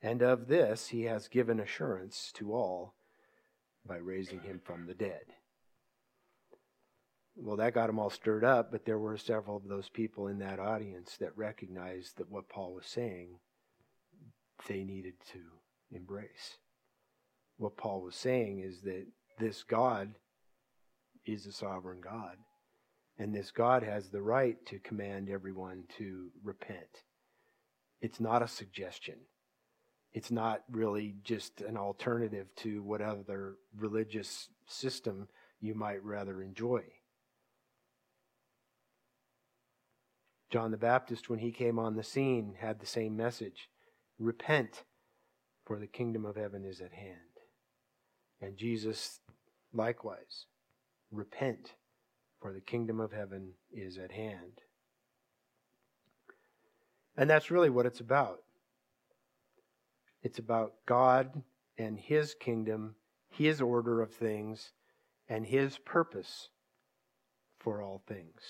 And 0.00 0.22
of 0.22 0.48
this 0.48 0.88
he 0.88 1.02
has 1.04 1.28
given 1.28 1.60
assurance 1.60 2.30
to 2.34 2.52
all 2.52 2.94
by 3.86 3.96
raising 3.96 4.40
him 4.40 4.60
from 4.62 4.86
the 4.86 4.94
dead. 4.94 5.22
Well, 7.36 7.56
that 7.56 7.74
got 7.74 7.86
them 7.86 7.98
all 7.98 8.10
stirred 8.10 8.44
up, 8.44 8.72
but 8.72 8.84
there 8.84 8.98
were 8.98 9.16
several 9.16 9.56
of 9.56 9.68
those 9.68 9.88
people 9.88 10.26
in 10.26 10.38
that 10.40 10.58
audience 10.58 11.16
that 11.18 11.36
recognized 11.36 12.16
that 12.16 12.30
what 12.30 12.48
Paul 12.48 12.74
was 12.74 12.86
saying, 12.86 13.38
they 14.66 14.82
needed 14.82 15.14
to 15.32 15.38
embrace. 15.92 16.58
What 17.56 17.76
Paul 17.76 18.02
was 18.02 18.16
saying 18.16 18.60
is 18.60 18.80
that 18.82 19.06
this 19.38 19.62
God 19.62 20.14
is 21.24 21.46
a 21.46 21.52
sovereign 21.52 22.00
God 22.00 22.36
and 23.18 23.34
this 23.34 23.50
God 23.50 23.82
has 23.82 24.08
the 24.08 24.22
right 24.22 24.64
to 24.66 24.78
command 24.78 25.28
everyone 25.28 25.84
to 25.98 26.30
repent. 26.42 27.02
It's 28.00 28.20
not 28.20 28.42
a 28.42 28.48
suggestion. 28.48 29.16
It's 30.12 30.30
not 30.30 30.62
really 30.70 31.16
just 31.24 31.60
an 31.60 31.76
alternative 31.76 32.46
to 32.56 32.82
what 32.82 33.00
other 33.00 33.56
religious 33.76 34.48
system 34.66 35.28
you 35.60 35.74
might 35.74 36.02
rather 36.04 36.42
enjoy. 36.42 36.82
John 40.50 40.70
the 40.70 40.78
Baptist, 40.78 41.28
when 41.28 41.40
he 41.40 41.50
came 41.50 41.78
on 41.78 41.96
the 41.96 42.02
scene, 42.02 42.54
had 42.58 42.80
the 42.80 42.86
same 42.86 43.16
message 43.16 43.68
Repent, 44.18 44.82
for 45.64 45.78
the 45.78 45.86
kingdom 45.86 46.24
of 46.24 46.36
heaven 46.36 46.64
is 46.64 46.80
at 46.80 46.92
hand. 46.92 47.18
And 48.40 48.56
Jesus, 48.56 49.20
likewise, 49.72 50.46
repent, 51.12 51.74
for 52.40 52.52
the 52.52 52.60
kingdom 52.60 53.00
of 53.00 53.12
heaven 53.12 53.52
is 53.72 53.98
at 53.98 54.12
hand. 54.12 54.62
And 57.16 57.28
that's 57.28 57.50
really 57.50 57.70
what 57.70 57.86
it's 57.86 58.00
about. 58.00 58.40
It's 60.22 60.38
about 60.38 60.74
God 60.86 61.42
and 61.76 61.98
His 61.98 62.34
kingdom, 62.34 62.94
His 63.30 63.60
order 63.60 64.02
of 64.02 64.12
things, 64.12 64.72
and 65.28 65.46
His 65.46 65.78
purpose 65.78 66.48
for 67.58 67.82
all 67.82 68.02
things. 68.06 68.40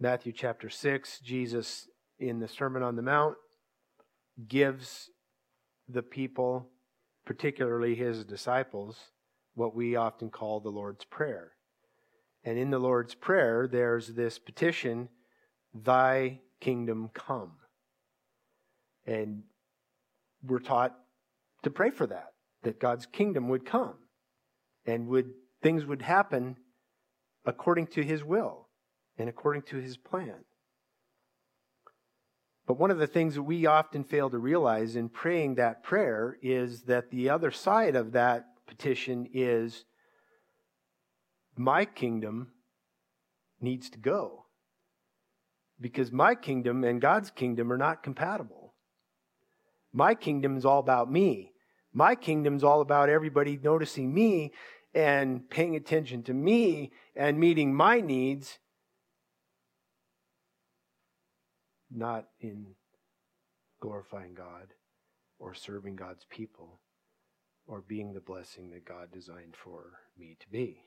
Matthew 0.00 0.32
chapter 0.32 0.68
6, 0.68 1.20
Jesus 1.20 1.88
in 2.18 2.40
the 2.40 2.48
Sermon 2.48 2.82
on 2.82 2.96
the 2.96 3.02
Mount 3.02 3.36
gives 4.48 5.10
the 5.88 6.02
people, 6.02 6.68
particularly 7.24 7.94
his 7.94 8.24
disciples, 8.24 8.96
what 9.54 9.74
we 9.74 9.96
often 9.96 10.30
call 10.30 10.60
the 10.60 10.70
Lord's 10.70 11.04
Prayer. 11.04 11.52
And 12.44 12.58
in 12.58 12.70
the 12.70 12.78
Lord's 12.78 13.14
Prayer, 13.14 13.68
there's 13.70 14.08
this 14.08 14.38
petition, 14.38 15.08
Thy 15.74 16.40
kingdom 16.60 17.10
come. 17.14 17.52
And 19.06 19.44
we're 20.44 20.58
taught 20.58 20.94
to 21.62 21.70
pray 21.70 21.90
for 21.90 22.06
that, 22.06 22.32
that 22.62 22.80
God's 22.80 23.06
kingdom 23.06 23.48
would 23.48 23.64
come 23.64 23.94
and 24.86 25.08
would 25.08 25.30
things 25.62 25.86
would 25.86 26.02
happen 26.02 26.56
according 27.44 27.86
to 27.86 28.02
his 28.02 28.24
will 28.24 28.68
and 29.16 29.28
according 29.28 29.62
to 29.62 29.76
his 29.76 29.96
plan. 29.96 30.44
But 32.66 32.78
one 32.78 32.90
of 32.90 32.98
the 32.98 33.06
things 33.06 33.34
that 33.34 33.42
we 33.42 33.66
often 33.66 34.04
fail 34.04 34.30
to 34.30 34.38
realize 34.38 34.96
in 34.96 35.08
praying 35.08 35.56
that 35.56 35.82
prayer 35.82 36.36
is 36.42 36.82
that 36.82 37.10
the 37.10 37.28
other 37.28 37.50
side 37.50 37.96
of 37.96 38.12
that 38.12 38.46
petition 38.66 39.28
is 39.32 39.84
my 41.56 41.84
kingdom 41.84 42.52
needs 43.60 43.90
to 43.90 43.98
go. 43.98 44.46
Because 45.80 46.12
my 46.12 46.34
kingdom 46.34 46.84
and 46.84 47.00
God's 47.00 47.30
kingdom 47.30 47.72
are 47.72 47.78
not 47.78 48.02
compatible. 48.02 48.74
My 49.92 50.14
kingdom 50.14 50.56
is 50.56 50.64
all 50.64 50.78
about 50.78 51.10
me. 51.10 51.52
My 51.92 52.14
kingdom 52.14 52.56
is 52.56 52.64
all 52.64 52.80
about 52.80 53.08
everybody 53.08 53.58
noticing 53.62 54.14
me 54.14 54.52
and 54.94 55.48
paying 55.50 55.76
attention 55.76 56.22
to 56.24 56.34
me 56.34 56.92
and 57.14 57.38
meeting 57.38 57.74
my 57.74 58.00
needs, 58.00 58.58
not 61.90 62.28
in 62.40 62.74
glorifying 63.80 64.34
God 64.34 64.74
or 65.38 65.54
serving 65.54 65.96
God's 65.96 66.24
people 66.30 66.80
or 67.66 67.80
being 67.80 68.12
the 68.12 68.20
blessing 68.20 68.70
that 68.70 68.84
God 68.84 69.10
designed 69.12 69.56
for 69.56 69.98
me 70.18 70.36
to 70.40 70.48
be. 70.48 70.84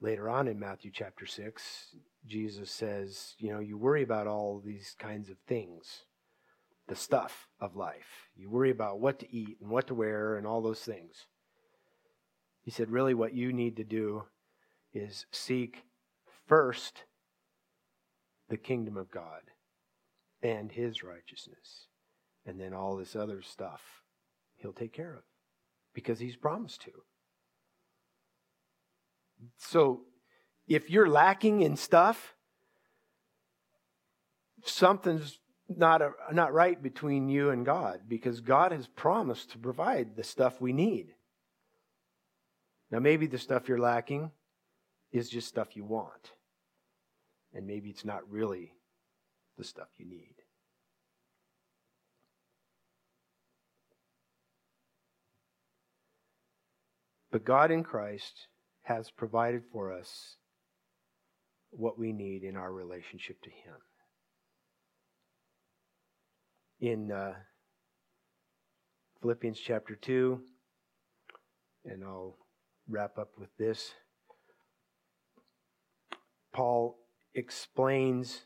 Later 0.00 0.28
on 0.28 0.48
in 0.48 0.58
Matthew 0.58 0.90
chapter 0.92 1.26
6, 1.26 1.96
Jesus 2.26 2.70
says, 2.70 3.34
you 3.38 3.50
know, 3.50 3.60
you 3.60 3.78
worry 3.78 4.02
about 4.02 4.26
all 4.26 4.60
these 4.64 4.94
kinds 4.98 5.30
of 5.30 5.36
things, 5.46 6.04
the 6.88 6.96
stuff 6.96 7.48
of 7.60 7.76
life. 7.76 8.28
You 8.36 8.50
worry 8.50 8.70
about 8.70 9.00
what 9.00 9.18
to 9.20 9.34
eat 9.34 9.58
and 9.60 9.70
what 9.70 9.86
to 9.88 9.94
wear 9.94 10.36
and 10.36 10.46
all 10.46 10.60
those 10.62 10.80
things. 10.80 11.26
He 12.62 12.70
said, 12.70 12.90
really, 12.90 13.14
what 13.14 13.34
you 13.34 13.52
need 13.52 13.76
to 13.76 13.84
do 13.84 14.24
is 14.92 15.26
seek 15.30 15.84
first 16.46 17.04
the 18.48 18.56
kingdom 18.56 18.96
of 18.96 19.10
God 19.10 19.42
and 20.42 20.70
his 20.70 21.02
righteousness. 21.02 21.86
And 22.44 22.60
then 22.60 22.72
all 22.72 22.96
this 22.96 23.16
other 23.16 23.42
stuff 23.42 23.82
he'll 24.56 24.72
take 24.72 24.92
care 24.92 25.14
of 25.14 25.22
because 25.94 26.18
he's 26.18 26.36
promised 26.36 26.82
to. 26.82 26.92
So 29.56 30.02
if 30.66 30.90
you're 30.90 31.08
lacking 31.08 31.62
in 31.62 31.76
stuff, 31.76 32.34
something's 34.64 35.38
not 35.68 36.02
a, 36.02 36.12
not 36.32 36.52
right 36.52 36.80
between 36.80 37.28
you 37.28 37.50
and 37.50 37.66
God 37.66 38.02
because 38.08 38.40
God 38.40 38.72
has 38.72 38.86
promised 38.86 39.50
to 39.52 39.58
provide 39.58 40.16
the 40.16 40.24
stuff 40.24 40.60
we 40.60 40.72
need. 40.72 41.14
Now 42.90 43.00
maybe 43.00 43.26
the 43.26 43.38
stuff 43.38 43.68
you're 43.68 43.78
lacking 43.78 44.30
is 45.12 45.28
just 45.28 45.48
stuff 45.48 45.76
you 45.76 45.84
want. 45.84 46.32
And 47.52 47.66
maybe 47.66 47.90
it's 47.90 48.04
not 48.04 48.30
really 48.30 48.72
the 49.56 49.64
stuff 49.64 49.88
you 49.96 50.06
need. 50.06 50.34
But 57.30 57.44
God 57.44 57.70
in 57.70 57.82
Christ 57.82 58.46
has 58.86 59.10
provided 59.10 59.62
for 59.72 59.92
us 59.92 60.36
what 61.70 61.98
we 61.98 62.12
need 62.12 62.44
in 62.44 62.56
our 62.56 62.72
relationship 62.72 63.36
to 63.42 63.50
Him. 63.50 63.74
In 66.80 67.10
uh, 67.10 67.32
Philippians 69.20 69.58
chapter 69.58 69.96
2, 69.96 70.40
and 71.84 72.04
I'll 72.04 72.36
wrap 72.88 73.18
up 73.18 73.30
with 73.36 73.48
this, 73.58 73.90
Paul 76.52 76.96
explains 77.34 78.42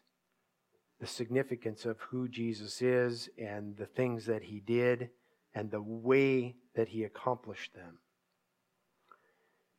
the 1.00 1.06
significance 1.06 1.84
of 1.84 1.98
who 2.10 2.28
Jesus 2.28 2.80
is 2.80 3.28
and 3.38 3.76
the 3.76 3.86
things 3.86 4.24
that 4.26 4.42
he 4.42 4.60
did 4.60 5.10
and 5.54 5.70
the 5.70 5.82
way 5.82 6.56
that 6.74 6.88
he 6.88 7.04
accomplished 7.04 7.74
them. 7.74 7.98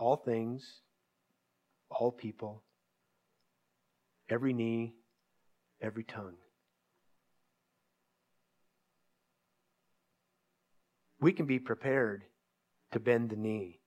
all 0.00 0.16
things, 0.16 0.80
all 1.90 2.10
people, 2.10 2.62
every 4.30 4.54
knee, 4.54 4.94
every 5.82 6.04
tongue. 6.04 6.36
We 11.20 11.32
can 11.32 11.44
be 11.44 11.58
prepared 11.58 12.24
to 12.92 12.98
bend 12.98 13.28
the 13.28 13.36
knee 13.36 13.80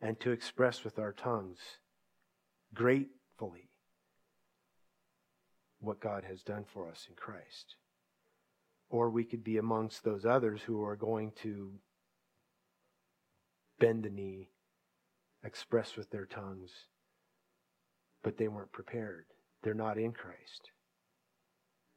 and 0.00 0.20
to 0.20 0.30
express 0.30 0.84
with 0.84 1.00
our 1.00 1.12
tongues 1.12 1.58
gratefully 2.72 3.70
what 5.80 5.98
God 5.98 6.22
has 6.28 6.44
done 6.44 6.64
for 6.64 6.88
us 6.88 7.06
in 7.08 7.16
Christ. 7.16 7.74
Or 8.88 9.10
we 9.10 9.24
could 9.24 9.42
be 9.42 9.56
amongst 9.56 10.04
those 10.04 10.24
others 10.24 10.62
who 10.62 10.84
are 10.84 10.94
going 10.94 11.32
to 11.42 11.72
bend 13.80 14.04
the 14.04 14.10
knee, 14.10 14.50
express 15.46 15.96
with 15.96 16.10
their 16.10 16.26
tongues, 16.26 16.70
but 18.22 18.36
they 18.36 18.48
weren't 18.48 18.72
prepared. 18.72 19.26
They're 19.62 19.74
not 19.74 19.98
in 19.98 20.12
Christ, 20.12 20.70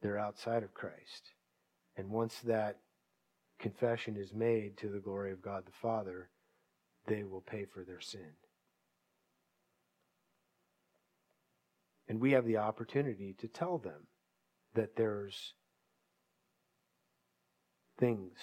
they're 0.02 0.20
outside 0.20 0.64
of 0.64 0.74
Christ. 0.74 1.34
And 1.98 2.10
once 2.10 2.40
that 2.46 2.78
confession 3.60 4.16
is 4.16 4.34
made 4.34 4.78
to 4.78 4.88
the 4.88 5.00
glory 5.00 5.34
of 5.34 5.42
God 5.42 5.66
the 5.66 5.72
Father, 5.82 6.30
they 7.08 7.24
will 7.24 7.42
pay 7.42 7.66
for 7.66 7.84
their 7.84 8.00
sin. 8.00 8.32
And 12.08 12.20
we 12.20 12.32
have 12.32 12.46
the 12.46 12.58
opportunity 12.58 13.36
to 13.40 13.48
tell 13.48 13.78
them 13.78 14.08
that 14.74 14.96
there's 14.96 15.54
things 18.00 18.38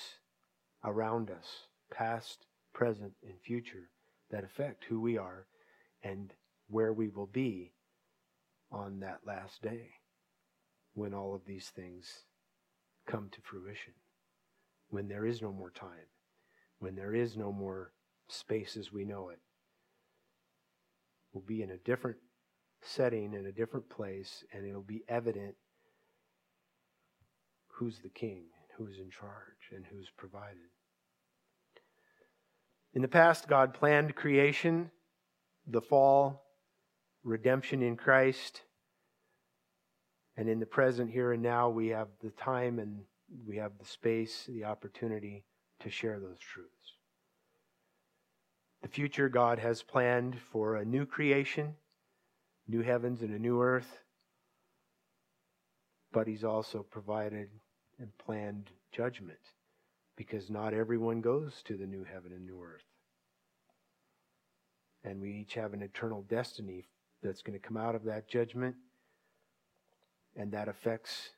around 0.85 1.31
us, 1.31 1.67
past, 1.91 2.47
present, 2.73 3.13
and 3.25 3.41
future, 3.41 3.91
that 4.31 4.45
affect 4.45 4.85
who 4.85 5.01
we 5.01 5.17
are 5.17 5.47
and 6.03 6.33
where 6.69 6.93
we 6.93 7.09
will 7.09 7.27
be 7.27 7.73
on 8.71 9.01
that 9.01 9.21
last 9.27 9.63
day 9.63 9.91
when 10.95 11.15
all 11.15 11.35
of 11.35 11.45
these 11.45 11.69
things 11.69 12.25
come 13.07 13.29
to 13.31 13.41
fruition. 13.43 13.93
When 14.89 15.09
there 15.09 15.27
is 15.27 15.43
no 15.43 15.53
more 15.53 15.71
time, 15.71 16.09
when 16.79 16.97
there 16.97 17.15
is 17.15 17.37
no 17.37 17.53
more 17.53 17.93
space 18.29 18.77
as 18.77 18.93
we 18.93 19.05
know 19.05 19.29
it. 19.31 19.39
We'll 21.33 21.45
be 21.45 21.63
in 21.63 21.71
a 21.71 21.79
different 21.79 22.19
setting, 22.83 23.35
in 23.35 23.47
a 23.47 23.53
different 23.53 23.89
place, 23.89 24.45
and 24.53 24.67
it'll 24.67 24.83
be 24.83 25.05
evident 25.09 25.55
who's 27.69 27.99
the 27.99 28.09
king, 28.09 28.45
and 28.61 28.71
who's 28.77 28.99
in 28.99 29.11
charge, 29.11 29.71
and 29.75 29.85
who's 29.85 30.11
provided. 30.17 30.71
In 32.97 33.03
the 33.03 33.09
past, 33.09 33.47
God 33.47 33.75
planned 33.75 34.15
creation, 34.15 34.91
the 35.67 35.83
fall, 35.83 36.47
redemption 37.25 37.83
in 37.83 37.95
Christ. 37.95 38.63
And 40.39 40.49
in 40.49 40.61
the 40.61 40.65
present, 40.65 41.11
here 41.11 41.33
and 41.33 41.43
now, 41.43 41.69
we 41.69 41.89
have 41.89 42.09
the 42.23 42.31
time 42.31 42.79
and 42.79 43.03
we 43.47 43.59
have 43.59 43.73
the 43.79 43.85
space, 43.85 44.47
the 44.49 44.65
opportunity 44.65 45.45
to 45.81 45.91
share 45.91 46.19
those 46.19 46.39
truths. 46.39 46.95
The 48.81 48.89
future 48.89 49.29
God 49.29 49.59
has 49.59 49.83
planned 49.83 50.39
for 50.51 50.77
a 50.77 50.85
new 50.87 51.05
creation, 51.05 51.75
new 52.67 52.81
heavens 52.81 53.21
and 53.21 53.35
a 53.35 53.39
new 53.39 53.61
earth. 53.61 53.99
But 56.13 56.27
He's 56.27 56.45
also 56.45 56.83
provided 56.83 57.51
and 57.99 58.17
planned 58.17 58.71
judgment 58.91 59.41
because 60.17 60.49
not 60.49 60.73
everyone 60.73 61.21
goes 61.21 61.63
to 61.65 61.77
the 61.77 61.87
new 61.87 62.03
heaven 62.03 62.33
and 62.33 62.47
new 62.47 62.63
earth. 62.63 62.86
And 65.07 65.21
we 65.21 65.31
each 65.31 65.55
have 65.55 65.73
an 65.73 65.83
eternal 65.83 66.23
destiny 66.29 66.89
that's 67.23 67.41
going 67.41 67.59
to 67.59 67.65
come 67.65 67.77
out 67.77 67.95
of 67.95 68.05
that 68.05 68.29
judgment, 68.29 68.75
and 70.35 70.53
that 70.53 70.69
affects 70.69 71.31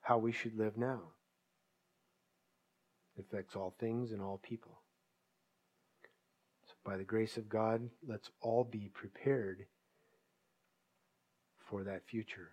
how 0.00 0.18
we 0.18 0.32
should 0.32 0.58
live 0.58 0.76
now. 0.76 1.00
It 3.16 3.24
affects 3.30 3.54
all 3.54 3.74
things 3.78 4.10
and 4.10 4.20
all 4.20 4.40
people. 4.42 4.80
So, 6.66 6.72
by 6.84 6.96
the 6.96 7.04
grace 7.04 7.36
of 7.36 7.48
God, 7.48 7.88
let's 8.06 8.30
all 8.40 8.64
be 8.64 8.90
prepared 8.92 9.66
for 11.58 11.84
that 11.84 12.04
future 12.04 12.50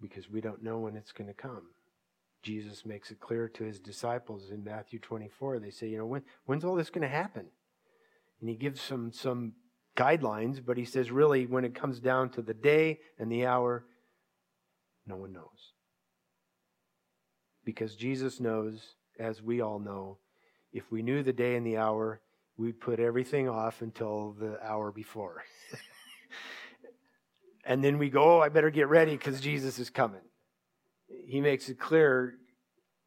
because 0.00 0.28
we 0.28 0.40
don't 0.40 0.64
know 0.64 0.80
when 0.80 0.96
it's 0.96 1.12
going 1.12 1.28
to 1.28 1.34
come. 1.34 1.68
Jesus 2.42 2.84
makes 2.84 3.12
it 3.12 3.20
clear 3.20 3.48
to 3.50 3.64
his 3.64 3.78
disciples 3.78 4.50
in 4.50 4.64
Matthew 4.64 4.98
24. 4.98 5.60
They 5.60 5.70
say, 5.70 5.88
you 5.88 5.98
know, 5.98 6.06
when, 6.06 6.22
when's 6.46 6.64
all 6.64 6.74
this 6.74 6.90
going 6.90 7.02
to 7.02 7.08
happen? 7.08 7.46
And 8.40 8.48
he 8.48 8.56
gives 8.56 8.80
some, 8.80 9.12
some 9.12 9.52
guidelines, 9.96 10.64
but 10.64 10.76
he 10.76 10.84
says, 10.84 11.10
really, 11.10 11.46
when 11.46 11.64
it 11.64 11.74
comes 11.74 12.00
down 12.00 12.30
to 12.30 12.42
the 12.42 12.54
day 12.54 13.00
and 13.18 13.30
the 13.30 13.46
hour, 13.46 13.84
no 15.06 15.16
one 15.16 15.32
knows. 15.32 15.72
Because 17.64 17.96
Jesus 17.96 18.38
knows, 18.40 18.94
as 19.18 19.42
we 19.42 19.60
all 19.60 19.78
know, 19.78 20.18
if 20.72 20.90
we 20.90 21.02
knew 21.02 21.22
the 21.22 21.32
day 21.32 21.56
and 21.56 21.66
the 21.66 21.78
hour, 21.78 22.20
we'd 22.56 22.80
put 22.80 23.00
everything 23.00 23.48
off 23.48 23.82
until 23.82 24.36
the 24.38 24.58
hour 24.62 24.92
before. 24.92 25.42
and 27.64 27.82
then 27.82 27.98
we 27.98 28.10
go, 28.10 28.36
oh, 28.36 28.40
I 28.40 28.50
better 28.50 28.70
get 28.70 28.88
ready 28.88 29.12
because 29.12 29.40
Jesus 29.40 29.78
is 29.78 29.90
coming. 29.90 30.20
He 31.26 31.40
makes 31.40 31.68
it 31.68 31.78
clear 31.78 32.34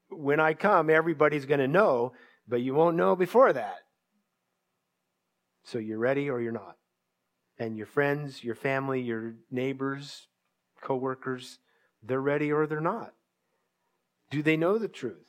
when 0.09 0.39
I 0.39 0.53
come, 0.53 0.89
everybody's 0.89 1.45
going 1.45 1.59
to 1.59 1.67
know, 1.67 2.13
but 2.47 2.61
you 2.61 2.73
won't 2.73 2.97
know 2.97 3.15
before 3.15 3.53
that. 3.53 3.79
So 5.63 5.77
you're 5.77 5.99
ready 5.99 6.29
or 6.29 6.41
you're 6.41 6.51
not. 6.51 6.77
And 7.57 7.77
your 7.77 7.87
friends, 7.87 8.43
your 8.43 8.55
family, 8.55 9.01
your 9.01 9.33
neighbors, 9.51 10.27
coworkers, 10.81 11.59
they're 12.01 12.21
ready 12.21 12.51
or 12.51 12.65
they're 12.65 12.79
not. 12.79 13.13
Do 14.29 14.41
they 14.41 14.57
know 14.57 14.77
the 14.77 14.87
truth? 14.87 15.25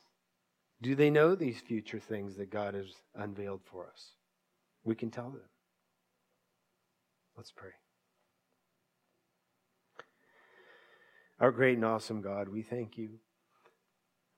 Do 0.81 0.95
they 0.95 1.09
know 1.09 1.35
these 1.35 1.59
future 1.59 1.99
things 1.99 2.37
that 2.37 2.49
God 2.49 2.73
has 2.73 2.87
unveiled 3.15 3.61
for 3.65 3.87
us? 3.87 4.11
We 4.83 4.95
can 4.95 5.11
tell 5.11 5.29
them. 5.29 5.41
Let's 7.35 7.51
pray. 7.51 7.71
Our 11.39 11.51
great 11.51 11.75
and 11.75 11.85
awesome 11.85 12.21
God, 12.21 12.49
we 12.49 12.61
thank 12.61 12.97
you 12.97 13.19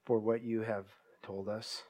for 0.05 0.19
what 0.19 0.41
you 0.41 0.61
have 0.61 0.85
told 1.21 1.49
us. 1.49 1.83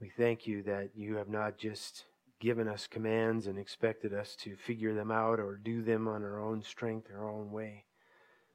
We 0.00 0.08
thank 0.08 0.46
you 0.46 0.62
that 0.62 0.90
you 0.94 1.16
have 1.16 1.28
not 1.28 1.58
just 1.58 2.04
given 2.42 2.66
us 2.66 2.88
commands 2.88 3.46
and 3.46 3.56
expected 3.56 4.12
us 4.12 4.34
to 4.34 4.56
figure 4.56 4.92
them 4.94 5.12
out 5.12 5.38
or 5.38 5.54
do 5.54 5.80
them 5.80 6.08
on 6.08 6.24
our 6.24 6.40
own 6.40 6.60
strength, 6.60 7.06
our 7.14 7.30
own 7.30 7.52
way. 7.52 7.84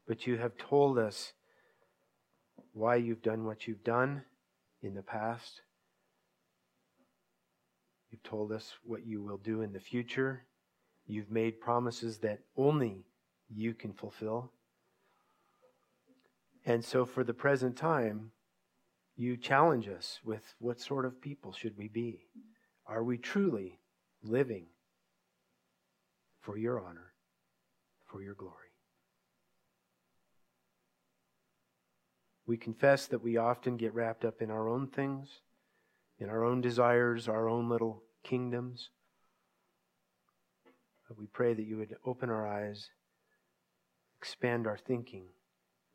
But 0.05 0.27
you 0.27 0.35
have 0.37 0.57
told 0.57 0.99
us 0.99 1.31
why 2.73 2.97
you've 2.97 3.21
done 3.21 3.45
what 3.45 3.65
you've 3.65 3.85
done 3.85 4.23
in 4.81 4.93
the 4.93 5.01
past. 5.01 5.61
You've 8.11 8.23
told 8.23 8.51
us 8.51 8.73
what 8.83 9.05
you 9.05 9.21
will 9.23 9.37
do 9.37 9.61
in 9.61 9.71
the 9.71 9.79
future. 9.79 10.43
You've 11.05 11.31
made 11.31 11.61
promises 11.61 12.17
that 12.17 12.39
only 12.57 13.05
you 13.49 13.73
can 13.73 13.93
fulfill. 13.93 14.51
And 16.65 16.83
so, 16.83 17.05
for 17.05 17.23
the 17.23 17.33
present 17.33 17.77
time, 17.77 18.31
you 19.15 19.37
challenge 19.37 19.87
us 19.87 20.19
with 20.25 20.55
what 20.59 20.81
sort 20.81 21.05
of 21.05 21.21
people 21.21 21.53
should 21.53 21.77
we 21.77 21.87
be? 21.87 22.27
Are 22.87 23.03
we 23.03 23.17
truly 23.17 23.79
living 24.23 24.67
for 26.39 26.57
your 26.57 26.79
honor, 26.79 27.13
for 28.05 28.21
your 28.21 28.35
glory? 28.35 28.53
We 32.45 32.55
confess 32.55 33.07
that 33.07 33.21
we 33.21 33.35
often 33.35 33.75
get 33.75 33.93
wrapped 33.93 34.23
up 34.23 34.41
in 34.41 34.49
our 34.49 34.69
own 34.69 34.87
things, 34.87 35.41
in 36.17 36.29
our 36.29 36.45
own 36.45 36.61
desires, 36.61 37.27
our 37.27 37.49
own 37.49 37.67
little 37.67 38.03
kingdoms. 38.23 38.89
But 41.09 41.19
we 41.19 41.25
pray 41.27 41.53
that 41.53 41.65
you 41.65 41.77
would 41.77 41.97
open 42.05 42.29
our 42.29 42.47
eyes, 42.47 42.89
expand 44.17 44.65
our 44.65 44.77
thinking 44.77 45.25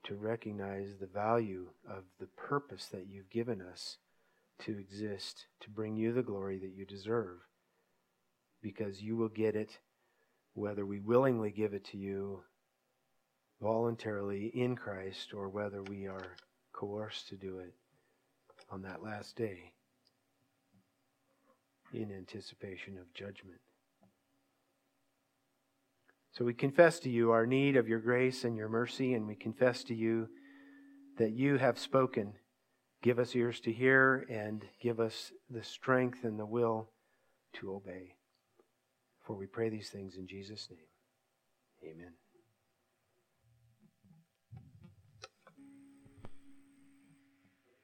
to 0.05 0.15
recognize 0.15 0.97
the 0.97 1.07
value 1.07 1.69
of 1.89 2.05
the 2.21 2.27
purpose 2.27 2.87
that 2.87 3.07
you've 3.09 3.31
given 3.31 3.63
us 3.63 3.97
to 4.61 4.79
exist, 4.79 5.47
to 5.61 5.71
bring 5.71 5.97
you 5.97 6.13
the 6.13 6.23
glory 6.23 6.59
that 6.59 6.73
you 6.75 6.85
deserve. 6.85 7.39
Because 8.63 9.03
you 9.03 9.17
will 9.17 9.29
get 9.29 9.57
it 9.57 9.79
whether 10.55 10.85
we 10.85 11.01
willingly 11.01 11.51
give 11.51 11.73
it 11.75 11.85
to 11.87 11.97
you 11.97 12.43
voluntarily 13.61 14.47
in 14.55 14.77
Christ 14.77 15.33
or 15.35 15.49
whether 15.49 15.83
we 15.83 16.07
are 16.07 16.37
coerced 16.73 17.29
to 17.29 17.37
do 17.37 17.59
it 17.59 17.75
on 18.71 18.83
that 18.83 19.03
last 19.03 19.37
day 19.37 19.73
in 21.93 22.11
anticipation 22.13 22.99
of 22.99 23.13
judgment. 23.15 23.61
So 26.33 26.47
we 26.47 26.55
confess 26.55 26.99
to 27.01 27.11
you 27.11 27.31
our 27.31 27.47
need 27.47 27.77
of 27.77 27.89
your 27.89 28.01
grace 28.01 28.45
and 28.45 28.57
your 28.57 28.69
mercy, 28.69 29.13
and 29.13 29.27
we 29.27 29.35
confess 29.35 29.85
to 29.85 29.95
you 29.95 30.29
that 31.19 31.33
you 31.33 31.59
have 31.59 31.79
spoken. 31.79 32.33
Give 33.03 33.19
us 33.19 33.35
ears 33.35 33.59
to 33.61 33.73
hear 33.73 34.25
and 34.31 34.65
give 34.81 35.01
us 35.01 35.33
the 35.51 35.65
strength 35.65 36.23
and 36.23 36.39
the 36.39 36.47
will 36.47 36.89
to 37.55 37.75
obey. 37.75 38.15
For 39.27 39.35
we 39.35 39.47
pray 39.47 39.69
these 39.69 39.91
things 39.91 40.15
in 40.17 40.29
Jesus' 40.29 40.69
name. 40.71 41.93
Amen. 41.93 42.13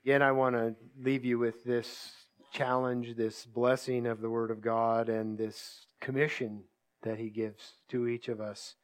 Again, 0.05 0.23
I 0.23 0.31
want 0.31 0.55
to 0.55 0.77
leave 1.03 1.25
you 1.25 1.39
with 1.39 1.65
this 1.65 2.13
challenge, 2.53 3.17
this 3.17 3.45
blessing 3.45 4.07
of 4.07 4.21
the 4.21 4.31
Word 4.31 4.53
of 4.53 4.61
God, 4.61 5.09
and 5.09 5.37
this 5.37 5.87
commission 6.01 6.63
that 7.03 7.19
He 7.19 7.29
gives 7.29 7.73
to 7.89 8.07
each 8.07 8.29
of 8.29 8.41
us 8.41 8.77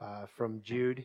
uh, 0.00 0.26
from 0.26 0.62
Jude. 0.62 1.04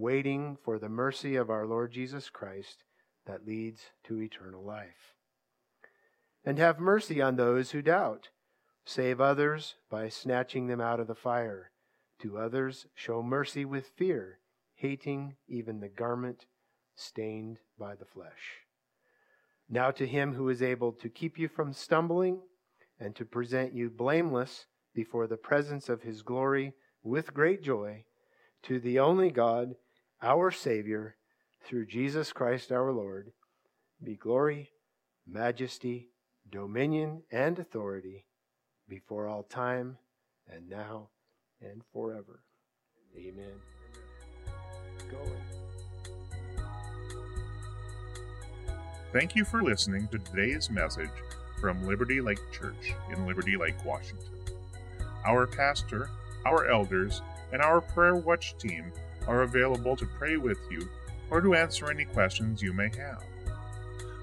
waiting 0.00 0.56
for 0.64 0.78
the 0.78 0.88
mercy 0.88 1.36
of 1.36 1.50
our 1.50 1.66
Lord 1.66 1.92
Jesus 1.92 2.30
Christ 2.30 2.84
that 3.26 3.46
leads 3.46 3.82
to 4.04 4.20
eternal 4.20 4.64
life. 4.64 5.14
And 6.44 6.58
have 6.58 6.80
mercy 6.80 7.20
on 7.20 7.36
those 7.36 7.72
who 7.72 7.82
doubt. 7.82 8.30
Save 8.84 9.20
others 9.20 9.74
by 9.90 10.08
snatching 10.08 10.66
them 10.66 10.80
out 10.80 11.00
of 11.00 11.06
the 11.06 11.14
fire. 11.14 11.70
To 12.22 12.38
others, 12.38 12.86
show 12.94 13.22
mercy 13.22 13.64
with 13.64 13.92
fear, 13.94 14.38
hating 14.74 15.36
even 15.46 15.80
the 15.80 15.88
garment 15.88 16.46
stained 16.96 17.58
by 17.78 17.94
the 17.94 18.06
flesh. 18.06 18.64
Now 19.68 19.90
to 19.92 20.06
him 20.06 20.34
who 20.34 20.48
is 20.48 20.62
able 20.62 20.92
to 20.92 21.08
keep 21.08 21.38
you 21.38 21.46
from 21.46 21.72
stumbling 21.72 22.40
and 22.98 23.14
to 23.16 23.24
present 23.24 23.74
you 23.74 23.90
blameless 23.90 24.66
before 24.94 25.26
the 25.26 25.36
presence 25.36 25.88
of 25.88 26.02
his 26.02 26.22
glory 26.22 26.72
with 27.02 27.34
great 27.34 27.62
joy, 27.62 28.04
to 28.62 28.80
the 28.80 28.98
only 28.98 29.30
God, 29.30 29.74
our 30.22 30.50
Savior, 30.50 31.16
through 31.62 31.86
Jesus 31.86 32.32
Christ 32.32 32.72
our 32.72 32.92
Lord, 32.92 33.32
be 34.02 34.16
glory, 34.16 34.70
majesty, 35.26 36.10
dominion, 36.50 37.22
and 37.30 37.58
authority 37.58 38.26
before 38.88 39.26
all 39.28 39.42
time 39.42 39.98
and 40.48 40.68
now 40.68 41.10
and 41.60 41.82
forever. 41.92 42.42
Amen. 43.16 43.60
Thank 49.12 49.34
you 49.34 49.44
for 49.44 49.62
listening 49.62 50.06
to 50.08 50.18
today's 50.18 50.70
message 50.70 51.10
from 51.60 51.84
Liberty 51.86 52.20
Lake 52.20 52.40
Church 52.52 52.94
in 53.12 53.26
Liberty 53.26 53.56
Lake, 53.56 53.84
Washington. 53.84 54.28
Our 55.26 55.46
pastor, 55.46 56.10
our 56.46 56.70
elders, 56.70 57.20
and 57.52 57.60
our 57.60 57.80
prayer 57.80 58.14
watch 58.14 58.56
team 58.56 58.92
are 59.30 59.42
available 59.42 59.96
to 59.96 60.04
pray 60.04 60.36
with 60.36 60.58
you 60.70 60.86
or 61.30 61.40
to 61.40 61.54
answer 61.54 61.90
any 61.90 62.04
questions 62.04 62.60
you 62.60 62.72
may 62.72 62.90
have. 62.98 63.22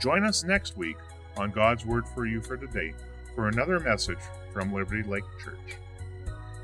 Join 0.00 0.24
us 0.24 0.42
next 0.42 0.78
week 0.78 0.96
on 1.36 1.50
God's 1.50 1.84
Word 1.84 2.08
for 2.08 2.24
You 2.24 2.40
for 2.40 2.56
Today 2.56 2.94
for 3.34 3.48
another 3.48 3.78
message 3.78 4.18
from 4.52 4.72
Liberty 4.72 5.02
Lake 5.02 5.24
Church. 5.44 5.76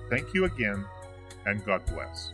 Thank 0.08 0.34
you 0.34 0.44
again, 0.44 0.84
and 1.46 1.64
God 1.64 1.84
bless. 1.86 2.32